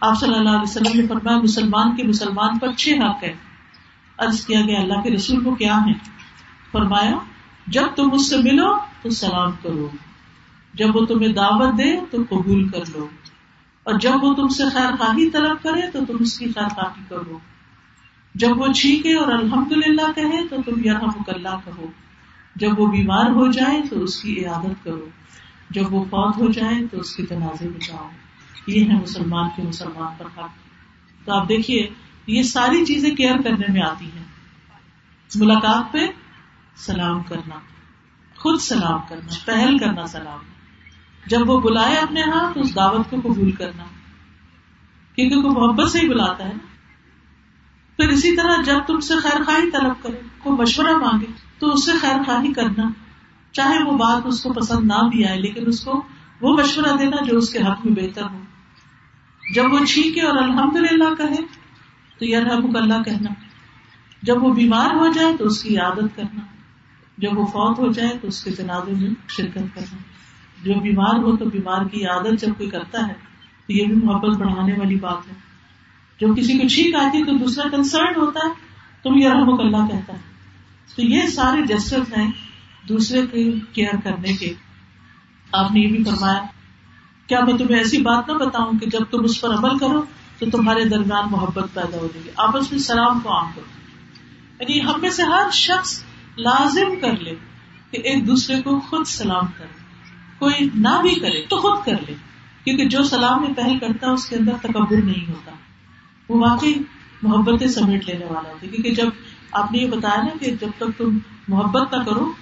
آپ 0.00 0.20
صلی 0.20 0.34
اللہ 0.34 0.48
علیہ 0.48 0.62
وسلم 0.62 1.00
نے 1.00 1.06
فرمایا، 1.06 1.38
مسلمان 1.38 1.96
کے 1.96 2.02
مسلمان 2.02 2.58
پر 2.58 2.72
چھ 2.72 2.88
حق 2.88 3.24
ہے 3.24 3.34
عرض 4.18 4.46
کیا 4.46 4.60
گیا، 4.60 4.80
اللہ 4.80 5.02
کے 5.02 5.10
رسول 5.10 5.44
کو 5.44 5.54
کیا 5.54 5.76
ہے 5.76 5.92
فرمایا، 6.72 7.18
جب 7.66 7.86
تم 7.96 8.10
اس 8.12 8.30
سے 8.30 8.36
ملو 8.36 8.76
تو 9.02 9.10
سلام 9.10 9.50
کرو۔ 9.62 9.88
جب 10.74 10.96
وہ 10.96 11.06
تمہیں 11.06 11.28
دعوت 11.28 11.78
دے 11.78 12.00
تو 12.10 12.22
قبول 12.28 12.68
کر 12.68 12.78
لو۔ 12.78 13.08
اور 13.82 13.94
جب 13.94 14.12
وہ 14.22 14.34
تم 14.34 14.48
سے 14.48 14.62
خیر 14.72 14.96
خواہی 14.96 15.30
طلب 15.30 15.62
کرے 15.62 15.90
تو 15.90 15.98
تم 16.04 16.16
اس 16.20 16.38
کی 16.38 16.44
خیر 16.44 16.68
خواہی 16.68 17.02
کرو۔ 17.08 17.38
جب 18.34 18.60
وہ 18.60 18.72
چھینکے 18.72 19.14
اور 19.14 19.32
الحمد 19.32 19.72
للہ 19.72 20.12
کہے 20.14 20.48
تو 20.48 20.56
تم 20.66 20.84
یہاں 20.84 21.06
مکلہ 21.20 21.48
کہو۔ 21.64 21.86
جب 22.56 22.80
وہ 22.80 22.86
بیمار 22.86 23.30
ہو 23.30 23.50
جائے 23.50 23.82
تو 23.90 24.02
اس 24.02 24.22
کی 24.22 24.44
عیادت 24.44 24.84
کرو۔ 24.84 25.08
جب 25.70 25.94
وہ 25.94 26.04
فوت 26.04 26.36
ہو 26.36 26.52
جائے 26.52 26.86
تو 26.86 26.98
اس 26.98 27.16
کے 27.16 27.26
تنازع 27.26 27.66
بچاؤ 27.66 28.10
یہ 28.66 28.84
ہے 28.84 28.94
مسلمان 29.02 29.48
کے 29.56 29.62
مسلمان 29.62 30.12
پر 30.18 30.26
حق۔ 30.38 30.48
تو 31.24 31.32
آپ 31.32 31.48
دیکھیے، 31.48 31.88
یہ 32.26 32.42
ساری 32.42 32.84
چیزیں 32.84 33.14
کیئر 33.14 33.36
کرنے 33.42 33.72
میں 33.72 33.82
آتی 33.82 34.04
ہیں۔ 34.04 34.24
ملاقات 35.34 35.92
پہ 35.92 35.98
سلام 36.76 37.22
کرنا، 37.22 37.54
خود 38.36 38.60
سلام 38.60 39.00
کرنا، 39.08 39.34
پہل 39.44 39.78
کرنا 39.78 40.06
سلام۔ 40.06 40.38
جب 41.26 41.50
وہ 41.50 41.60
بلائے 41.60 41.96
اپنے 41.96 42.22
ہاں 42.22 42.54
تو 42.54 42.60
اس 42.60 42.76
دعوت 42.76 43.10
کو 43.10 43.20
قبول 43.20 43.50
کرنا۔ 43.50 43.84
کیونکہ 45.14 45.36
وہ 45.36 45.52
محبت 45.52 45.90
سے 45.90 45.98
ہی 45.98 46.08
بلاتا 46.08 46.44
ہے 46.44 46.52
پھر 47.96 48.08
اسی 48.08 48.36
طرح 48.36 48.62
جب 48.62 48.78
تم 48.86 49.00
سے 49.00 49.14
خیر 49.16 49.44
خواہی 49.44 49.70
طلب 49.70 50.02
کرے 50.02 50.20
کوئی 50.38 50.62
مشورہ 50.62 50.96
مانگے، 50.96 51.26
تو 51.58 51.72
اس 51.72 51.86
سے 51.86 51.92
خیر 52.00 52.22
خواہی 52.26 52.52
کرنا۔ 52.52 53.07
چاہے 53.52 53.84
وہ 53.84 53.92
بات 53.92 54.22
اس 54.26 54.42
کو 54.42 54.52
پسند 54.52 54.84
نہ 54.84 55.08
بھی 55.08 55.24
آئے، 55.24 55.40
لیکن 55.40 55.66
اس 55.66 55.80
کو 55.80 56.02
وہ 56.40 56.56
مشورہ 56.56 56.96
دینا 56.96 57.24
جو 57.24 57.38
اس 57.38 57.52
کے 57.52 57.58
حق 57.58 57.86
میں 57.86 58.02
بہتر 58.02 58.22
ہو۔ 58.22 58.38
جب 59.54 59.64
وہ 59.72 59.84
چھینکے 59.84 60.22
اور 60.22 60.36
الحمد 60.36 60.76
للہ 60.76 61.14
کہے، 61.14 61.42
تو 62.18 62.24
یہ 62.24 62.36
اللہ 62.36 63.02
کہنا۔ 63.02 63.32
جب 64.22 64.44
وہ 64.44 64.54
بیمار 64.54 64.94
ہو 64.94 65.12
جائے، 65.12 65.36
تو 65.36 65.44
اس 65.44 65.62
کی 65.62 65.78
عادت 65.78 66.16
کرنا۔ 66.16 66.40
جب 67.18 67.38
وہ 67.38 67.46
فوت 67.46 67.78
ہو 67.78 67.92
جائے، 67.92 68.18
تو 68.22 68.28
اس 68.28 68.44
کے 68.44 68.50
تنازع 68.50 68.92
میں 69.00 69.10
شرکت 69.28 69.74
کرنا۔ 69.74 69.96
جو 70.62 70.74
بیمار 70.80 71.18
ہو، 71.18 71.36
تو 71.36 71.44
بیمار 71.44 71.84
کی 71.84 72.06
عادت 72.06 72.40
جب 72.40 72.48
کوئی 72.56 72.70
کرتا 72.70 73.08
ہے، 73.08 73.14
تو 73.66 73.72
یہ 73.72 73.86
بھی 73.86 73.94
محبت 73.94 74.36
بڑھانے 74.36 74.72
والی 74.72 74.96
بات 74.96 75.28
ہے۔ 75.28 75.48
جو 76.20 76.34
کسی 76.34 76.58
کو 76.58 76.68
چھینک 76.68 76.94
آتی 76.94 77.18
ہے 77.18 77.24
تو 77.24 77.38
دوسرا 77.38 77.68
کنسرن 77.68 78.14
ہوتا 78.16 78.48
ہے 78.48 78.52
تو 79.02 79.18
یہ 79.18 79.28
رحمک 79.28 79.60
اللہ 79.60 79.92
کہتا 79.92 80.12
ہے۔ 80.12 80.18
تو 80.96 81.02
یہ 81.02 81.22
سارے 81.22 81.62
جسٹس 81.62 82.18
ہیں۔ 82.18 82.32
دوسرے 82.88 83.26
کی 83.26 83.60
کیئر 83.72 83.96
کرنے 84.04 84.32
کے۔ 84.32 84.54
آپ 85.52 85.72
نے 85.72 85.80
یہ 85.80 85.88
بھی 85.88 86.04
فرمایا، 86.04 86.42
کیا 87.26 87.40
میں 87.44 87.54
تمہیں 87.54 87.78
ایسی 87.78 88.02
بات 88.02 88.28
نہ 88.28 88.32
بتاؤں 88.32 88.72
کہ 88.78 88.86
جب 88.86 89.04
تم 89.10 89.24
اس 89.24 89.40
پر 89.40 89.50
عمل 89.50 89.78
کرو 89.78 90.02
تو 90.38 90.46
تمہارے 90.50 90.84
درمیان 90.84 91.24
محبت 91.30 91.74
پیدا 91.74 91.98
ہو 91.98 92.08
جائے 92.14 92.24
گی 92.24 92.30
آپس 92.36 92.72
میں 92.72 92.80
سلام 92.80 93.20
کو 93.20 93.32
عام 93.32 93.46
کرو۔ 93.54 93.64
یعنی 94.60 94.84
ہم 94.84 95.00
میں 95.00 95.10
سے 95.10 95.22
ہر 95.22 95.50
شخص 95.52 96.02
لازم 96.38 97.00
کر 97.00 97.16
لے 97.16 97.34
کہ 97.90 97.96
ایک 97.96 98.26
دوسرے 98.28 98.62
کو 98.62 98.80
خود 98.80 99.06
سلام 99.06 99.46
کرے۔ 99.58 99.78
کوئی 100.38 100.68
نہ 100.74 101.02
بھی 101.02 101.14
کرے 101.14 101.46
تو 101.46 101.56
خود 101.56 101.86
کر 101.86 102.04
لے، 102.08 102.14
کیونکہ 102.64 102.88
جو 102.88 103.02
سلام 103.02 103.40
میں 103.40 103.54
پہل 103.54 103.78
کرتا 103.78 104.06
ہے 104.06 104.12
اس 104.12 104.28
کے 104.28 104.36
اندر 104.36 104.52
تکبر 104.62 104.96
نہیں 105.04 105.30
ہوتا۔ 105.30 105.50
وہ 106.28 106.48
واقعی 106.48 106.74
محبتیں 107.22 107.68
سمیٹ 107.68 108.06
لینے 108.06 108.24
والا 108.24 108.48
ہوتا 108.48 108.66
کیونکہ 108.66 108.94
جب 108.94 109.06
آپ 109.52 109.72
نے 109.72 109.78
یہ 109.78 109.86
بتایا 109.86 110.22
نا 110.22 110.36
کہ 110.40 110.50
جب 110.60 110.68
تک 110.76 110.98
تم 110.98 111.18
محبت 111.48 111.94
نہ 111.94 112.02
کرو 112.02 112.32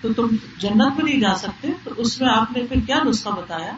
تو 0.00 0.12
تم 0.12 0.36
جنت 0.58 0.96
میں 0.96 1.04
نہیں 1.04 1.20
جا 1.20 1.34
سکتے، 1.34 1.68
تو 1.84 1.90
اس 1.96 2.20
میں 2.20 2.28
آپ 2.28 2.56
نے 2.56 2.62
پھر 2.62 2.76
کیا 2.86 2.98
نسخہ 3.06 3.28
بتایا؟ 3.28 3.72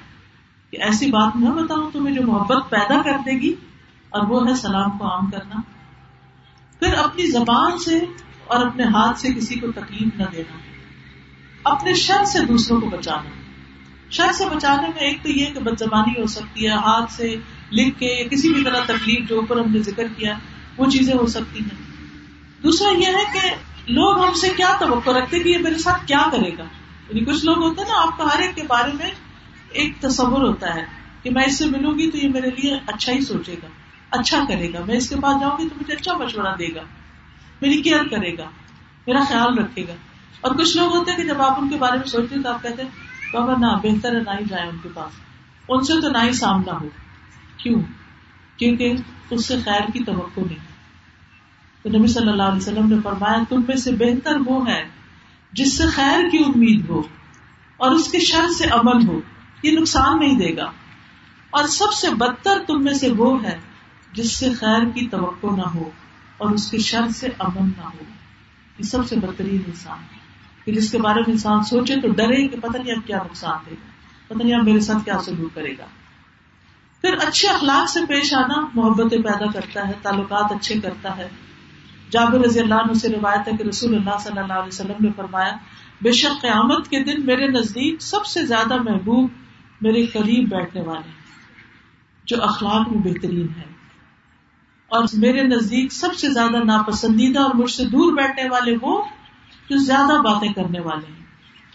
کہ 0.71 0.83
ایسی 0.83 1.11
بات 1.11 1.37
نہ 1.37 1.49
بتاؤ 1.49 1.91
تمہیں 1.93 2.15
جو 2.15 2.23
محبت 2.23 2.71
پیدا 2.71 3.03
کر 3.03 3.19
دے 3.19 3.41
گی، 3.41 3.55
اور 4.11 4.27
وہ 4.27 4.49
ہے 4.49 4.55
سلام 4.55 4.99
کو 4.99 5.07
عام 5.11 5.31
کرنا۔ 5.31 5.61
پھر 6.79 6.95
اپنی 6.95 7.27
زبان 7.27 7.79
سے 7.79 8.01
اور 8.45 8.67
اپنے 8.67 8.85
ہاتھ 8.85 9.21
سے 9.21 9.33
کسی 9.33 9.55
کو 9.55 9.73
تکلیف 9.73 10.09
نہ 10.17 10.25
دینا۔ 10.33 10.57
اپنے 11.65 11.95
شر 11.95 12.25
سے 12.25 12.45
دوسروں 12.45 12.81
کو 12.81 12.89
بچانا۔ 12.89 13.31
شر 14.11 14.33
سے 14.33 14.45
بچانے 14.57 14.89
میں 14.89 14.99
ایک 14.99 15.23
تو 15.23 15.31
یہ 15.31 15.47
کہ 15.47 15.61
بد 15.61 15.79
زبانی 15.79 16.21
ہو 16.21 16.27
سکتی 16.27 16.65
ہے، 16.65 16.71
ہاتھ 16.71 17.13
سے 17.13 17.37
لکھ 17.73 18.01
کے 18.01 18.29
کسی 18.31 18.53
بھی 18.53 18.65
طرح 18.65 18.85
تکلیف 18.85 19.29
جو 19.29 19.41
اوپر 19.41 19.57
ہم 19.57 19.73
نے 19.73 19.79
ذکر 19.79 20.07
کیا، 20.17 20.35
وہ 20.77 20.91
چیزیں 20.91 21.15
ہو 21.15 21.27
سکتی 21.27 21.59
ہیں۔ 21.59 21.93
دوسرا 22.63 22.89
یہ 22.89 23.07
ہے 23.07 23.41
کہ 23.41 23.55
لوگ 23.87 24.25
ہم 24.25 24.35
سے 24.35 24.49
کیا 24.57 24.77
توقع 24.81 25.11
رکھتے 25.11 25.39
کہ 25.39 25.49
یہ 25.49 25.59
میرے 25.59 25.79
ساتھ 25.79 26.07
کیا 26.07 26.23
کرے 26.33 26.51
گا؟ 26.59 26.63
یعنی 27.09 27.25
کچھ 27.25 27.45
لوگ 27.45 27.59
ہوتے 27.59 27.81
ہیں 27.83 27.89
نا، 27.89 28.03
آپ 28.03 28.19
کا 28.19 28.35
ہر 28.35 28.41
ایک 28.41 28.55
کے 28.55 28.63
بارے 28.63 28.91
میں 28.93 29.11
ایک 29.71 30.01
تصور 30.01 30.43
ہوتا 30.49 30.75
ہے 30.75 30.83
کہ 31.23 31.31
میں 31.31 31.45
اس 31.45 31.59
سے 31.59 31.67
ملوں 31.67 31.99
گی 31.99 32.11
تو 32.11 32.19
یہ 32.19 32.29
میرے 32.29 32.51
لیے 32.51 32.79
اچھا 32.87 33.13
ہی 33.13 33.21
سوچے 33.21 33.55
گا 33.63 33.67
اچھا 34.11 34.45
کرے 34.49 34.73
گا۔ 34.73 34.85
میں 34.87 34.97
اس 34.97 35.09
کے 35.09 35.17
پاس 35.17 35.41
جاؤں 35.41 35.59
گی 35.59 35.69
تو 35.69 35.75
مجھے 35.81 35.95
اچھا 35.95 36.17
مشورہ 36.17 36.57
دے 36.59 36.75
گا، 36.75 36.83
میری 37.63 37.83
کیئر 37.83 38.05
کرے 38.09 38.39
گا، 38.39 38.45
میرا 39.07 39.21
خیال 39.29 39.59
رکھے 39.59 39.87
گا۔ 39.89 39.93
اور 40.41 40.55
کچھ 40.55 40.77
لوگ 40.77 40.97
ہوتے 40.97 41.11
ہیں 41.11 41.19
کہ 41.19 41.25
جب 41.25 41.43
آپ 41.43 41.61
ان 41.61 41.69
کے 41.69 41.77
بارے 41.77 41.99
میں 41.99 42.07
سوچتے 42.07 42.35
ہیں 42.35 42.43
تو 42.43 42.49
آپ 42.49 42.63
کہتے 42.63 42.83
ہیں، 42.83 42.91
بابا، 43.33 43.53
نہ، 43.59 43.67
بہتر 43.83 44.17
ہے 44.17 44.21
نہ 44.21 44.31
ہی 44.41 44.45
جائے 44.49 44.69
ان 44.69 44.77
کے 44.83 44.89
پاس۔ 44.95 45.13
ان 45.69 45.85
سے 45.85 46.01
تو 46.01 46.09
نہ 46.09 46.19
ہی 46.19 46.33
سامنا 46.33 46.73
ہو۔ 46.81 46.89
کیوں؟ 47.57 47.83
کیونکہ 48.57 48.95
اس 49.31 49.47
سے 49.47 49.57
خیر 49.65 49.91
کی 49.93 50.05
توقع 50.05 50.41
نہیں۔ 50.41 50.72
تو 51.83 51.99
نبی 51.99 52.07
صلی 52.07 52.29
اللہ 52.29 52.43
علیہ 52.43 52.57
وسلم 52.57 52.89
نے 52.89 52.97
فرمایا، 53.03 53.43
تم 53.49 53.63
میں 53.69 53.77
سے 53.77 53.93
بہتر 53.93 54.37
وہ 54.47 54.69
ہے 54.69 54.89
جس 55.53 55.77
سے 55.77 55.87
خیر 55.87 56.29
کی 56.29 56.39
امید 56.39 56.89
ہو 56.89 57.03
اور 57.77 57.91
اس 57.91 58.13
کے 58.13 58.19
شر 58.21 58.53
سے 58.59 58.65
عمل 58.65 59.09
ہو، 59.09 59.21
یہ 59.63 59.79
نقصان 59.79 60.19
نہیں 60.19 60.39
دے 60.39 60.57
گا۔ 60.57 60.71
اور 61.51 61.65
سب 61.65 61.93
سے 61.93 62.15
بدتر 62.15 62.59
تم 62.67 62.85
میں 62.85 62.95
سے 62.95 63.13
وہ 63.13 63.45
ہے 63.45 63.59
جس 64.13 64.33
سے 64.33 64.53
خیر 64.53 64.85
کی 64.95 65.09
توقع 65.09 65.47
نہ 65.57 65.63
ہو 65.63 65.91
اور 66.39 66.51
اس 66.51 66.71
کے 66.71 66.79
شر 66.79 67.09
سے 67.09 67.29
امن 67.39 67.71
نہ 67.77 67.83
ہو۔ 67.83 68.05
یہ 68.79 68.83
سب 68.83 69.09
سے 69.09 69.17
بہترین 69.17 69.59
انسان 69.67 69.99
ہے۔ 69.99 70.23
کہ 70.65 70.73
جس 70.73 70.93
کے 70.93 70.99
بارے 70.99 71.21
میں 71.21 71.33
انسان 71.33 71.63
سوچے 71.63 71.97
تو 72.01 72.09
ڈرے 72.09 72.49
کہ 72.49 72.57
پتہ 72.57 72.79
نہیں 72.79 72.95
اب 72.95 73.07
کیا 73.07 73.17
نقصان 73.17 73.59
دے 73.67 73.75
گا، 73.75 73.91
پتہ 74.29 74.43
نہیں 74.43 74.57
اب 74.57 74.65
میرے 74.65 74.81
ساتھ 74.81 75.05
کیا 75.05 75.19
سلوک 75.25 75.55
کرے 75.55 75.73
گا۔ 75.79 75.85
پھر 77.01 77.15
اچھے 77.27 77.49
اخلاق 77.49 77.91
سے 77.91 78.01
پیش 78.09 78.35
آنا 78.35 78.67
محبتیں 78.75 79.19
پیدا 79.19 79.51
کرتا 79.53 79.89
ہے، 79.89 79.93
تعلقات 80.03 80.53
اچھے 80.53 80.81
کرتا 80.81 81.17
ہے۔ 81.17 81.29
جابر 82.13 82.41
رضی 82.41 82.61
اللہ 82.61 82.75
عنہ 82.75 82.93
سے 82.93 83.09
روایت 83.09 83.49
ہے 83.49 83.57
کہ 83.57 83.63
رسول 83.63 83.95
اللہ 83.95 84.19
صلی 84.21 84.39
اللہ 84.39 84.53
علیہ 84.53 84.69
وسلم 84.69 85.05
نے 85.05 85.09
فرمایا، 85.17 85.53
بے 86.03 86.13
شک 86.13 86.43
قیامت 86.43 86.89
کے 86.89 87.05
دن 87.05 87.27
میرے 87.27 87.49
نزدیک 87.49 88.03
سب 88.03 88.27
سے 88.27 88.47
زیادہ 88.47 88.83
محبوب 88.83 89.31
میرے 89.81 90.07
قریب 90.07 90.49
بیٹھنے 90.49 90.83
والے 90.83 91.11
جو 92.25 92.43
اخلاق 92.43 92.89
میں 92.89 93.13
بہترین 93.13 93.47
ہے 93.57 93.73
اور 94.89 95.05
میرے 95.13 95.43
نزدیک 95.43 95.93
سب 95.93 96.15
سے 96.15 96.31
زیادہ 96.31 96.65
ناپسندیدہ 96.65 97.41
اور 97.41 97.55
مجھ 97.55 97.71
سے 97.71 97.85
دور 97.85 98.13
بیٹھنے 98.13 98.49
والے 98.49 98.77
وہ 98.83 99.03
جو 99.71 99.77
زیادہ 99.77 100.23
باتیں 100.23 100.53
کرنے 100.53 100.81
والے 100.81 101.13
ہیں۔ 101.13 101.27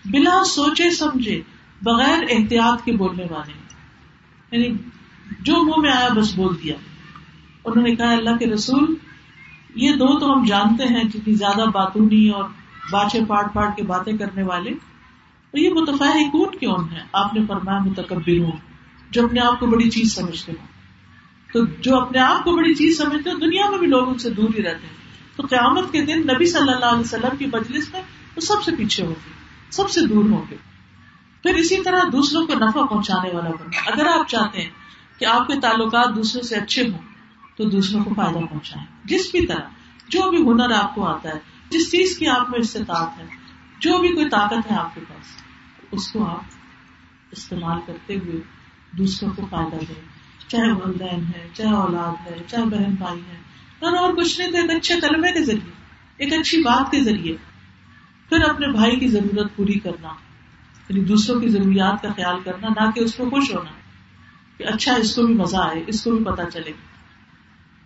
بلا 0.05 0.43
سوچے 0.43 0.91
سمجھے 0.91 1.41
بغیر 1.81 2.23
احتیاط 2.29 2.85
کے 2.85 2.91
بولنے 2.91 3.25
والے 3.29 3.53
ہیں۔ 3.53 3.67
یعنی 4.51 4.77
جو 5.39 5.63
منہ 5.63 5.81
میں 5.81 5.91
آیا 5.91 6.09
بس 6.13 6.35
بول 6.35 6.55
دیا۔ 6.63 6.75
انہوں 7.65 7.83
نے 7.83 7.95
کہا، 7.95 8.11
اللہ 8.11 8.37
کے 8.37 8.45
رسول 8.45 8.95
یہ 9.77 9.91
دو 9.91 10.19
تو 10.19 10.33
ہم 10.33 10.45
جانتے 10.45 10.83
ہیں 10.83 11.03
جتنی 11.03 11.33
زیادہ 11.33 11.69
باتونی 11.69 12.29
اور 12.29 12.43
باچے 12.91 13.19
پاٹ 13.27 13.53
پاٹ 13.53 13.77
کے 13.77 13.83
باتیں 13.83 14.17
کرنے 14.17 14.43
والے۔ 14.43 14.71
تو 15.51 15.57
یہ 15.57 15.69
متفاہ 15.69 16.31
کون 16.31 16.57
کیوں 16.57 16.75
ہے 16.91 16.99
آپ 17.13 17.33
نے 17.33 17.41
فرمایا 17.47 17.79
متکبر 17.79 18.39
ہوں 18.39 18.51
جو 19.11 19.25
اپنے 19.25 19.39
آپ 19.39 19.59
کو 19.59 19.67
بڑی 19.67 19.89
چیز 19.89 20.15
سمجھتے 20.15 20.51
ہوں 20.51 20.67
تو 21.53 21.65
جو 21.65 22.01
اپنے 22.01 22.19
آپ 22.19 22.43
کو 22.43 22.55
بڑی 22.55 22.73
چیز 22.73 22.97
سمجھتے 22.97 23.29
ہو 23.29 23.37
دنیا 23.37 23.69
میں 23.69 23.77
بھی 23.77 23.87
لوگ 23.87 24.09
ان 24.09 24.17
سے 24.17 24.29
دور 24.29 24.49
ہی 24.57 24.63
رہتے 24.63 24.87
ہیں۔ 24.87 24.97
تو 25.35 25.43
قیامت 25.43 25.91
کے 25.91 26.01
دن 26.05 26.21
نبی 26.21 26.45
صلی 26.45 26.73
اللہ 26.73 26.85
علیہ 26.85 26.99
وسلم 26.99 27.37
کی 27.37 27.45
مجلس 27.45 27.93
میں 27.93 28.01
وہ 28.35 28.41
سب 28.41 28.63
سے 28.63 28.71
پیچھے 28.75 29.05
ہوگی 29.05 29.31
سب 29.69 29.89
سے 29.89 30.01
دور 30.07 30.23
ہوں 30.29 30.41
گے۔ 30.51 30.55
پھر 31.43 31.55
اسی 31.55 31.83
طرح 31.83 31.99
دوسروں 32.11 32.47
کو 32.47 32.53
نفع 32.53 32.85
پہنچانے 32.85 33.29
والا 33.33 33.49
بننا۔ 33.49 33.91
اگر 33.93 34.19
آپ 34.19 34.27
چاہتے 34.27 34.61
ہیں 34.61 34.69
کہ 35.19 35.25
آپ 35.25 35.47
کے 35.47 35.53
تعلقات 35.61 36.15
دوسروں 36.15 36.43
سے 36.43 36.55
اچھے 36.55 36.89
ہوں 36.89 37.06
تو 37.57 37.69
دوسروں 37.69 38.03
کو 38.03 38.13
فائدہ 38.13 38.39
پہنچائیں 38.39 38.85
جس 39.05 39.31
بھی 39.31 39.45
طرح، 39.47 39.69
جو 40.09 40.29
بھی 40.29 40.37
ہنر 40.37 40.71
آپ 40.71 40.95
کو 40.95 41.05
آتا 41.05 41.29
ہے، 41.29 41.39
جس 41.69 41.91
چیز 41.91 42.17
کی 42.17 42.27
آپ 42.27 42.49
میں 42.49 42.59
استطاعت 42.59 43.17
ہے، 43.19 43.25
جو 43.79 43.97
بھی 43.97 44.09
کوئی 44.09 44.29
طاقت 44.29 44.71
ہے 44.71 44.75
آپ 44.77 44.95
کے 44.95 45.01
پاس، 45.09 45.25
اس 45.91 46.11
کو 46.11 46.25
آپ 46.25 46.43
استعمال 47.31 47.79
کرتے 47.85 48.15
ہوئے 48.15 48.41
دوسروں 48.91 49.31
کو 49.35 49.47
فائدہ 49.49 49.75
دیں۔ 49.75 50.01
چاہے 50.47 50.71
والدین 50.71 51.23
ہے 51.25 51.47
چاہے 51.53 51.73
اولاد 51.73 52.27
ہے، 52.27 52.37
چاہے 52.47 52.65
بہن 52.65 52.95
بھائی 52.95 53.19
ہے 53.19 53.37
اور 53.97 54.13
کچھ 54.13 54.39
نہیں، 54.39 54.51
تو 54.51 54.57
ایک 54.57 54.71
اچھے 54.71 54.95
کلمے 55.01 55.31
کے 55.31 55.43
ذریعے، 55.43 55.71
ایک 56.17 56.33
اچھی 56.33 56.61
بات 56.61 56.91
کے 56.91 57.03
ذریعے 57.03 57.35
پھر 58.29 58.43
اپنے 58.49 58.67
بھائی 58.67 58.99
کی 58.99 59.07
ضرورت 59.07 59.55
پوری 59.55 59.79
کرنا 59.79 60.09
یعنی 60.89 61.03
دوسروں 61.03 61.39
کی 61.41 61.49
ضروریات 61.49 62.01
کا 62.01 62.09
خیال 62.09 62.39
کرنا، 62.43 62.67
نہ 62.69 62.91
کہ 62.91 62.99
اس 62.99 63.13
کو 63.13 63.29
خوش 63.29 63.51
ہونا 63.55 63.69
کہ 64.57 64.63
اچھا 64.63 64.93
اس 64.93 65.15
کو 65.15 65.25
بھی 65.25 65.33
مزہ 65.33 65.57
آئے، 65.57 65.83
اس 65.87 66.03
کو 66.03 66.11
بھی 66.11 66.25
پتا 66.25 66.49
چلے۔ 66.51 66.71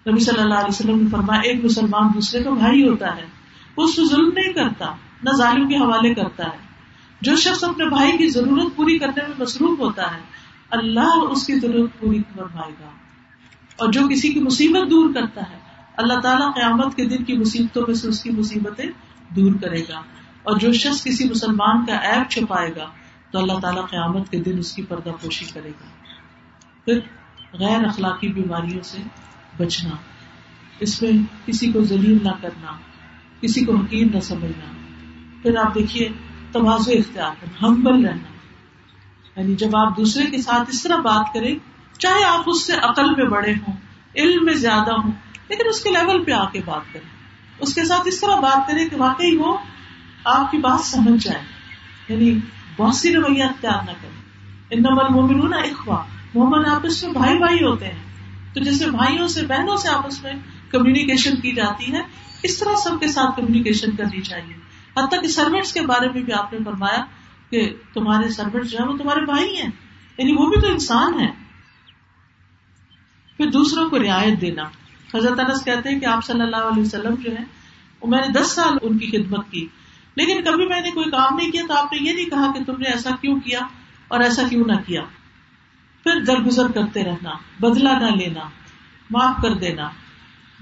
نبی 0.07 0.19
صلی 0.19 0.39
اللہ 0.39 0.53
علیہ 0.53 0.69
وسلم 0.69 0.99
نے 0.99 1.09
فرمایا، 1.11 1.41
ایک 1.41 1.65
مسلمان 1.65 2.07
دوسرے 2.13 2.43
کا 2.43 2.49
بھائی 2.49 2.87
ہوتا 2.87 3.15
ہے، 3.17 3.25
وہ 3.77 3.83
اس 3.83 3.95
کو 3.95 4.03
ظلم 4.03 4.29
نہیں 4.35 4.53
کرتا، 4.53 4.95
نہ 5.23 5.29
ظالم 5.37 5.67
کے 5.67 5.75
حوالے 5.75 6.13
کرتا 6.13 6.43
ہے۔ 6.43 6.57
جو 7.21 7.35
شخص 7.35 7.63
اپنے 7.63 7.85
بھائی 7.85 8.17
کی 8.17 8.29
ضرورت 8.29 8.75
پوری 8.75 8.99
کرنے 8.99 9.21
میں 9.21 9.35
مصروف 9.39 9.79
ہوتا 9.79 10.13
ہے، 10.13 10.21
اللہ 10.69 11.23
اس 11.31 11.47
کی 11.47 11.59
ضرورت 11.59 11.99
پوری 11.99 12.17
کروائے 12.17 12.71
گا۔ 12.79 12.89
اور 13.75 13.91
جو 13.91 14.07
کسی 14.07 14.33
کی 14.33 14.39
مصیبت 14.39 14.91
دور 14.91 15.13
کرتا 15.13 15.41
ہے، 15.41 15.57
اللہ 15.97 16.19
تعالیٰ 16.19 16.53
قیامت 16.53 16.95
کے 16.95 17.05
دن 17.05 17.23
کی 17.23 17.37
مصیبتوں 17.37 17.83
میں 17.87 17.95
سے 17.95 18.07
اس 18.07 18.23
کی 18.23 18.29
مصیبتیں 18.29 18.85
دور 19.29 19.51
کرے 19.61 19.81
گا۔ 19.89 20.01
اور 20.43 20.57
جو 20.57 20.73
شخص 20.73 21.03
کسی 21.03 21.29
مسلمان 21.29 21.85
کا 21.85 21.95
ایپ 21.95 22.29
چھپائے 22.29 22.71
گا، 22.75 22.85
تو 23.31 23.39
اللہ 23.39 23.59
تعالیٰ 23.59 23.89
قیامت 23.89 24.29
کے 24.29 24.39
دن 24.39 24.57
اس 24.57 24.75
کی 24.75 24.83
پردہ 24.83 25.09
پوشی 25.21 25.45
کرے 25.53 25.69
گا۔ 25.69 25.85
پھر 26.85 26.99
غیر 27.53 27.85
اخلاقی 27.85 28.27
بیماریوں 28.27 28.83
سے 28.83 29.01
بچنا، 29.57 29.89
اس 30.79 31.01
میں 31.01 31.11
کسی 31.45 31.71
کو 31.71 31.83
ذلیل 31.83 32.17
نہ 32.23 32.31
کرنا، 32.41 32.71
کسی 33.41 33.65
کو 33.65 33.75
حقیر 33.75 34.07
نہ 34.13 34.19
سمجھنا۔ 34.19 34.71
پھر 35.41 35.57
آپ 35.57 35.75
دیکھیے 35.75 36.09
توازو 36.51 36.91
اختیار 36.91 37.31
کرنا 37.41 37.67
ہمبل 37.67 38.05
رہنا۔ 38.05 38.31
یعنی 39.39 39.55
جب 39.55 39.75
آپ 39.75 39.97
دوسرے 39.97 40.25
کے 40.25 40.41
ساتھ 40.41 40.69
اس 40.69 40.83
طرح 40.83 40.95
بات 40.95 41.33
کریں، 41.33 41.55
چاہے 41.99 42.25
آپ 42.25 42.43
اس 42.47 42.67
سے 42.67 42.73
عقل 42.73 43.15
میں 43.15 43.25
بڑے 43.25 43.53
ہوں، 43.53 43.73
علم 44.15 44.45
میں 44.45 44.53
زیادہ 44.53 44.91
ہوں، 44.91 45.11
لیکن 45.49 45.63
اس 45.69 45.81
کے 45.81 45.89
لیول 45.89 46.23
پہ 46.23 46.31
آ 46.31 46.49
کے 46.49 46.61
بات 46.65 46.93
کریں۔ 46.93 47.09
اس 47.59 47.75
کے 47.75 47.85
ساتھ 47.85 48.01
اس 48.05 48.19
طرح 48.19 48.35
بات 48.35 48.67
کریں 48.67 48.89
کہ 48.89 48.95
واقعی 48.95 49.37
وہ 49.37 49.57
آپ 50.23 50.51
کی 50.51 50.57
بات 50.57 50.79
سمجھ 50.79 51.23
جائے۔ 51.23 51.43
یعنی 52.09 52.39
بہت 52.77 52.95
سی 52.95 53.13
رویہ 53.13 53.43
اختیار 53.43 53.81
نہ 53.81 53.91
کریں۔ 53.91 54.21
ان 54.69 54.83
نمبر 54.83 55.09
مومن 55.09 55.53
اخوا 55.53 56.03
محمد 56.33 56.67
آپس 56.67 57.03
میں 57.03 57.13
بھائی 57.13 57.37
بھائی 57.37 57.63
ہوتے 57.63 57.85
ہیں۔ 57.85 58.10
تو 58.53 58.59
جیسے 58.59 58.89
بھائیوں 58.89 59.27
سے 59.27 59.45
بہنوں 59.45 59.77
سے 59.77 59.89
آپس 59.89 60.23
میں 60.23 60.33
کمیونیکیشن 60.69 61.35
کی 61.35 61.51
جاتی 61.51 61.93
ہے، 61.93 62.01
اس 62.43 62.57
طرح 62.57 62.75
سب 62.75 62.99
کے 62.99 63.07
ساتھ 63.07 63.37
کمیونیکیشن 63.37 63.95
کرنی 63.95 64.21
چاہیے۔ 64.21 64.53
حتیٰ 64.97 65.21
کہ 65.21 65.27
سروٹس 65.27 65.73
کے 65.73 65.81
بارے 65.81 66.09
میں 66.09 66.21
بھی 66.21 66.33
آپ 66.33 66.53
نے 66.53 66.59
فرمایا 66.65 67.05
کہ 67.49 67.73
تمہارے 67.93 68.29
سروٹ 68.29 68.65
جو 68.65 68.77
ہے 68.79 68.83
وہ 68.83 68.97
تمہارے 68.97 69.25
بھائی 69.25 69.55
ہیں۔ 69.55 69.69
یعنی 70.17 70.33
وہ 70.33 70.49
بھی 70.49 70.61
تو 70.61 70.67
انسان 70.67 71.19
ہے 71.19 71.31
پھر 73.37 73.49
دوسروں 73.49 73.89
کو 73.89 73.99
رعایت 73.99 74.41
دینا۔ 74.41 74.63
حضرت 75.15 75.39
انس 75.39 75.65
کہتے 75.65 75.89
ہیں 75.89 75.99
کہ 75.99 76.05
آپ 76.05 76.25
صلی 76.25 76.41
اللہ 76.41 76.55
علیہ 76.55 76.83
وسلم 76.83 77.15
جو 77.15 77.31
ہے 77.31 77.43
وہ 78.01 78.07
میں 78.07 78.21
نے 78.21 78.41
دس 78.41 78.51
سال 78.51 78.77
ان 78.81 78.97
کی 78.97 79.07
خدمت 79.07 79.51
کی۔ 79.51 79.67
لیکن 80.15 80.43
کبھی 80.43 80.65
میں 80.65 80.81
نے 80.81 80.91
کوئی 80.91 81.11
کام 81.11 81.35
نہیں 81.35 81.51
کیا 81.51 81.61
تو 81.67 81.73
آپ 81.73 81.93
نے 81.93 82.09
یہ 82.09 82.13
نہیں 82.13 82.25
کہا 82.25 82.51
کہ 82.57 82.63
تم 82.63 82.73
نے 82.77 82.89
ایسا 82.89 83.09
کیوں 83.21 83.39
کیا 83.39 83.59
اور 84.07 84.19
ایسا 84.19 84.41
کیوں 84.49 84.63
نہ 84.67 84.73
کیا۔ 84.85 85.01
پھر 86.03 86.19
درگزر 86.21 86.71
کرتے 86.71 87.03
رہنا 87.03 87.29
بدلا 87.59 87.99
نہ 87.99 88.05
لینا، 88.05 88.41
معاف 89.09 89.41
کر 89.41 89.53
دینا، 89.53 89.89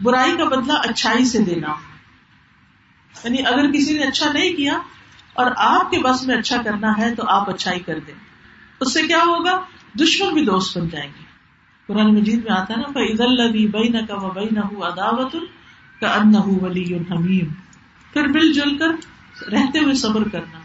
برائی 0.04 0.38
کا 0.38 0.44
بدلا 0.44 0.74
اچھائی 0.74 1.26
سے 1.26 1.40
دینا۔ 1.44 1.68
یعنی 3.24 3.46
اگر 3.46 3.72
کسی 3.72 3.98
نے 3.98 4.04
اچھا 4.04 4.32
نہیں 4.32 4.54
کیا 4.54 4.80
اور 5.34 5.52
آپ 5.58 5.92
کے 5.92 6.00
بس 6.00 6.24
میں 6.24 6.36
اچھا 6.36 6.62
کرنا 6.62 6.92
ہے 6.98 7.16
تو 7.16 7.24
آپ 7.28 7.50
اچھائی 7.50 7.80
کر 7.80 8.00
دیں۔ 8.00 8.14
اس 8.82 8.94
سے 8.94 9.02
کیا 9.02 9.18
ہوگا؟ 9.18 9.62
دشمن 9.94 10.34
بھی 10.34 10.46
دوست 10.46 10.78
بن 10.78 10.90
جائیں 10.90 11.12
گے۔ 11.20 11.30
قرآن 11.88 12.16
مجید 12.16 12.44
میں 12.44 12.62
آتا 12.62 12.74
ہے 12.74 12.82
نا 12.82 13.00
عید 13.00 13.22
الدی 13.22 13.68
بئی 13.68 13.90
نہ 13.90 13.98
کا 13.98 14.16
بئی 14.16 14.48
نہ 14.52 14.60
اداوت 14.60 15.36
کا 16.02 16.14
ان 16.14 16.36
ولی 16.62 16.98
حمیم 16.98 17.46
پھر 18.14 18.28
مل 18.28 18.54
جل 18.54 18.78
کر 18.78 18.88
رہتے 19.52 19.80
ہوئے 19.80 19.94
صبر 19.94 20.30
کرنا، 20.30 20.60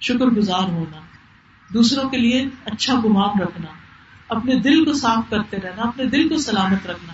شکر 0.00 0.26
گزار 0.26 0.62
ہونا، 0.62 1.00
دوسروں 1.74 2.08
کے 2.08 2.16
لیے 2.16 2.48
اچھا 2.64 2.94
گمان 3.04 3.40
رکھنا۔ 3.40 3.68
اپنے 4.28 4.54
دل 4.54 4.84
کو 4.84 4.92
صاف 4.92 5.30
کرتے 5.30 5.56
رہنا، 5.56 5.82
اپنے 5.82 6.04
دل 6.04 6.28
کو 6.28 6.36
سلامت 6.38 6.86
رکھنا۔ 6.86 7.12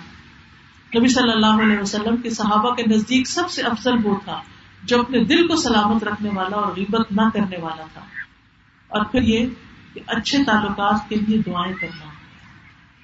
نبی 0.98 1.08
صلی 1.08 1.32
اللہ 1.32 1.62
علیہ 1.62 1.78
وسلم 1.78 2.16
کے 2.16 2.30
صحابہ 2.30 2.74
کے 2.74 2.82
نزدیک 2.82 3.28
سب 3.28 3.50
سے 3.50 3.62
افضل 3.62 3.92
وہ 4.04 4.20
تھا 4.24 4.40
جو 4.82 5.00
اپنے 5.00 5.24
دل 5.24 5.48
کو 5.48 5.56
سلامت 5.56 6.04
رکھنے 6.04 6.30
والا 6.34 6.56
اور 6.56 6.76
غیبت 6.76 7.12
نہ 7.12 7.20
کرنے 7.34 7.56
والا 7.60 7.84
تھا۔ 7.92 8.00
اور 8.88 9.04
پھر 9.04 9.22
یہ 9.22 9.46
کہ 9.94 10.00
اچھے 10.06 10.44
تعلقات 10.44 11.08
کے 11.08 11.16
لیے 11.16 11.38
دعائیں 11.38 11.74
کرنا۔ 11.80 12.06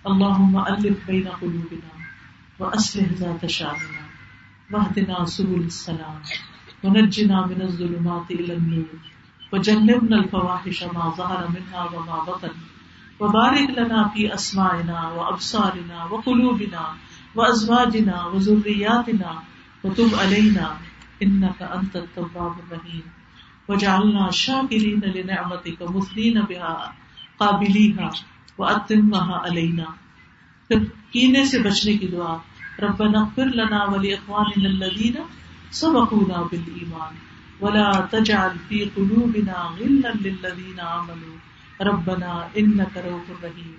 اللہ 0.04 0.58
الف 0.58 0.96
بین 1.06 1.28
قلوبنا 1.40 2.02
و 2.62 2.66
اسلح 2.66 3.04
ذات 3.18 3.46
شاننا 3.50 4.06
واہدنا 4.70 5.26
سبل 5.26 5.62
السلام، 5.62 6.20
ونجنا 6.84 7.40
من 7.40 7.62
الظلمات 7.62 8.30
الى 8.30 8.54
النور، 8.54 8.96
وجنبنا 9.52 10.16
الفواحش 10.16 10.82
ما 10.82 11.10
ظهر 11.16 11.46
منها 11.48 11.84
وما 11.92 12.30
بطن۔ 12.30 12.79
وبارك 13.20 13.70
لنا 13.78 14.08
في 14.08 14.34
اسماعنا 14.34 15.08
وابصارنا 15.12 16.04
وقلوبنا 16.04 16.84
وازواجنا 17.34 18.26
وذرياتنا 18.26 19.42
وتب 19.84 20.14
علينا 20.14 20.76
انك 21.22 21.62
انت 21.62 21.96
التواب 21.96 22.54
الرحيم 22.62 23.02
وجعلنا 23.68 24.30
شاكرين 24.30 25.00
لنعمتك 25.00 25.82
مثنين 25.82 26.42
بها 26.42 26.94
قابليها 27.40 28.10
واتمها 28.58 29.36
علينا 29.48 29.84
پھر 30.68 30.84
کینے 31.12 31.44
سے 31.50 31.58
بچنے 31.62 31.92
کی 31.98 32.06
دعا 32.06 32.36
ربنا 32.82 33.20
اغفر 33.20 33.48
لنا 33.60 33.84
ولاخواننا 33.84 34.68
الذين 34.68 35.16
سبقونا 35.70 36.42
بالایمان 36.50 37.14
ولا 37.60 38.08
تجعل 38.10 38.58
في 38.68 38.84
قلوبنا 38.96 39.56
غلا 39.78 40.12
للذين 40.26 40.80
آمنوا 40.80 41.49
ربنا 41.80 42.48
انك 42.54 42.96
رؤوف 42.96 43.44
رحيم 43.44 43.72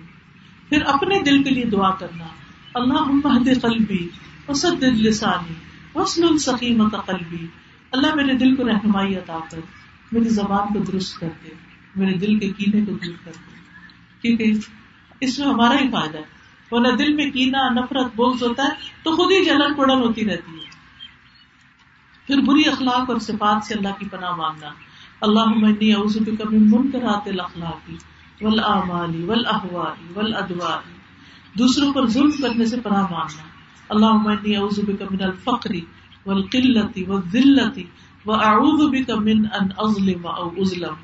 پھر 0.68 0.82
اپنے 0.86 1.22
دل 1.22 1.42
کے 1.42 1.50
لیے 1.50 1.64
دعا 1.64 1.90
کرنا 1.90 2.24
اللهم 2.74 3.20
اهد 3.24 3.62
قلبي 3.62 4.08
وسدد 4.48 4.82
لساني 4.82 5.54
واسلل 5.94 6.38
سقيمة 6.38 6.96
قلبي 7.06 7.46
اللہ 7.90 8.14
میرے 8.14 8.34
دل 8.34 8.56
کو 8.56 8.68
رہنمائی 8.68 9.16
عطا 9.16 9.38
کر، 9.50 9.58
میری 10.12 10.28
زبان 10.28 10.72
کو 10.72 10.78
درست 10.78 11.18
کر 11.18 11.28
دے، 11.44 11.48
میرے 11.96 12.14
دل 12.14 12.38
کے 12.38 12.48
کینے 12.48 12.84
کو 12.86 12.92
دور 12.92 13.14
کر 13.24 13.32
دے۔ 13.34 13.58
کیونکہ 14.20 14.52
اس 15.20 15.38
میں 15.38 15.48
ہمارا 15.48 15.74
ہی 15.74 15.90
فائدہ 15.90 16.18
ہے۔ 16.18 16.22
ورنہ 16.70 16.96
دل 16.96 17.14
میں 17.14 17.30
کینا 17.30 17.68
نفرت 17.68 18.06
بوجھ 18.06 18.42
ہوتا 18.42 18.62
ہے، 18.62 18.68
تو 19.02 19.16
خود 19.16 19.30
ہی 19.30 19.44
جلن 19.44 19.74
پڑن 19.74 19.90
ہوتی 19.90 20.24
رہتی 20.24 20.56
ہے۔ 20.56 20.70
پھر 22.26 22.40
بری 22.40 22.68
اخلاق 22.68 23.10
اور 23.10 23.18
صفات 23.18 23.64
سے 23.64 23.74
اللہ 23.74 23.88
کی 23.98 24.06
پناہ 24.10 24.36
مانگنا 24.36 24.68
اللہ 25.26 25.54
منی 25.56 25.92
اعوذ 25.94 26.16
بک 26.26 26.40
من 26.52 26.68
منکرات 26.70 27.28
الاخلاق 27.28 27.90
والاعمال 28.40 29.12
والاحوال 29.24 29.98
والادوار 30.14 30.88
دوسروں 31.58 31.92
پر 31.92 32.06
ظلم 32.10 32.30
کرنے 32.40 32.66
سے 32.66 32.80
پناہ 32.82 33.06
مانگنا. 33.10 33.44
اللہ 33.90 34.16
منی 34.22 34.56
اعوذ 34.56 34.80
بک 34.86 35.02
من 35.10 35.22
الفقر 35.22 35.74
والقلت 36.26 36.98
والذلت 37.08 37.78
واعوذ 38.26 38.82
بک 38.90 39.10
من 39.20 39.44
ان 39.52 39.68
اظلم 39.84 40.26
او 40.26 40.48
اظلم. 40.48 40.94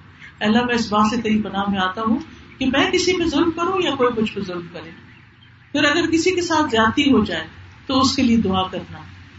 اللہ، 0.40 0.64
میں 0.66 0.74
اس 0.74 0.88
بات 0.88 1.10
سے 1.10 1.20
تیری 1.22 1.40
پناہ 1.42 1.70
میں 1.70 1.80
آتا 1.80 2.02
ہوں 2.02 2.18
کہ 2.58 2.66
میں 2.66 2.90
کسی 2.92 3.16
پہ 3.18 3.28
ظلم 3.30 3.50
کروں 3.56 3.82
یا 3.82 3.94
کوئی 3.96 4.10
مجھ 4.18 4.32
پہ 4.32 4.40
ظلم 4.46 4.66
کرے. 4.72 4.90
پھر 5.72 5.84
اگر 5.84 6.10
کسی 6.12 6.34
کے 6.34 6.42
ساتھ 6.42 6.70
زیادتی 6.70 7.10
ہو 7.12 7.24
جائے 7.24 7.46
تو 7.86 8.00
اس 8.00 8.16
کے 8.16 8.22
لیے 8.22 8.36
دعا 8.42 8.62
کرنا، 8.70 8.98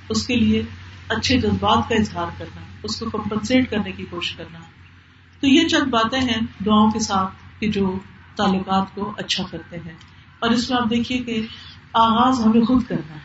اس 0.09 0.25
کے 0.27 0.36
لیے 0.36 0.61
اچھے 1.09 1.38
جذبات 1.39 1.89
کا 1.89 1.95
اظہار 1.95 2.27
کرنا، 2.38 2.61
اس 2.84 2.99
کو 2.99 3.09
کمپنسیٹ 3.09 3.69
کرنے 3.69 3.91
کی 3.91 4.05
کوشش 4.09 4.36
کرنا 4.36 4.59
تو 5.39 5.47
یہ 5.47 5.67
چند 5.67 5.83
باتیں 5.83 6.21
ہیں 6.21 6.41
دعاؤں 6.65 6.91
کے 6.91 6.99
ساتھ 6.99 7.33
کہ 7.59 7.71
جو 7.71 7.99
تعلقات 8.35 8.95
کو 8.95 9.13
اچھا 9.17 9.43
کرتے 9.51 9.77
ہیں۔ 9.77 9.93
اور 10.39 10.49
اس 10.49 10.69
میں 10.69 10.77
آپ 10.77 10.89
دیکھیے 10.89 11.17
کہ 11.17 11.45
آغاز 11.93 12.39
ہمیں 12.45 12.61
خود 12.61 12.83
کرنا 12.83 13.13
ہے۔ 13.13 13.19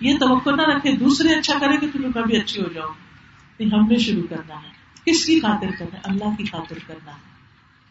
یہ 0.00 0.18
توقع 0.18 0.50
نہ 0.50 0.62
رکھے 0.62 0.92
دوسرے 0.92 1.34
اچھا 1.34 1.58
کرے 1.58 1.76
کہ 1.76 1.86
تمہیں 1.92 2.12
کبھی 2.12 2.36
اچھی 2.36 2.62
ہو 2.62 2.72
جاؤ 2.74 2.88
نہیں 3.60 3.70
ہم 3.78 3.86
نے 3.88 3.96
شروع 3.96 4.22
کرنا 4.30 4.54
ہے۔ 4.54 4.68
کس 5.04 5.24
کی 5.24 5.40
خاطر 5.40 5.66
کرنا 5.78 5.96
ہے؟ 5.96 6.00
اللہ 6.04 6.36
کی 6.38 6.44
خاطر 6.44 6.78
کرنا 6.86 7.10
ہے۔ 7.10 7.30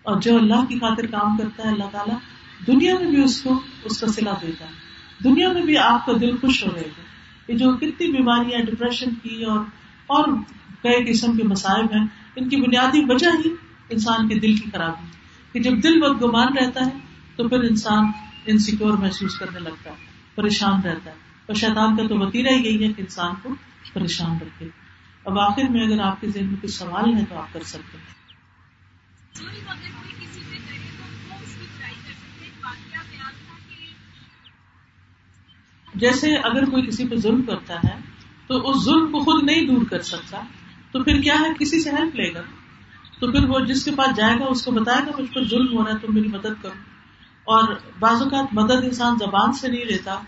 اور 0.03 0.21
جو 0.21 0.35
اللہ 0.35 0.65
کی 0.69 0.79
خاطر 0.79 1.05
کام 1.05 1.37
کرتا 1.37 1.63
ہے، 1.63 1.69
اللہ 1.69 1.89
تعالیٰ 1.91 2.17
دنیا 2.67 2.95
میں 2.99 3.11
بھی 3.11 3.23
اس 3.23 3.41
کو، 3.41 3.59
اس 3.83 3.99
کا 3.99 4.07
سلا 4.07 4.33
دیتا 4.41 4.65
ہے۔ 4.65 4.71
دنیا 5.23 5.51
میں 5.53 5.61
بھی 5.61 5.77
آپ 5.77 6.05
کا 6.05 6.11
دل 6.21 6.37
خوش 6.37 6.65
ہو 6.65 6.69
رہے 6.75 6.81
گا 6.81 7.01
یہ 7.47 7.57
جو 7.57 7.73
کتنی 7.73 8.11
بیماریاں 8.11 8.59
ڈپریشن 8.59 9.13
کی 9.13 9.43
اور 9.43 9.59
اور 10.07 10.27
کئی 10.83 11.13
قسم 11.13 11.37
کے 11.37 11.43
مسائل 11.43 11.85
ہیں 11.95 12.05
ان 12.35 12.49
کی 12.49 12.55
بنیادی 12.55 13.01
وجہ 13.07 13.27
ہی 13.45 13.53
انسان 13.89 14.27
کے 14.27 14.35
دل 14.39 14.55
کی 14.55 14.69
خرابی 14.71 15.07
کہ 15.51 15.59
جب 15.59 15.83
دل 15.83 16.01
بد 16.01 16.23
گمان 16.23 16.57
رہتا 16.57 16.85
ہے 16.85 16.91
تو 17.35 17.47
پھر 17.47 17.59
انسان 17.59 18.05
انسیکیور 18.45 18.93
محسوس 18.93 19.39
کرنے 19.39 19.59
لگتا 19.59 19.89
ہے 19.89 19.95
پریشان 20.35 20.81
رہتا 20.81 21.11
ہے۔ 21.11 21.15
اور 21.45 21.55
شیطان 21.55 21.97
کا 21.97 22.07
تو 22.07 22.17
وطیرہ 22.17 22.47
ہی 22.49 22.63
یہی 22.65 22.87
ہے 22.87 22.93
کہ 22.93 23.01
انسان 23.01 23.33
کو 23.43 23.49
پریشان 23.93 24.37
رکھے۔ 24.41 24.67
اب 25.25 25.39
آخر 25.39 25.63
میں 25.69 25.87
اگر 25.87 25.99
آپ 25.99 26.21
کے 26.21 26.27
ذہن 26.27 26.45
میں 26.45 26.55
کچھ 26.61 26.71
سوال 26.71 27.13
ہے 27.13 27.25
تو 27.29 27.37
آپ 27.37 27.53
کر 27.53 27.63
سکتے 27.63 27.97
ہیں۔ 27.97 28.19
جیسے 35.95 36.35
اگر 36.35 36.65
کوئی 36.65 36.85
کسی 36.87 37.07
پہ 37.07 37.15
ظلم 37.15 37.41
کرتا 37.41 37.75
ہے 37.75 37.95
تو 38.47 38.69
اس 38.69 38.85
ظلم 38.85 39.11
کو 39.11 39.19
خود 39.19 39.43
نہیں 39.43 39.67
دور 39.67 39.85
کر 39.89 40.01
سکتا 40.01 40.41
تو 40.91 41.03
پھر 41.03 41.21
کیا 41.21 41.33
ہے؟ 41.33 41.53
کسی 41.59 41.81
سے 41.81 41.89
ہیلپ 41.89 42.15
لے 42.15 42.33
گا۔ 42.33 42.41
تو 43.19 43.31
پھر 43.31 43.49
وہ 43.49 43.59
جس 43.59 43.85
کے 43.85 43.91
پاس 43.91 44.17
جائے 44.17 44.39
گا، 44.39 44.45
اس 44.45 44.65
کو 44.65 44.71
بتائے 44.71 45.07
گا، 45.07 45.21
مجھ 45.21 45.33
پر 45.33 45.47
ظلم 45.47 45.77
ہو 45.77 45.83
رہا 45.83 45.93
ہے، 45.93 46.07
تم 46.07 46.13
میری 46.13 46.27
مدد 46.27 46.61
کرو۔ 46.61 46.89
اور 47.43 47.63
بعض 47.99 48.21
اوقات 48.21 48.45
مدد 48.51 48.83
انسان 48.83 49.17
زبان 49.19 49.53
سے 49.53 49.67
نہیں 49.67 49.85
لیتا، 49.85 50.19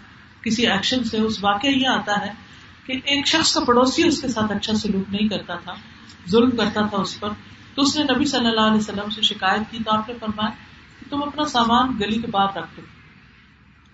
کسی 0.42 0.68
ایکشن 0.68 1.04
سے۔ 1.04 1.18
اس 1.18 1.44
واقعہ 1.44 1.70
یہ 1.70 1.88
آتا 1.88 2.26
ہے 2.26 2.32
کہ 2.86 2.94
ایک 2.94 3.28
شخص 3.28 3.54
کا 3.54 3.60
پڑوسی 3.60 4.08
اس 4.08 4.22
کے 4.22 4.28
ساتھ 4.28 4.52
اچھا 4.52 4.74
سلوک 4.74 5.16
نہیں 5.16 5.28
کرتا 5.28 5.56
تھا، 5.56 5.74
ظلم 6.30 6.50
کرتا 6.50 6.82
تھا 6.86 6.98
اس 6.98 7.20
پر۔ 7.20 7.30
تو 7.76 7.82
اس 7.82 7.98
نے 7.98 8.04
نبی 8.16 8.26
صلی 8.26 8.48
اللہ 8.48 8.62
علیہ 8.62 8.78
وسلم 8.78 9.10
سے 9.10 9.22
شکایت 9.22 9.72
کی، 9.72 9.78
تو 9.86 9.92
آپ 9.92 10.10
نے 10.10 10.16
فرمایا 10.20 10.50
کہ 11.00 11.10
تم 11.10 11.24
اپنا 11.24 11.46
سامان 11.46 11.90
گلی 12.00 12.22
کے 12.22 12.28
باہر 12.28 12.58
رکھ 12.58 12.78
دو۔ 12.78 12.82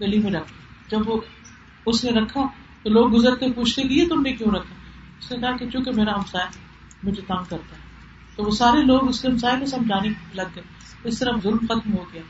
گلی 0.01 0.19
میں 0.19 0.31
رکھ 0.31 0.51
جب 0.89 1.09
وہ 1.09 1.21
اس 1.85 2.03
نے 2.03 2.19
رکھا 2.19 2.41
تو 2.83 2.89
لوگ 2.89 3.15
گزرتے 3.15 3.51
پوچھتے 3.51 3.83
کہ 3.83 3.93
یہ 3.93 4.07
تم 4.07 4.21
نے 4.21 4.33
کیوں 4.33 4.51
رکھا؟ 4.55 4.76
اس 5.19 5.31
نے 5.31 5.37
کہا 5.37 5.57
کہ 5.57 5.69
چونکہ 5.69 5.91
میرا 5.91 6.15
ہمسائے 6.15 6.47
مجھے 7.03 7.21
تنگ 7.21 7.43
کرتا 7.49 7.75
ہے۔ 7.75 7.87
تو 8.35 8.43
وہ 8.43 8.51
سارے 8.51 8.83
لوگ 8.83 9.09
اس 9.09 9.21
کے 9.21 9.27
ہمسائے 9.27 9.59
کو 9.59 9.65
سمجھانے 9.65 10.09
لگ 10.33 10.41
گئے۔ 10.55 10.63
اس 11.03 11.19
طرح 11.19 11.31
ظلم 11.43 11.57
ختم 11.57 11.93
ہو 11.93 12.05
گیا۔ 12.13 12.21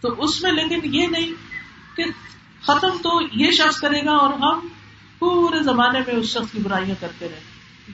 تو 0.00 0.22
اس 0.22 0.42
میں 0.42 0.52
لیکن 0.52 0.94
یہ 0.94 1.06
نہیں 1.06 1.32
کہ 1.96 2.04
ختم 2.62 2.88
تو 2.88 3.20
یہ 3.32 3.50
شخص 3.50 3.80
کرے 3.80 4.04
گا 4.04 4.10
اور 4.10 4.32
ہم 4.34 4.68
پورے 5.18 5.62
زمانے 5.62 6.00
میں 6.00 6.14
اس 6.14 6.26
شخص 6.26 6.52
کی 6.52 6.58
برائیاں 6.62 6.94
کرتے 7.00 7.28
رہے 7.28 7.40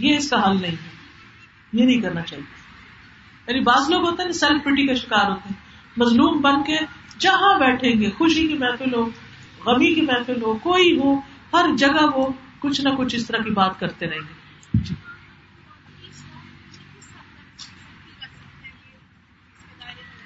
یہ 0.00 0.16
اس 0.16 0.30
کا 0.30 0.50
حل 0.50 0.60
نہیں 0.60 0.72
ہے۔ 0.72 0.90
یہ 1.72 1.84
نہیں 1.84 2.00
کرنا 2.00 2.20
چاہیے۔ 2.22 2.44
یعنی 3.46 3.60
بعض 3.60 3.90
لوگ 3.90 4.08
ہوتے 4.08 4.22
ہیں 4.22 4.32
سیلف 4.32 4.62
پٹی 4.64 4.86
کا 4.86 4.94
شکار 4.94 5.30
ہوتے 5.30 5.48
ہیں۔ 5.50 5.56
مظلوم 5.96 6.40
بن 6.40 6.62
کے 6.62 6.76
جہاں 7.18 7.58
بیٹھیں 7.58 8.00
گے، 8.00 8.10
خوشی 8.10 8.48
کی 8.48 8.54
محفل 8.54 8.94
ہو، 8.94 9.10
غمی 9.66 9.94
کی 9.94 10.00
محفل 10.00 10.42
ہو، 10.42 10.54
کوئی 10.54 10.98
ہو، 10.98 11.14
ہر 11.52 11.76
جگہ 11.76 12.06
وہ 12.14 12.28
کچھ 12.60 12.80
نہ 12.80 12.88
کچھ 12.88 13.14
اس 13.16 13.26
طرح 13.26 13.42
کی 13.42 13.50
بات 13.50 13.80
کرتے 13.80 14.06
رہیں 14.06 14.18
گے۔ 14.18 14.34
جی۔ 14.74 14.94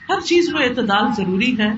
ہر 0.09 0.21
چیز 0.21 0.49
میں 0.49 0.69
اعتدال 0.69 1.13
ضروری 1.17 1.59
ہے، 1.59 1.71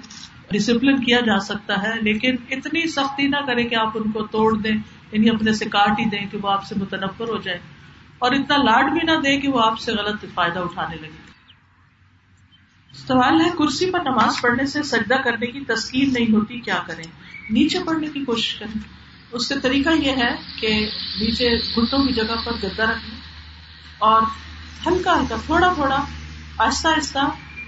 ڈسپلن 0.51 1.05
کیا 1.05 1.21
جا 1.21 1.39
سکتا 1.39 1.83
ہے، 1.83 2.01
لیکن 2.01 2.37
اتنی 2.51 2.87
سختی 2.89 3.29
نہ 3.29 3.37
کرے 3.47 3.65
کہ 3.65 3.75
آپ 3.75 3.91
ان 3.95 4.11
کو 4.11 4.27
توڑ 4.27 4.57
دیں 4.57 4.77
یعنی 5.13 5.31
اپنے 5.31 5.53
سے 5.53 5.65
کاٹ 5.65 6.01
ہی 6.01 6.05
دیں 6.05 6.27
کہ 6.27 6.39
وہ 6.43 6.51
آپ 6.51 6.65
سے 6.65 6.75
متنفر 6.79 7.29
ہو 7.29 7.37
جائے 7.37 7.59
اور 8.19 8.33
اتنا 8.33 8.57
لاڈ 8.57 8.93
بھی 8.93 9.01
نہ 9.05 9.21
دیں 9.25 9.41
کہ 9.41 9.49
وہ 9.49 9.61
آپ 9.65 9.81
سے 9.81 9.93
غلط 9.93 10.25
فائدہ 10.35 10.59
اٹھانے 10.59 10.97
لگے 10.97 11.27
سوال 12.95 13.41
ہے، 13.41 13.51
کرسی 13.59 13.91
پر 13.91 14.01
نماز 14.01 14.41
پڑھنے 14.41 14.67
سے 14.67 14.83
سجدہ 14.83 15.15
کرنے 15.15 15.47
کی 15.47 15.61
تسکین 15.61 16.13
نہیں 16.13 16.33
ہوتی، 16.33 16.61
کیا 16.61 16.83
کریں؟ 16.87 17.05
نیچے 17.51 17.79
پڑھنے 17.87 18.07
کی 18.07 18.25
کوشش 18.25 18.55
کریں۔ 18.55 19.06
اس 19.33 19.49
کا 19.49 19.55
طریقہ 19.63 19.91
یہ 19.91 20.11
ہے 20.11 20.37
کہ 20.61 20.89
نیچے 21.21 21.57
گھٹوں 21.57 22.07
کی 22.07 22.13
جگہ 22.13 22.35
پر 22.45 22.53
گدا 22.63 22.85
رکھیں 22.85 23.19
اور 23.99 24.23
ہلکا 24.87 25.21
ہلکا 25.21 25.37
تھوڑا 25.47 25.73
تھوڑا 25.73 26.05
آہستہ 26.59 26.89
آہستہ 26.89 27.19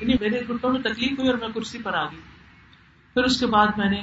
یعنی 0.00 0.14
میرے 0.20 0.40
گھٹوں 0.48 0.72
میں 0.72 0.80
تکلیف 0.80 1.18
ہوئی 1.18 1.28
اور 1.28 1.38
میں 1.38 1.48
کرسی 1.48 1.78
پر 1.78 1.94
آ 1.94 2.04
گئی۔ 2.04 2.20
پھر 3.14 3.24
اس 3.24 3.40
کے 3.40 3.46
بعد 3.46 3.66
میں 3.76 3.90
نے 3.90 4.02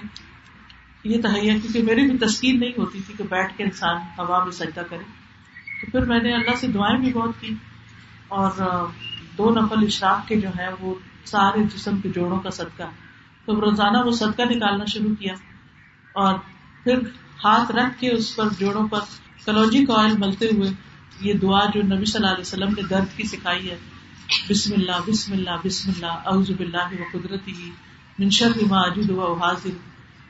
یہ 1.04 1.22
تہیا 1.22 1.54
کیونکہ 1.58 1.84
میری 1.84 2.12
بھی 2.12 2.18
تسکین 2.18 2.60
نہیں 2.60 2.72
ہوتی 2.78 3.00
تھی 3.06 3.14
کہ 3.18 3.24
بیٹھ 3.24 3.58
کے 3.58 3.64
انسان 3.64 3.96
ہوا 3.96 4.44
میں 4.44 4.52
سجدہ 4.52 4.82
کرے۔ 4.90 5.04
تو 5.82 5.92
پھر 5.92 6.06
میں 6.06 6.20
نے 6.20 6.34
اللہ 6.34 6.56
سے 6.56 6.68
دعائیں 6.68 7.00
بھی 7.00 7.14
بہت 7.14 7.30
کی 7.40 7.56
اور 8.28 8.52
دو 9.38 9.50
نفل 9.50 9.86
اشراق 9.86 10.28
کے 10.28 10.42
جو 10.42 10.50
ہے 10.60 10.68
وہ 10.80 10.96
سارے 11.26 11.64
جسم 11.64 12.02
کے 12.02 12.10
جوڑوں 12.10 12.40
کا 12.40 12.50
صدقہ۔ 12.50 12.84
تو 13.46 13.62
روزانہ 13.62 13.98
وہ 13.98 14.12
صدقہ 14.12 14.42
نکالنا 14.42 14.86
شروع 14.86 15.16
کیا 15.16 15.34
اور 16.14 16.36
پھر 16.84 16.98
ہاتھ 17.44 17.72
رکھ 17.76 18.00
کے 18.00 18.10
اس 18.12 18.36
پر 18.36 18.48
جوڑوں 18.60 18.88
پر 18.88 19.00
کلوجی 19.46 19.86
کا 19.86 20.02
آئل 20.02 20.18
ملتے 20.20 20.46
ہوئے 20.48 20.70
یہ 21.22 21.34
دعا 21.42 21.60
جو 21.74 21.82
نبی 21.84 22.06
صلی 22.06 22.22
اللہ 22.22 22.34
علیہ 22.34 22.42
وسلم 22.42 22.74
نے 22.78 22.88
درد 22.90 23.18
کی 23.18 23.28
سکھائی 23.28 23.70
ہے، 23.70 23.78
بسم 24.50 24.74
اللہ 24.74 25.00
بسم 25.08 25.34
اللہ 25.34 25.58
بسم 25.64 25.92
اللہ، 25.92 26.14
اعوذ 26.26 26.52
باللہ 26.52 26.88
و 27.00 27.04
قدرتی 27.12 27.54
من 28.20 28.30
شر 28.38 28.64
ما 28.70 28.82
اجد 28.82 29.10
و 29.10 29.34
حاضر 29.42 29.76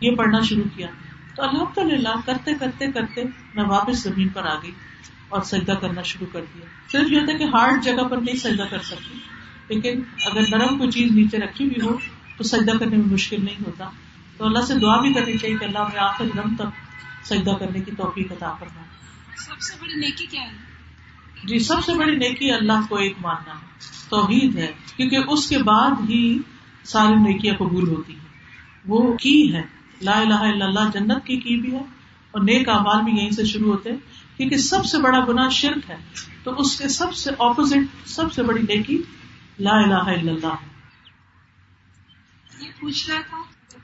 یہ 0.01 0.15
پڑھنا 0.15 0.39
شروع 0.49 0.69
کیا۔ 0.75 0.87
تو 1.35 1.43
الحمد 1.43 1.77
للہ 1.91 2.15
کرتے 2.25 2.53
کرتے 2.59 2.91
کرتے 2.91 3.23
میں 3.55 3.63
واپس 3.69 4.03
زمین 4.03 4.27
پر 4.33 4.45
آ 4.45 4.55
گئی 4.63 4.71
اور 5.29 5.41
سجدہ 5.43 5.73
کرنا 5.81 6.01
شروع 6.11 6.27
کر 6.31 6.41
دیا۔ 6.53 6.65
صرف 6.91 7.11
یہ 7.11 7.19
ہوتا 7.19 7.33
ہے 7.33 7.37
کہ 7.37 7.43
ہارڈ 7.53 7.83
جگہ 7.83 8.07
پر 8.09 8.17
نہیں 8.17 8.35
سجدہ 8.37 8.63
کر 8.69 8.81
سکتی، 8.83 9.17
لیکن 9.69 10.01
اگر 10.25 10.49
نرم 10.49 10.77
کوئی 10.77 10.91
چیز 10.91 11.11
نیچے 11.11 11.37
رکھی 11.37 11.65
ہوئی 11.65 11.81
ہو 11.81 11.97
تو 12.37 12.43
سجدہ 12.43 12.77
کرنے 12.79 12.97
میں 12.97 13.11
مشکل 13.11 13.43
نہیں 13.45 13.65
ہوتا۔ 13.65 13.89
تو 14.37 14.45
اللہ 14.45 14.65
سے 14.67 14.73
دعا 14.79 14.99
بھی 15.01 15.13
کرنی 15.13 15.37
چاہیے 15.37 15.57
کہ 15.57 15.65
اللہ 15.65 15.87
میں 15.91 16.01
آخر 16.03 16.25
دم 16.35 16.55
تک 16.55 16.83
سجدہ 17.25 17.51
کرنے 17.59 17.79
کی 17.79 17.91
توفیق 17.97 18.31
عطا 18.31 18.55
کرنا 18.59 18.81
سب 19.37 19.61
سے 19.61 19.73
بڑی 19.81 19.93
نیکی 19.95 20.25
کیا 20.25 20.41
ہے؟ 20.41 20.75
جی 21.43 21.59
سب 21.59 21.83
سے 21.85 21.93
بڑی 21.93 22.15
نیکی 22.15 22.51
اللہ 22.51 22.87
کو 22.89 22.95
ایک 22.95 23.13
ماننا 23.21 23.53
ہے 23.53 23.65
توحید 24.09 24.55
ہے۔ 24.55 24.71
کیونکہ 24.95 25.17
اس 25.27 25.49
کے 25.49 25.57
بعد 25.57 25.91
ہی 26.09 26.39
ساری 26.83 27.13
نیکیاں 27.13 27.55
قبول 27.55 27.89
ہوتی 27.89 28.13
ہیں۔ 28.13 28.25
وہ 28.87 29.17
کی 29.17 29.55
ہے؟ 29.55 29.61
لا 30.01 30.19
الہ 30.19 30.33
الا 30.33 30.65
اللہ 30.65 30.91
جنت 30.93 31.25
کی 31.25 31.37
کی 31.37 31.55
بھی 31.61 31.73
ہے۔ 31.73 31.81
اور 32.31 32.41
نیک 32.41 32.69
اعمال 32.69 33.03
بھی 33.03 33.11
یہیں 33.11 33.31
سے 33.31 33.45
شروع 33.45 33.71
ہوتے 33.71 33.89
ہیں۔ 33.91 33.97
کیونکہ 34.37 34.57
سب 34.57 34.85
سے 34.85 34.97
بڑا 34.97 35.25
گناہ 35.27 35.49
شرک 35.49 35.91
ہے۔ 35.91 35.95
تو 36.43 36.51
اس 36.51 36.77
کے 36.77 36.87
سب 36.87 37.13
سے 37.13 37.29
اپوزٹ 37.29 38.07
سب 38.07 38.33
سے 38.33 38.43
بڑی 38.43 38.61
نیکی 38.61 39.01
لا 39.59 39.71
الہ 39.71 39.93
الا 39.93 40.31
اللہ 40.31 40.47
ہے۔ 40.47 40.75
یہ 42.65 42.71
پوچھ 42.79 43.09
رہا 43.09 43.21
تھا 43.29 43.37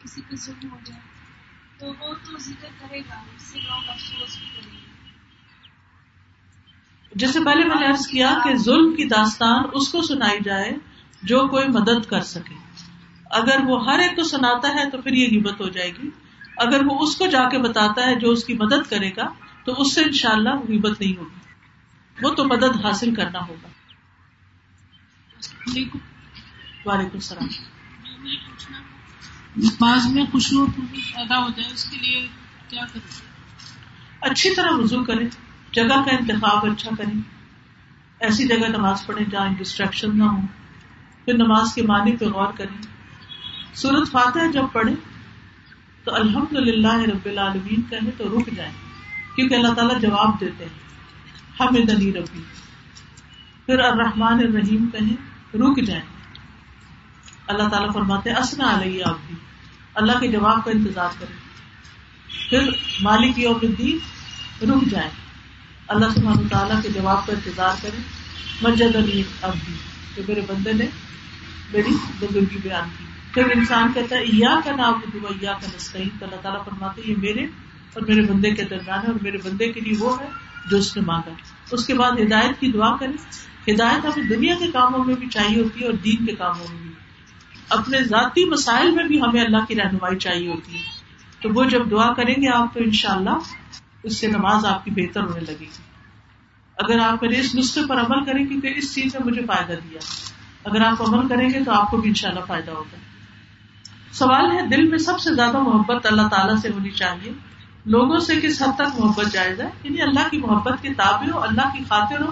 کسی 0.04 0.22
پہ 0.30 0.36
ظلم 0.36 0.70
ہو 0.72 0.78
جائے۔ 0.86 1.11
تو 1.82 1.88
وہ 1.88 2.14
تو 2.14 2.38
ذکر 2.38 2.68
کرے 2.80 3.00
گا 3.00 3.24
اس 3.36 3.42
سے 3.42 3.60
لوگ 3.60 3.90
افسوس 3.90 4.38
بھی 4.38 4.48
کریں 4.48 4.74
گے 4.74 4.86
جیسے 7.16 7.40
پہلے 7.46 7.66
میں 7.66 7.76
نے 7.80 7.86
عرض 7.86 8.08
کیا 8.08 8.38
کہ 8.44 8.56
ظلم 8.56 8.96
کی 8.96 9.04
داستان 9.06 9.64
اس 9.74 9.92
کو 9.92 10.02
سنائی 10.02 10.40
جائے 10.44 10.72
جو 11.24 11.48
کوئی 11.48 11.68
مدد 11.68 12.06
کر 12.10 12.22
سکے۔ 12.22 12.56
اگر 13.32 13.60
وہ 13.66 13.86
ہر 13.86 14.00
ایک 14.00 14.16
کو 14.16 14.24
سناتا 14.24 14.68
ہے 14.68 14.90
تو 14.90 15.02
پھر 15.02 15.14
یہ 15.14 15.40
ہمت 15.40 15.62
ہو 15.62 15.70
جائے 15.70 15.92
گی۔ 15.92 16.10
اگر 16.58 16.82
وہ 16.86 17.00
اس 17.00 17.16
کو 17.16 17.26
جا 17.26 17.50
کے 17.50 17.58
بتاتا 17.58 18.06
ہے 18.06 18.16
جو 18.16 18.32
اس 18.32 18.44
کی 18.44 18.54
مدد 18.54 18.90
کرے 18.90 19.10
گا 19.18 19.34
تو 19.66 19.74
اس 19.74 19.96
سے 19.96 20.02
انشاءاللہ 20.02 20.50
شاء 20.50 20.58
اللہ 20.58 20.90
نہیں 21.00 21.18
ہوگی۔ 21.18 21.40
وہ 22.22 22.36
تو 22.36 22.46
مدد 22.46 22.86
حاصل 22.86 23.16
کرنا 23.16 23.48
ہوگا۔ 23.48 23.68
وعلیکم 26.86 27.14
السلام۔ 27.14 27.48
نماز 29.58 30.08
میں 30.12 30.24
خوشبو 30.32 30.66
پیدا 30.92 31.44
ہو 31.44 31.50
جائے 31.50 31.74
اس 31.74 31.86
کے 31.86 31.98
لیے 31.98 32.28
کیا 32.68 32.86
کریں؟ 32.94 33.22
اچھی 34.22 34.56
طرح 34.56 34.70
وضو 34.72 35.04
کریں، 35.04 35.28
جگہ 35.72 36.04
کا 36.06 36.12
انتخاب 36.12 36.66
اچھا 36.66 36.92
کریں۔ 36.98 37.22
ایسی 38.20 38.48
جگہ 38.48 38.68
نماز 38.68 39.06
پڑھیں 39.06 39.30
جہاں 39.30 39.48
ڈسٹریکشن 39.58 40.18
نہ 40.18 40.24
ہو۔ 40.24 40.42
پھر 41.26 41.34
نماز 41.34 41.74
کے 41.76 41.82
معنی 41.82 42.18
پہ 42.18 42.26
غور 42.26 42.54
کریں۔ 42.58 42.82
سورت 43.74 44.12
فاتح 44.12 44.40
جب 44.54 44.64
پڑھیں، 44.74 44.96
تو 46.04 46.16
الحمد 46.16 46.54
للہ 46.54 46.94
رب 46.94 47.26
العالمین 47.26 47.82
کہیں 47.82 48.12
تو 48.18 48.40
رک 48.40 48.50
جائیں، 48.56 48.74
کیونکہ 49.36 49.56
اللہ 49.56 49.74
تعالیٰ 49.74 50.02
جواب 50.02 50.42
دیتے 50.42 50.66
ہیں۔ 50.66 50.82
ہم 51.60 51.76
دنی 51.76 52.14
ربی۔ 52.14 52.44
پھر 53.66 53.80
الرحمن 53.80 54.34
الرحیم 54.34 54.88
کہیں، 54.88 55.16
رک 55.58 55.84
جائیں۔ 55.86 56.11
اللہ 57.48 57.70
تعالیٰ 57.70 57.94
فرماتے 57.94 58.32
اسنا 58.32 58.82
علیہ 58.82 59.04
آپ 59.04 59.18
بھی 59.28 59.36
اللہ 59.96 60.12
کے 60.20 60.28
جواب 60.28 60.66
کا 60.66 60.72
انتظار 60.72 61.10
کریں۔ 61.20 61.52
پھر 62.50 62.70
مالک 63.02 63.40
یوم 63.40 63.58
الدین 63.62 63.98
رک 64.70 64.90
جائیں۔ 64.90 65.10
اللہ 65.88 66.06
سبحانہ 66.16 66.48
تعالیٰ 66.48 66.82
کے 66.82 66.90
جواب 66.90 67.28
کا 67.28 67.34
انتظار 67.34 67.74
کریں۔ 67.82 68.04
مجد 68.62 68.96
علی 68.96 69.24
اب 69.42 69.54
بھی 69.66 69.74
کہ 70.16 70.22
میرے 70.28 70.42
بندے 70.42 70.74
نے 70.74 70.86
میری 71.74 71.96
بزرگی 72.20 72.58
بیان 72.62 72.90
کی۔ 72.98 73.06
پھر 73.34 73.46
انسان 73.56 73.94
کہتا 73.94 74.16
ہے 74.16 74.24
یا 74.26 74.60
کا 74.66 74.76
نام 74.76 74.94
یا 75.42 75.54
کا 75.54 75.68
نسخین 75.76 76.10
تو 76.20 76.26
اللہ 76.26 76.36
تعالیٰ 76.36 76.66
فرماتے 76.66 77.02
یہ 77.06 77.16
میرے 77.18 77.44
اور 77.94 78.02
میرے 78.02 78.22
بندے 78.22 78.52
کے 78.52 78.64
درمیان 78.64 79.00
ہے 79.00 79.08
اور 79.08 79.18
میرے 79.22 79.38
بندے 79.38 79.72
کے 79.72 79.80
لیے 79.80 79.98
وہ 80.00 80.20
ہے 80.20 80.28
جو 80.70 80.78
اس 80.78 80.98
نے 80.98 81.04
مانگا۔ 81.06 81.34
اس 81.72 81.88
کے 81.88 81.94
بعد 81.94 82.12
ہدایت 82.12 82.60
کی 82.60 82.72
دعا 82.72 82.96
کریں۔ 82.96 83.14
ہدایت 83.72 84.06
ہمیں 84.06 84.30
دنیا 84.30 84.56
کے 84.60 84.68
کاموں 84.68 85.04
میں 85.04 85.16
بھی 85.16 85.28
چاہیے 85.28 85.62
ہوتی 85.62 85.80
ہے 85.80 85.86
اور 85.86 85.94
دین 85.94 86.26
کے 86.26 86.36
کاموں 86.36 86.66
میں 86.74 86.82
بھی۔ 86.82 86.91
اپنے 87.72 88.04
ذاتی 88.04 88.50
مسائل 88.50 88.92
میں 88.92 89.04
بھی 89.04 89.22
ہمیں 89.22 89.42
اللہ 89.42 89.66
کی 89.68 89.76
رہنمائی 89.76 90.18
چاہیے 90.18 90.48
ہوتی 90.48 90.76
ہے۔ 90.76 90.84
تو 91.42 91.50
وہ 91.50 91.64
جب 91.64 91.92
دعا 91.92 92.14
کریں 92.14 92.36
گے 92.42 92.50
آپ 92.50 92.74
تو 92.74 92.80
ان 92.80 92.92
شاء 92.92 93.16
اللہ 93.16 93.38
اس 94.04 94.18
سے 94.18 94.28
نماز 94.28 94.66
آپ 94.66 94.86
کی 94.86 94.92
بہتر 94.92 95.24
ہونے 95.24 95.40
لگے 95.40 95.56
گی۔ 95.60 95.66
اگر 96.78 97.00
آپ 97.00 97.24
میرے 97.24 97.40
اس 97.40 97.56
نسخے 97.56 97.82
پر 97.90 98.00
عمل 98.00 98.26
کریں 98.26 98.44
گے 98.50 98.60
تو 98.62 98.68
اس 98.68 98.96
چیز 98.96 99.16
نے 99.16 99.26
مجھے 99.26 99.42
فائدہ 99.46 99.74
دیا، 99.74 100.00
اگر 100.64 100.82
آپ 100.82 101.02
عمل 101.02 101.28
کریں 101.28 101.50
گے 101.50 101.64
تو 101.64 101.72
آپ 101.72 101.92
کو 101.92 101.98
بھی 101.98 102.10
ان 102.10 102.14
شاء 102.14 102.30
اللہ 102.30 102.40
فائدہ 102.48 102.72
ہوگا۔ 102.72 102.98
سوال 104.12 104.52
ہے، 104.52 104.68
دل 104.68 104.88
میں 104.88 104.98
سب 104.98 105.20
سے 105.20 105.36
زیادہ 105.36 105.58
محبت 105.60 106.06
اللہ 106.06 106.28
تعالیٰ 106.28 106.56
سے 106.62 106.70
ہونی 106.70 106.90
چاہیے۔ 106.90 107.34
لوگوں 107.86 108.20
سے 108.20 108.36
کس 108.36 108.62
حد 108.62 108.76
تک 108.76 109.00
محبت 109.00 109.34
جائز 109.34 109.62
ہے؟ 109.62 109.70
یعنی 109.84 110.02
اللہ 110.02 110.28
کی 110.32 110.38
محبت 110.38 110.82
کے 110.82 110.94
تابع 110.94 111.32
ہو، 111.34 111.40
اللہ 111.40 111.78
کی 111.78 111.84
خاطر 111.84 112.22
ہو 112.22 112.32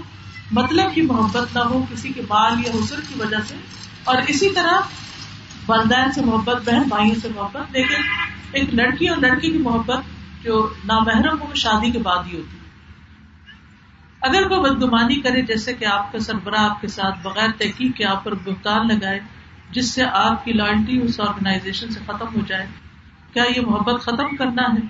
مطلب 0.52 0.94
کی 0.94 1.02
محبت 1.02 1.58
نہ 1.58 1.60
ہو 1.60 1.86
کسی 1.92 2.10
کے 2.10 2.22
مال 2.30 2.54
یا 2.66 2.72
حسر 2.72 3.00
کی 3.08 3.14
وجہ 3.20 3.38
سے۔ 3.48 3.56
اور 4.04 4.18
اسی 4.28 4.50
طرح 4.50 4.80
والدین 5.70 6.12
سے 6.12 6.22
محبت، 6.22 6.70
بہن 6.70 6.88
بھائیوں 6.88 7.16
سے 7.22 7.30
محبت، 7.36 7.72
لیکن 7.72 8.02
ایک 8.52 8.74
لڑکی 8.74 9.08
اور 9.08 9.18
لڑکی 9.18 9.52
کی 9.52 9.58
محبت 9.58 10.44
جو 10.44 10.68
نامحرم 10.86 11.42
ہو 11.42 11.54
شادی 11.56 11.92
کے 11.92 12.00
بعد 12.00 12.24
ہی 12.28 12.38
ہوتی 12.38 12.58
اگر 14.22 14.48
کوئی 14.48 14.62
بدگمانی 14.62 15.20
کرے، 15.22 15.42
جیسے 15.42 15.74
کہ 15.74 15.86
آپ 15.86 16.12
کا 16.12 16.20
سربراہ 16.20 16.70
آپ 16.70 16.82
کے 16.82 16.88
ساتھ 16.88 17.20
بغیر 17.24 17.52
تحقیق 17.58 17.96
کے 17.98 18.06
آپ 18.06 18.24
پر 18.24 18.34
بہتان 18.36 18.88
لگائے، 18.88 19.20
جس 19.72 19.92
سے 19.92 20.04
آپ 20.14 20.46
کی 20.46 20.54
لائلٹی 20.54 21.00
اس 21.02 21.20
آرگنائزیشن 21.20 21.92
سے 21.92 22.00
ختم 22.06 22.36
ہو 22.36 22.46
جائے، 22.48 22.66
کیا 23.34 23.44
یہ 23.56 23.62
محبت 23.62 24.02
ختم 24.02 24.36
کرنا 24.36 24.64
ہے؟ 24.74 24.86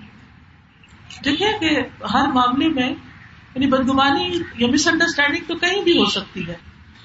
دیکھیے 1.25 1.51
کہ 1.59 2.05
ہر 2.13 2.27
معاملے 2.27 2.67
میں 2.69 2.89
یعنی 2.89 3.67
بدگمانی 3.67 4.39
یا 4.55 4.67
مس 4.67 4.87
انڈرسٹینڈنگ 4.87 5.43
تو 5.47 5.55
کہیں 5.55 5.81
بھی 5.83 5.97
ہو 5.97 6.05
سکتی 6.09 6.47
ہے، 6.47 6.55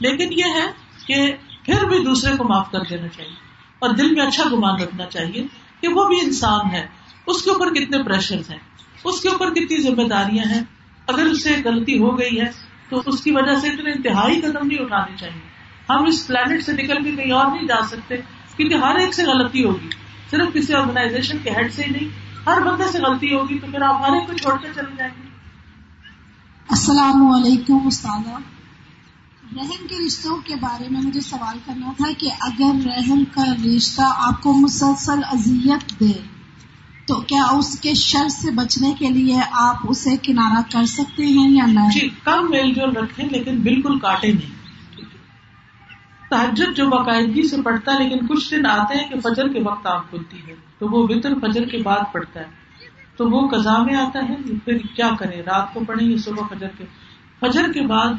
لیکن 0.01 0.33
یہ 0.33 0.59
ہے 0.59 0.67
کہ 1.07 1.19
پھر 1.65 1.85
بھی 1.85 2.05
دوسرے 2.05 2.37
کو 2.37 2.45
معاف 2.45 2.71
کر 2.71 2.83
دینا 2.91 3.09
چاہیے۔ 3.09 3.43
اور 3.79 3.91
دل 3.91 4.15
میں 4.15 4.27
اچھا 4.27 4.45
گمان 4.53 4.81
رکھنا 4.81 5.07
چاہیے 5.07 5.47
کہ 5.81 5.89
وہ 5.89 6.09
بھی 6.09 6.21
انسان 6.21 6.71
ہے۔ 6.73 6.87
اس 7.27 7.43
کے 7.43 7.51
اوپر 7.51 7.75
کتنے 7.75 8.03
پریشر 8.03 8.39
ہیں۔ 8.51 8.59
اس 9.05 9.21
کے 9.21 9.29
اوپر 9.29 9.51
کتنی 9.51 9.83
ذمہ 9.83 10.09
داریاں 10.09 10.45
ہیں۔ 10.45 10.63
اگر 11.07 11.23
اس 11.23 11.43
سے 11.43 11.57
غلطی 11.65 11.99
ہو 11.99 12.19
گئی 12.19 12.41
ہے 12.41 12.47
تو 12.89 13.03
اس 13.07 13.25
کی 13.25 13.31
وجہ 13.31 13.61
سے 13.61 13.69
اتنے 13.69 13.91
انتہائی 13.91 14.41
قدم 14.41 14.67
نہیں 14.67 14.79
اٹھانے 14.79 15.17
چاہیے۔ 15.17 15.55
ہم 15.91 16.05
اس 16.05 16.27
پلانٹ 16.27 16.63
سے 16.63 16.73
نکل 16.73 17.03
کے 17.05 17.13
کہیں 17.13 17.33
اور 17.33 17.47
نہیں 17.47 17.67
جا 17.67 17.87
سکتے 17.87 18.17
کیونکہ 18.57 18.75
ہر 18.75 18.95
ایک 18.95 19.15
سے 19.15 19.25
غلطی 19.25 19.65
ہوگی۔ 19.65 19.89
صرف 20.31 20.55
کسی 20.55 20.75
آرگنائزیشن 20.75 21.39
کے 21.39 21.51
ہیڈ 21.51 21.73
سے 21.73 21.83
ہی 21.83 21.91
نہیں، 21.91 22.09
ہر 22.47 22.61
بندے 22.61 22.85
سے 22.93 22.99
غلطی 22.99 23.35
ہوگی 23.35 23.59
تو 23.59 23.67
پھر 23.71 23.83
آپ 23.83 24.03
ہر 24.09 24.15
ایک 24.15 24.27
کو 24.27 24.33
چھوڑ 24.33 24.53
کر 24.53 24.69
چلے 24.75 24.95
جائیں 24.97 25.13
گے۔ 25.23 25.29
السلام 26.69 27.27
علیکم 27.27 27.87
استاد 27.87 28.29
رحم 29.53 29.87
کے 29.87 29.97
رشتوں 30.07 30.37
کے 30.45 30.55
بارے 30.61 30.85
میں 30.91 31.01
مجھے 31.01 31.21
سوال 31.21 31.59
کرنا 31.67 31.93
تھا 31.97 32.09
کہ 32.19 32.31
اگر 32.41 32.87
رحم 32.87 33.25
کا 33.31 33.45
رشتہ 33.65 34.03
آپ 34.05 34.43
کو 34.43 34.53
مسلسل 34.53 35.21
اذیت 35.33 36.01
دے، 36.01 36.13
تو 37.07 37.15
کیا 37.21 37.45
اس 37.45 37.79
کے 37.81 37.95
شر 37.95 38.29
سے 38.29 38.51
بچنے 38.51 38.93
کے 38.99 39.09
لیے 39.09 39.41
آپ 39.53 39.77
اسے 39.89 40.17
کنارہ 40.17 40.63
کر 40.73 40.85
سکتے 40.85 41.27
ہیں 41.27 41.51
یا 41.51 41.67
نہیں 41.67 41.91
جی 41.91 42.09
کم 42.25 42.51
میل 42.51 42.73
جول 42.75 42.97
رکھیں 42.97 43.29
لیکن 43.31 43.61
بالکل 43.61 43.99
کاٹے 43.99 44.33
نہیں۔ 44.33 44.53
تحجد 46.31 46.77
جو 46.77 46.87
باقاعدگی 46.87 47.49
سے 47.49 47.63
پڑھتا 47.63 47.95
ہے، 47.95 48.09
لیکن 48.09 48.27
کچھ 48.27 48.51
دن 48.51 48.67
آتے 48.67 48.95
ہیں 48.95 49.09
کہ 49.09 49.21
فجر 49.21 49.49
کے 49.49 49.61
وقت 49.61 49.87
آپ 49.87 50.11
کھلتی 50.11 50.39
ہے، 50.49 50.55
تو 50.79 50.89
وہ 50.89 51.07
وطر 51.11 51.35
فجر 51.43 51.65
کے 51.65 51.79
بعد 51.79 52.13
پڑھتا 52.13 52.41
ہے۔ 52.41 52.47
تو 53.17 53.29
وہ 53.29 53.49
قزا 53.49 53.83
میں 53.83 53.95
آتا 53.95 54.19
ہے، 54.29 54.37
پھر 54.65 54.79
کیا 54.97 55.11
کریں؟ 55.19 55.43
رات 55.43 55.75
کو 55.75 55.81
پڑھیں 55.87 56.09
گے 56.11 56.17
صبح 56.17 56.47
فجر 56.55 56.69
کے؟ 56.79 56.85
فجر 57.41 57.73
کے 57.73 57.81
بعد 57.81 58.13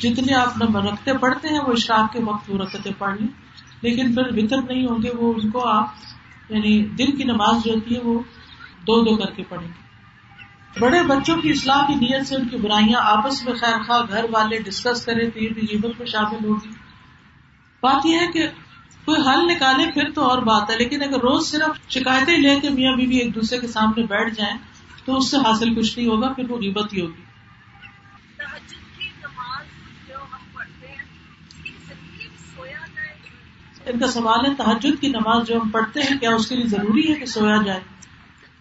جتنے 0.00 0.34
آپ 0.34 0.76
رکھتے 0.76 1.12
پڑھتے 1.12 1.48
ہیں، 1.48 1.60
وہ 1.60 1.72
اشراق 1.72 2.12
کے 2.12 2.20
وقت 2.22 2.50
وہ 2.50 2.58
رکھتے 2.58 2.90
پڑھ 2.98 3.18
لیں۔ 3.18 3.28
لیکن 3.80 4.14
پھر 4.14 4.22
وطر 4.36 4.56
نہیں 4.56 4.86
ہوں 4.86 5.02
گے 5.02 5.10
وہ 5.10 5.32
ان 5.36 5.50
کو 5.50 5.68
آپ 5.68 5.86
یعنی 6.48 6.82
دن 6.84 7.16
کی 7.16 7.24
نماز 7.24 7.64
جو 7.64 7.74
ہوتی 7.74 7.94
ہے، 7.94 8.00
وہ 8.00 8.20
دو 8.86 9.04
دو 9.04 9.16
کر 9.16 9.30
کے 9.30 9.42
پڑھیں 9.48 9.68
گے۔ 9.68 9.86
بڑے 10.80 11.02
بچوں 11.02 11.36
کی 11.36 11.50
اصلاح 11.50 11.86
کی 11.86 11.94
نیت 11.94 12.26
سے 12.26 12.36
ان 12.36 12.48
کی 12.48 12.56
برائیاں 12.56 13.00
آپس 13.02 13.44
میں 13.44 13.52
خیر 13.54 13.82
خواہ 13.86 14.02
گھر 14.08 14.26
والے 14.30 14.58
ڈسکس 14.58 15.06
کرے 15.06 15.30
تو 15.30 15.44
یہ 15.44 15.48
بھی 15.48 15.62
غیبت 15.70 15.90
میں 15.98 16.06
شامل 16.06 16.44
ہوگی۔ 16.44 16.68
بات 17.82 18.06
یہ 18.06 18.18
ہے 18.18 18.26
کہ 18.26 18.46
کوئی 19.04 19.20
حل 19.20 19.46
نکالے، 19.46 19.90
پھر 19.94 20.10
تو 20.14 20.24
اور 20.24 20.38
بات 20.38 20.70
ہے۔ 20.70 20.76
لیکن 20.78 21.02
اگر 21.02 21.20
روز 21.20 21.46
صرف 21.50 21.90
شکایتیں 21.90 22.38
لے 22.38 22.60
کے 22.60 22.70
میاں 22.70 22.96
بیوی 22.96 23.16
ایک 23.16 23.34
دوسرے 23.34 23.58
کے 23.58 23.66
سامنے 23.66 24.02
بیٹھ 24.02 24.34
جائیں، 24.34 24.56
تو 25.04 25.16
اس 25.16 25.30
سے 25.30 25.36
حاصل 25.36 25.74
کچھ 25.74 25.98
نہیں 25.98 26.08
ہوگا، 26.08 26.32
پھر 26.32 26.50
وہ 26.50 26.58
غیبت 26.58 26.92
ہی 26.92 27.00
ہوگی۔ 27.00 27.25
ان 33.86 33.98
کا 33.98 34.06
سوال 34.06 34.46
ہے 34.46 34.54
تحجد 34.54 35.00
کی 35.00 35.08
نماز 35.08 35.46
جو 35.48 35.60
ہم 35.60 35.68
پڑھتے 35.68 36.00
ہیں، 36.00 36.18
کیا 36.18 36.30
اس 36.30 36.48
کے 36.48 36.56
لیے 36.56 36.66
ضروری 36.66 37.10
ہے 37.10 37.14
کہ 37.14 37.26
سویا 37.26 37.62
جائے؟ 37.66 37.80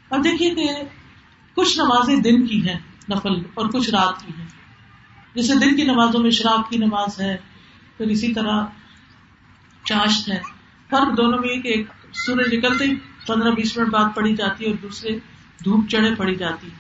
اب 0.10 0.24
دیکھیے 0.24 0.56
کہ 0.56 0.68
کچھ 1.56 1.80
نمازیں 1.80 2.16
دن 2.16 2.48
کی 2.48 2.70
ہیں، 2.70 2.80
نفل 3.10 3.34
اور 3.54 3.66
کچھ 3.66 3.90
رات 3.90 4.26
کی 4.26 4.32
ہیں۔ 4.40 4.46
جیسے 5.36 5.56
دن 5.56 5.76
کی 5.76 5.84
نمازوں 5.84 6.20
میں 6.20 6.30
شراب 6.30 6.70
کی 6.70 6.78
نماز 6.78 7.22
ہے، 7.22 7.38
پھر 7.98 8.06
اسی 8.06 8.34
طرح 8.34 8.66
چاشت 9.86 10.30
ہے۔ 10.30 10.40
فرق 10.90 11.18
دونوں 11.18 11.40
میں 11.40 11.60
کہ 11.60 11.68
ایک 11.68 11.88
سورج 12.14 12.54
نکلتے 12.54 12.84
ہی 12.84 12.96
پندرہ 13.28 13.52
بیس 13.52 13.78
منٹ 13.78 13.90
بعد 13.90 14.16
پڑی 14.16 14.36
جاتی 14.36 14.66
ہے 14.66 14.70
اور 14.70 14.78
دوسرے 14.78 15.20
دھوپ 15.66 15.90
چڑھے 15.90 16.16
پڑی 16.16 16.36
جاتی 16.36 16.68
ہے۔ 16.68 16.76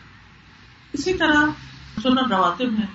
اسی 0.93 1.13
طرح 1.13 1.45
سنن 2.03 2.31
رواتب 2.31 2.71
ہے 2.79 2.85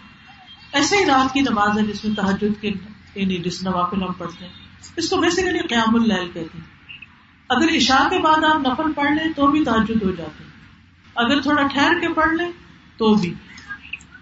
ایسے 0.72 0.96
ہی 0.96 1.04
رات 1.04 1.34
کی 1.34 1.40
نماز 1.40 1.78
ہے 1.78 1.86
جس 1.86 2.04
میں 2.04 2.16
تحجد 2.16 2.60
کے 2.60 2.70
یعنی 3.14 3.36
جس 3.36 3.62
نوافل 3.62 4.02
ہم 4.02 4.12
پڑھتے 4.12 4.44
ہیں۔ 4.44 4.69
اس 4.96 5.10
کو 5.10 5.16
بیسیکلی 5.16 5.58
قیام 5.58 5.94
اللیل 5.94 6.26
کہتے 6.26 6.58
ہیں۔ 6.58 6.80
اگر 7.48 7.76
عشاء 7.76 8.08
کے 8.08 8.18
بعد 8.18 8.44
آپ 8.44 8.60
نفل 8.60 8.92
پڑھ 8.92 9.12
لیں 9.12 9.32
تو 9.32 9.46
بھی 9.46 9.64
تحجد 9.64 10.02
ہو 10.02 10.10
جاتے 10.10 10.44
ہیں 10.44 10.50
اگر 11.14 11.40
تھوڑا 11.40 11.66
ٹھہر 11.66 12.00
کے 12.00 12.08
پڑھ 12.08 12.32
لیں 12.32 12.52
تو 12.96 13.14
بھی۔ 13.14 13.34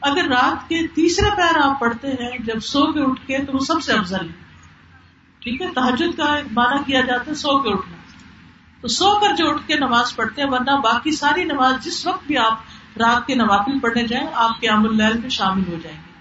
اگر 0.01 0.25
رات 0.25 0.69
کے 0.69 0.87
تیسرے 0.87 1.31
پیر 1.37 1.59
آپ 1.63 1.81
پڑھتے 1.81 2.09
ہیں، 2.09 2.39
جب 2.39 2.61
سو 2.61 2.93
کے 2.93 3.01
اٹھ 3.01 3.27
کے، 3.27 3.39
تو 3.39 3.53
وہ 3.53 3.59
سب 3.59 3.83
سے 3.83 3.93
افضل 3.93 4.29
ہے۔ 4.29 4.49
ٹھیک 5.39 5.63
ہے؟ 5.63 5.67
تحجد 5.75 6.17
کا 6.17 6.37
مانا 6.53 6.83
کیا 6.83 7.01
جاتا 7.01 7.31
ہے؟ 7.31 7.35
سو 7.35 7.63
کے 7.63 7.73
اٹھنا۔ 7.73 7.97
تو 8.81 8.89
سو 8.89 9.21
کر 9.21 9.37
جو 9.37 9.51
اٹھ 9.51 9.69
کے 9.69 9.75
نماز 9.77 10.17
پڑھتے 10.17 10.43
ہیں، 10.43 10.51
ورنہ 10.51 10.71
باقی 10.85 11.11
ساری 11.11 11.45
نماز 11.45 11.85
جس 11.85 12.07
وقت 12.07 12.27
بھی 12.27 12.37
آپ 12.37 12.59
رات 12.99 13.27
کے 13.27 13.35
نوافل 13.35 13.79
پڑھنے 13.79 14.07
جائیں، 14.07 14.27
آپ 14.35 14.61
کے 14.61 14.69
عام 14.69 14.85
اللیل 14.85 15.19
میں 15.19 15.29
شامل 15.29 15.73
ہو 15.73 15.77
جائیں 15.83 15.99
گے۔ 16.07 16.13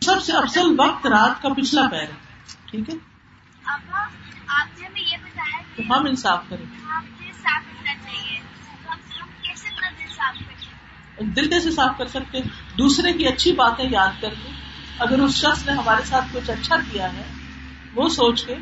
سب 0.00 0.22
سے 0.22 0.32
افضل 0.32 0.80
وقت 0.80 1.06
رات 1.06 1.42
کا 1.42 1.48
پچھلا 1.48 1.88
پیر 1.90 2.00
ہے۔ 2.00 2.14
ٹھیک 2.70 2.90
ہے؟ 2.90 3.15
تو 5.76 5.82
ہم 5.82 6.06
انصاف 6.06 6.48
کریں۔ 6.48 6.64
دل 11.36 11.48
کیسے 11.48 11.70
صاف 11.70 11.98
کر 11.98 12.06
سکتے 12.06 12.40
دوسرے 12.78 13.12
کی 13.12 13.28
اچھی 13.28 13.52
باتیں 13.52 13.88
یاد 13.90 14.22
کر 14.22 14.28
کے 14.28 14.50
اگر 14.98 15.18
اس 15.18 15.34
شخص 15.34 15.66
نے 15.66 15.72
ہمارے 15.72 16.04
ساتھ 16.04 16.24
کچھ 16.32 16.50
اچھا 16.50 16.76
کیا 16.76 17.12
ہے 17.12 17.22
وہ 17.94 18.08
سوچ 18.08 18.44
کے 18.44 18.54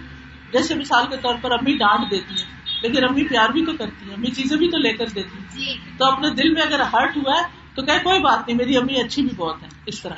جیسے 0.53 0.75
مثال 0.75 1.07
کے 1.07 1.17
طور 1.17 1.35
پر 1.41 1.51
امی 1.51 1.77
ڈانٹ 1.77 2.11
دیتی 2.11 2.35
ہیں 2.43 2.55
لیکن 2.83 3.05
امی 3.05 3.25
پیار 3.25 3.49
بھی 3.49 3.67
تو 3.67 3.73
کرتی 3.73 4.07
ہیں 4.09 4.15
امی 4.15 4.31
چیزیں 4.31 4.57
بھی 4.57 4.71
تو 4.71 4.79
لے 4.79 4.93
کر 4.93 5.07
دیتی 5.07 5.39
ہیں۔ 5.39 5.47
جی۔ 5.53 5.79
تو 5.99 6.05
اپنے 6.05 6.31
دل 6.31 6.53
میں 6.53 6.63
اگر 6.63 6.81
ہرٹ 6.81 7.17
ہوا 7.17 7.33
ہے 7.35 7.43
تو 7.75 7.83
کہ 7.83 7.99
کوئی 8.03 8.21
بات 8.21 8.47
نہیں 8.47 8.57
میری 8.57 8.77
امی 8.77 9.01
اچھی 9.01 9.23
بھی 9.23 9.31
بہت 9.37 9.63
ہے 9.63 9.69
اس 9.87 10.03
طرح۔ 10.03 10.15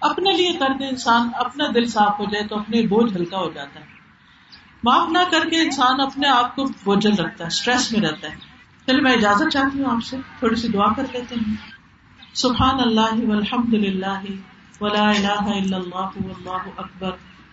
اپنے 0.00 0.32
لیے 0.32 0.52
کر 0.52 0.68
دے 0.78 0.88
انسان، 0.88 1.28
اپنا 1.34 1.64
دل 1.74 1.86
صاف 1.86 2.20
ہو 2.20 2.24
جائے 2.24 2.46
تو 2.46 2.58
اپنے 2.58 2.82
بوجھ 2.82 3.16
ہلکا 3.16 3.38
ہو 3.38 3.50
جاتا 3.50 3.80
ہے۔ 3.80 3.84
معاف 4.84 5.08
نہ 5.10 5.18
کر 5.30 5.48
کے 5.50 5.60
انسان 5.60 6.00
اپنے 6.00 6.28
آپ 6.28 6.56
کو 6.56 6.64
بوجھل 6.64 7.14
رکھتا 7.14 7.44
ہے 7.44 7.46
اسٹریس 7.46 7.92
میں 7.92 8.00
رہتا 8.00 8.28
ہے۔ 8.28 8.36
چلیے 8.86 9.00
میں 9.00 9.12
اجازت 9.12 9.52
چاہتی 9.52 9.82
ہوں 9.82 9.90
آپ 9.90 10.04
سے، 10.04 10.16
تھوڑی 10.38 10.56
سی 10.56 10.68
دعا 10.68 10.92
کر 10.92 11.02
لیتے 11.12 11.34
ہیں۔ 11.34 11.54
سبحان 12.34 12.80
اللہ 12.80 13.26
والحمد 13.28 13.74
للہ 13.74 14.20
ولا 14.80 15.10
الہ 15.10 15.42
الا 15.42 15.76
اللہ 15.76 16.24
واللہ 16.24 16.68
اکبر 16.76 17.10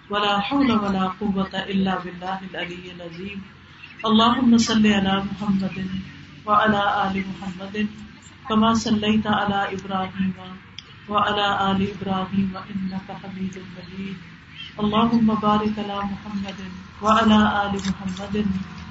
ولا 0.10 0.38
حول 0.38 0.72
ولا 0.72 1.08
قوة 1.08 1.60
الا 1.68 1.96
باللہ 1.96 2.56
العلی 2.56 2.91
العظیم۔ 2.91 3.39
اللهم 4.04 4.58
صل 4.58 4.86
على 4.86 5.18
محمد 5.32 5.80
وعلى 6.46 6.82
آل 6.86 7.22
محمد 7.28 7.78
كما 8.48 8.74
صليت 8.74 9.28
على 9.28 9.76
إبراهيم 9.76 10.73
وعلى 11.10 11.47
آل 11.72 11.80
إبراهيم 11.93 12.51
إنك 12.72 13.08
حميد 13.22 13.56
مجيد. 13.76 14.18
اللهم 14.80 15.28
بارك 15.47 15.76
على 15.80 15.97
محمد 16.12 16.60
وعلى 17.04 17.39
آل 17.64 17.74
محمد 17.88 18.36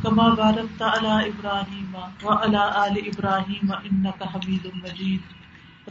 كما 0.02 0.26
باركت 0.34 0.80
على 0.82 1.14
إبراهيم 1.30 1.92
وعلى 2.24 2.62
آل 2.86 2.94
إبراهيم 3.10 3.68
إنك 3.88 4.20
حميد 4.32 4.64
مجيد. 4.84 5.22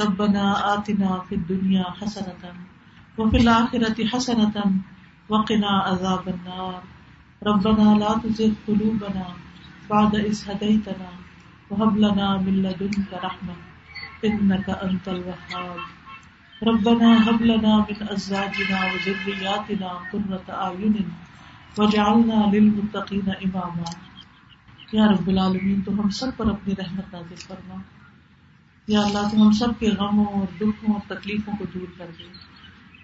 ربنا 0.01 0.45
آتنا 0.73 1.11
في 1.27 1.35
الدنيا 1.35 1.85
حسنة 1.99 2.43
وفي 3.17 3.37
الآخرة 3.37 3.97
حسنة 4.11 4.55
وقنا 5.29 5.71
عذاب 5.87 6.25
النار. 6.35 6.81
ربنا 7.49 7.87
لا 8.01 8.11
تزغ 8.23 8.53
قلوبنا 8.67 9.25
بعد 9.89 10.13
إذ 10.15 10.37
هديتنا 10.49 11.11
وهب 11.69 11.97
لنا 11.97 12.37
من 12.37 12.55
لدنك 12.61 13.09
رحمة 13.13 13.55
إنك 14.25 14.67
أنت 14.69 15.05
الوهاب. 15.07 15.79
ربنا 16.61 17.31
هب 17.31 17.41
لنا 17.41 17.77
من 17.77 18.05
أزواجنا 18.17 18.77
وذرياتنا 18.81 19.87
قرة 20.11 20.65
أعين 20.65 20.93
وجعلنا 21.77 22.51
للمتقین 22.53 23.29
اماما۔ 23.29 23.91
یا 24.91 25.05
رب 25.05 25.27
العالمین، 25.27 25.81
تو 25.81 25.91
ہم 25.91 26.09
سب 26.09 26.27
پر 26.37 26.45
اپنی 26.45 26.73
رحمت 26.77 27.13
نازل 27.13 27.35
فرما۔ 27.35 27.75
یا 28.87 29.01
اللہ، 29.01 29.19
تو 29.31 29.41
ہم 29.41 29.51
سب 29.51 29.79
کے 29.79 29.89
غموں 29.89 30.25
اور 30.25 30.47
دکھوں 30.55 30.95
اور 30.95 31.17
تکلیفوں 31.17 31.53
کو 31.57 31.65
دور 31.73 31.85
کر 31.97 32.05
دے۔ 32.19 32.23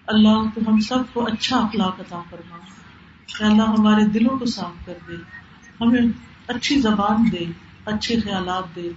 اللہ، 0.07 0.43
تو 0.55 0.61
ہم 0.67 0.79
سب 0.79 0.97
کو 1.13 1.25
اچھا 1.25 1.57
اخلاق 1.57 1.99
عطا 1.99 2.21
فرما۔ 2.29 2.57
یا 3.39 3.47
اللہ، 3.47 3.63
ہمارے 3.63 4.05
دلوں 4.05 4.39
کو 4.39 4.45
صاف 4.45 4.85
کر 4.85 4.93
دے۔ 5.07 5.13
ہمیں 5.81 6.01
اچھی 6.47 6.81
زبان 6.81 7.31
دے، 7.31 7.45
اچھے 7.85 8.19
خیالات 8.19 8.75
دے۔ 8.75 8.89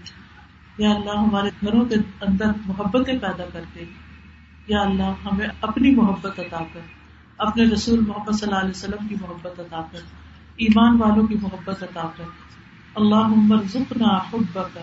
یا 0.78 0.90
اللہ، 0.90 1.10
ہمارے 1.10 1.48
گھروں 1.48 1.84
کے 1.84 1.94
اندر 2.20 2.46
محبتیں 2.66 3.18
پیدا 3.18 3.44
کر 3.52 3.62
دے۔ 3.74 3.84
یا 4.70 4.80
اللہ، 4.80 5.12
ہمیں 5.24 5.46
اپنی 5.60 5.94
محبت 5.94 6.40
عطا 6.40 6.64
کر، 6.72 6.80
اپنے 7.38 7.64
رسول 7.64 8.00
محمد 8.00 8.32
صلی 8.32 8.48
اللہ 8.48 8.60
علیہ 8.60 8.70
وسلم 8.70 9.08
کی 9.08 9.14
محبت 9.20 9.60
عطا 9.60 9.80
کر، 9.92 9.98
ایمان 10.56 11.02
والوں 11.02 11.26
کی 11.26 11.34
محبت 11.42 11.82
عطا 11.82 12.10
کر۔ 12.16 12.24
اللہ 12.94 13.14
عمر 13.14 13.56
ذکنا 13.62 14.16
حب 14.16 14.54
کا 14.54 14.80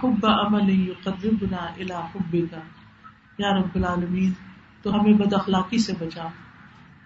یا 3.38 3.58
رب 3.58 3.76
العالمین، 3.76 4.34
تو 4.82 4.94
ہمیں 4.94 5.14
بد 5.14 5.34
اخلاقی 5.34 5.78
سے 5.78 5.94
بچا۔ 6.00 6.28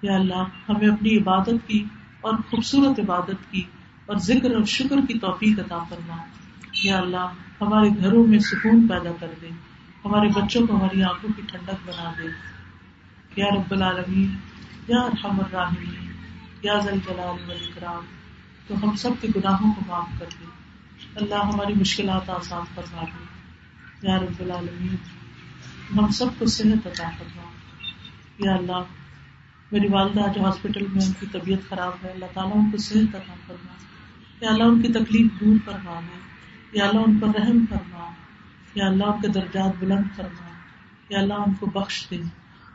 یا 0.01 0.15
اللہ، 0.15 0.43
ہمیں 0.69 0.87
اپنی 0.87 1.17
عبادت 1.17 1.67
کی 1.67 1.83
اور 2.21 2.33
خوبصورت 2.49 2.99
عبادت 2.99 3.51
کی 3.51 3.61
اور 4.05 4.15
ذکر 4.15 4.55
اور 4.55 4.63
شکر 4.63 4.95
کی 5.07 5.19
توفیق 5.19 5.59
عطا 5.59 5.83
فرما۔ 5.89 6.17
یا 6.83 6.97
اللہ، 6.97 7.27
ہمارے 7.61 7.89
گھروں 7.89 8.27
میں 8.27 8.39
سکون 8.39 8.87
پیدا 8.87 9.11
کر 9.19 9.27
دے۔ 9.41 9.72
ہمارے 10.05 10.27
بچوں 10.27 10.67
کو 10.67 10.75
ہماری 10.75 11.03
آنکھوں 11.03 11.29
کی 11.35 11.41
ٹھنڈک 11.47 11.89
بنا 11.89 12.13
دے 12.17 12.23
یا 13.35 13.45
رب 13.55 13.71
العالمین، 13.71 14.35
یا 14.87 15.01
ارحم 15.01 15.39
الراحمین، 15.39 16.11
یا 16.63 16.79
ذل 16.79 16.99
جلال 17.05 17.49
والاکرام، 17.49 18.05
تو 18.67 18.75
ہم 18.83 18.95
سب 18.95 19.09
کے 19.21 19.27
گناہوں 19.35 19.73
کو 19.73 19.81
معاف 19.87 20.19
کر 20.19 20.25
دے۔ 20.39 20.45
اللہ 21.15 21.35
ہماری 21.35 21.73
مشکلات 21.73 22.29
آسان 22.29 22.61
فرما 22.75 23.01
دے۔ 23.01 23.23
یا 24.07 24.19
رب 24.19 24.39
العالمین، 24.39 24.95
ہم 25.97 26.07
سب 26.07 26.25
کو 26.37 26.45
صحت 26.45 26.87
عطا 26.87 27.09
فرما۔ 27.17 27.43
یا 28.39 28.55
اللہ، 28.55 28.83
میری 29.71 29.87
والدہ 29.91 30.31
جو 30.35 30.45
ہاسپٹل 30.45 30.87
میں 30.87 31.05
ان 31.05 31.11
کی 31.19 31.25
طبیعت 31.31 31.69
خراب 31.69 31.91
ہے، 32.03 32.09
اللہ 32.09 32.25
تعالیٰ 32.33 32.55
ان 32.55 32.71
کو 32.71 32.77
صحت 32.77 33.15
عطا 33.15 33.33
فرما۔ 33.47 33.73
یا 34.45 34.49
اللہ، 34.49 34.63
ان 34.63 34.81
کی 34.81 34.93
تکلیف 34.93 35.31
دور 35.39 35.55
فرما 35.65 35.99
دے۔ 35.99 36.19
یا 36.77 36.87
اللہ، 36.87 37.01
ان 37.07 37.19
پر 37.19 37.27
رحم 37.27 37.65
فرما۔ 37.69 38.09
یا 38.75 38.85
اللہ 38.85 39.03
ان 39.03 39.21
کے 39.21 39.27
درجات 39.27 39.73
بلند 39.79 40.15
فرما 40.15 40.49
یا 41.09 41.19
اللہ 41.19 41.33
ان 41.33 41.53
کو 41.53 41.65
بخش 41.65 42.07
دے، 42.11 42.15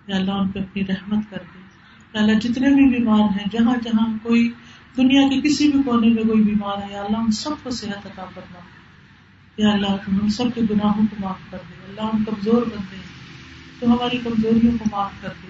یا 0.06 0.16
اللہ 0.16 0.32
ان 0.32 0.48
پہ 0.48 0.58
اپنی 0.58 0.86
رحمت 0.86 1.30
کر 1.30 1.36
دے۔ 1.36 1.58
یا 2.14 2.20
اللہ 2.20 2.38
جتنے 2.38 2.68
بھی 2.68 2.98
بیمار 2.98 3.20
ہیں، 3.20 3.46
جہاں 3.52 3.74
جہاں 3.84 4.06
کوئی 4.22 4.52
دنیا 4.96 5.28
کے 5.28 5.48
کسی 5.48 5.72
بھی 5.72 5.82
کونے 5.82 6.08
میں 6.08 6.22
کوئی 6.22 6.42
بیمار 6.42 6.82
ہے، 6.82 6.92
یا 6.92 7.02
اللہ 7.02 7.16
ان 7.16 7.30
سب 7.30 7.50
کو 7.62 7.70
صحت 7.70 8.06
عطا 8.06 8.24
کرنا 8.34 8.58
یا 9.56 9.70
اللہ 9.70 9.96
تم 10.06 10.18
ان 10.22 10.28
سب 10.28 10.44
کے 10.54 10.60
گناہوں 10.70 11.06
کو 11.10 11.16
معاف 11.20 11.50
کر 11.50 11.58
دے۔ 11.68 11.74
اللہ 11.88 12.16
ہم 12.16 12.24
کمزور 12.24 12.62
بن 12.62 12.82
دے 12.90 12.96
تو 13.80 13.86
ہماری 13.86 14.18
کمزوریوں 14.18 14.78
کو 14.78 14.84
معاف 14.92 15.12
کر 15.20 15.28
دے۔ 15.28 15.48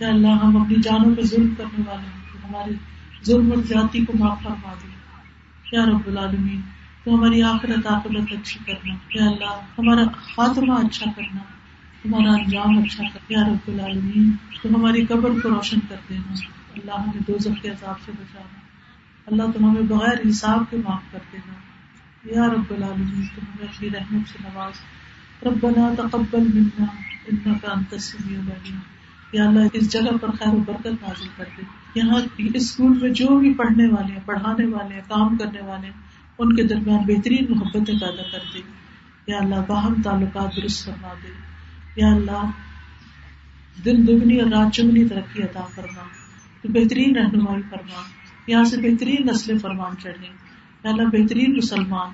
یا 0.00 0.08
اللہ 0.08 0.26
ہم 0.26 0.62
اپنی 0.62 0.76
جانوں 0.82 1.14
پہ 1.14 1.22
ظلم 1.22 1.54
کرنے 1.58 1.82
والے 1.86 2.02
ہیں، 2.02 2.32
تو 2.32 2.48
ہمارے 2.48 2.72
ظلم 3.24 3.52
اور 3.52 3.62
جاتی 3.62 4.04
کو 4.04 4.12
معاف 4.18 4.42
فرما 4.42 4.74
دے۔ 4.82 4.92
یا 5.76 5.86
رب 5.86 6.06
العالمین 6.06 6.60
تو 7.04 7.14
ہماری 7.14 7.42
آخرت 7.42 7.86
آخرت 7.86 8.32
اچھی 8.32 8.60
کرنا، 8.66 8.94
یا 9.14 9.26
اللہ، 9.30 9.60
ہمارا 9.78 10.00
خاتمہ 10.12 10.72
اچھا 10.72 11.10
کرنا 11.16 11.38
تمہارا 12.02 12.32
انجام 12.32 12.78
اچھا 12.78 13.04
کر 13.12 13.18
یا 13.28 13.40
رب 13.48 13.68
العالمین، 13.68 14.32
تو 14.62 14.68
ہماری 14.74 15.06
قبر 15.06 15.40
کو 15.40 15.48
روشن 15.48 15.78
کر 15.88 15.96
دینا۔ 16.08 16.32
اللہ 16.74 17.00
ہمیں 17.00 17.22
دو 17.28 17.36
کے 17.62 17.68
عذاب 17.68 17.94
سے 18.06 18.12
بچانا۔ 18.12 18.60
اللہ 19.26 19.42
تم 19.56 19.70
ہمیں 19.70 19.82
بغیر 19.82 20.28
حساب 20.28 20.70
کے 20.70 20.76
معاف 20.76 21.12
کر 21.12 21.18
دینا۔ 21.32 21.52
یا 22.34 22.54
رب 22.54 22.70
العالمین، 22.70 23.26
تم 23.26 23.40
ہمیں 23.46 23.68
اپنی 23.68 23.90
رحمت 23.90 24.28
سے 24.28 24.38
نواز۔ 24.44 24.72
ربنا 25.46 25.94
تقبل 25.96 26.48
منا 26.54 26.84
انك 27.32 27.66
انت 27.74 27.92
السميع 27.92 28.38
العليم 28.38 28.78
یا 29.32 29.44
اللہ، 29.44 29.60
اس 29.72 29.92
جگہ 29.92 30.16
پر 30.20 30.30
خیر 30.30 30.54
و 30.54 30.62
برکت 30.66 30.86
نازل 30.86 31.28
کر 31.36 31.44
دے۔ 31.56 31.62
یہاں 31.94 32.20
اسکول 32.54 32.98
میں 32.98 33.10
جو 33.10 33.38
بھی 33.38 33.54
پڑھنے 33.54 33.86
والے 33.86 34.12
ہیں، 34.12 34.20
پڑھانے 34.24 34.66
والے 34.66 34.94
ہیں، 34.94 35.02
کام 35.08 35.36
کرنے 35.36 35.60
والے 35.60 35.86
ہیں 35.86 36.11
ان 36.42 36.56
کے 36.56 36.62
درمیان 36.62 37.00
بہترین 37.06 37.46
محبتیں 37.50 38.00
پیدا 38.00 38.22
کر 38.32 38.38
دے۔ 38.54 38.60
یا 39.26 39.38
اللہ، 39.38 39.54
باہم 39.68 40.02
تعلقات 40.02 40.56
درست 40.56 40.86
کروا 40.86 41.14
دے۔ 41.22 41.32
یا 41.96 42.08
اللہ 42.08 42.50
دن 43.84 44.06
دگنی 44.08 44.40
اور 44.40 44.50
رات 44.50 44.74
چگنی 44.74 45.08
ترقی 45.08 45.42
عطا 45.42 45.66
فرما۔ 45.74 46.02
تو 46.62 46.68
بہترین 46.68 47.16
رہنمائی 47.16 47.62
فرما۔ 47.70 48.00
یہاں 48.46 48.64
سے 48.64 48.76
بہترین 48.76 49.26
نسل 49.26 49.58
فرمان 49.58 49.96
چڑھے 49.96 50.26
یا 50.84 50.90
اللہ، 50.90 51.02
بہترین 51.02 51.56
مسلمان، 51.56 52.08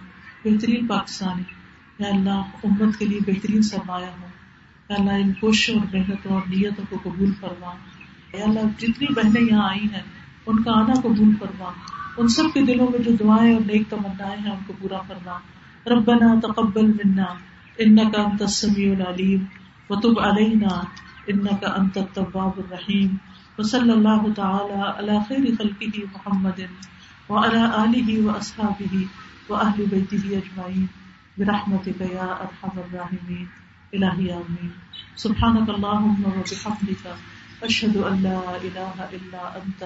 بہترین 0.45 0.87
پاکستانی۔ 0.87 1.43
یا 1.99 2.09
اللہ، 2.09 2.43
امت 2.65 2.97
کے 2.99 3.05
لیے 3.05 3.19
بہترین 3.27 3.63
سرمایہ 3.63 4.07
ہو 4.07 4.27
اللہ، 4.89 5.11
ان 5.11 5.33
کوششوں 5.33 5.75
اور 5.75 5.97
محنتوں 5.97 6.33
اور 6.33 6.43
نیتوں 6.49 6.85
کو 6.91 7.11
قبول 7.11 7.33
فرما۔ 7.41 7.71
اللہ، 8.33 8.61
جتنی 8.79 9.07
بہنیں 9.15 9.43
یہاں 9.43 9.71
آئی 9.71 9.85
ہیں، 9.93 10.03
ان 10.47 10.63
کا 10.63 10.73
آنا 10.73 11.01
قبول 11.01 11.35
فرما۔ 11.39 11.73
ان 12.19 12.29
سب 12.29 12.43
کے 12.55 12.63
دلوں 12.63 12.87
میں 12.91 12.99
جو 12.99 13.11
دعائیں 13.11 13.55
اور 13.55 13.61
نیک 13.61 13.83
تمنا 13.91 14.29
ہیں، 14.29 14.51
ان 14.51 14.59
کو 14.67 14.73
پورا 14.79 14.99
فرما۔ 15.09 15.39
ربنا 15.87 16.41
تقبل 16.43 16.87
منا 16.87 17.25
انك 17.79 18.15
انت 18.19 18.43
السميع 18.43 18.93
العليم 18.93 19.45
وتب 19.91 20.21
علينا 20.21 20.85
انك 21.27 21.65
انت 21.77 21.99
التواب 21.99 22.59
الرحيم 22.59 23.17
وصلى 23.59 23.93
الله 23.93 24.33
تعالى 24.37 24.81
على 24.99 25.19
خير 25.29 25.45
خلقه 25.59 26.01
محمد 26.13 26.61
وعلى 27.29 27.63
اله 27.63 28.27
واصحابه 28.27 29.03
واهل 29.49 29.85
بيته 29.91 30.37
اجمعين 30.37 30.87
برحمتك 31.39 32.01
يا 32.01 32.27
ارحم 32.41 32.81
الراحمين 32.81 33.45
الہی 33.93 34.31
آمین۔ 34.33 34.69
سبحانک 35.17 35.71
اللہم 35.71 36.27
و 36.27 36.31
بحمدک، 36.31 37.07
اشہد 37.61 37.97
ان 37.97 38.23
لا 38.23 38.39
الہ 38.39 39.01
الا 39.01 39.51
انت۔ 39.55 39.85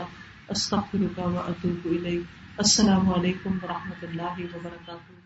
استغفرك 0.49 1.19
واتوب 1.19 1.87
اليك 1.87 2.23
السلام 2.57 3.13
علیکم 3.15 3.59
و 3.63 3.67
رحمۃ 3.67 4.03
اللہ 4.03 4.41
وبرکاتہ. 4.55 5.22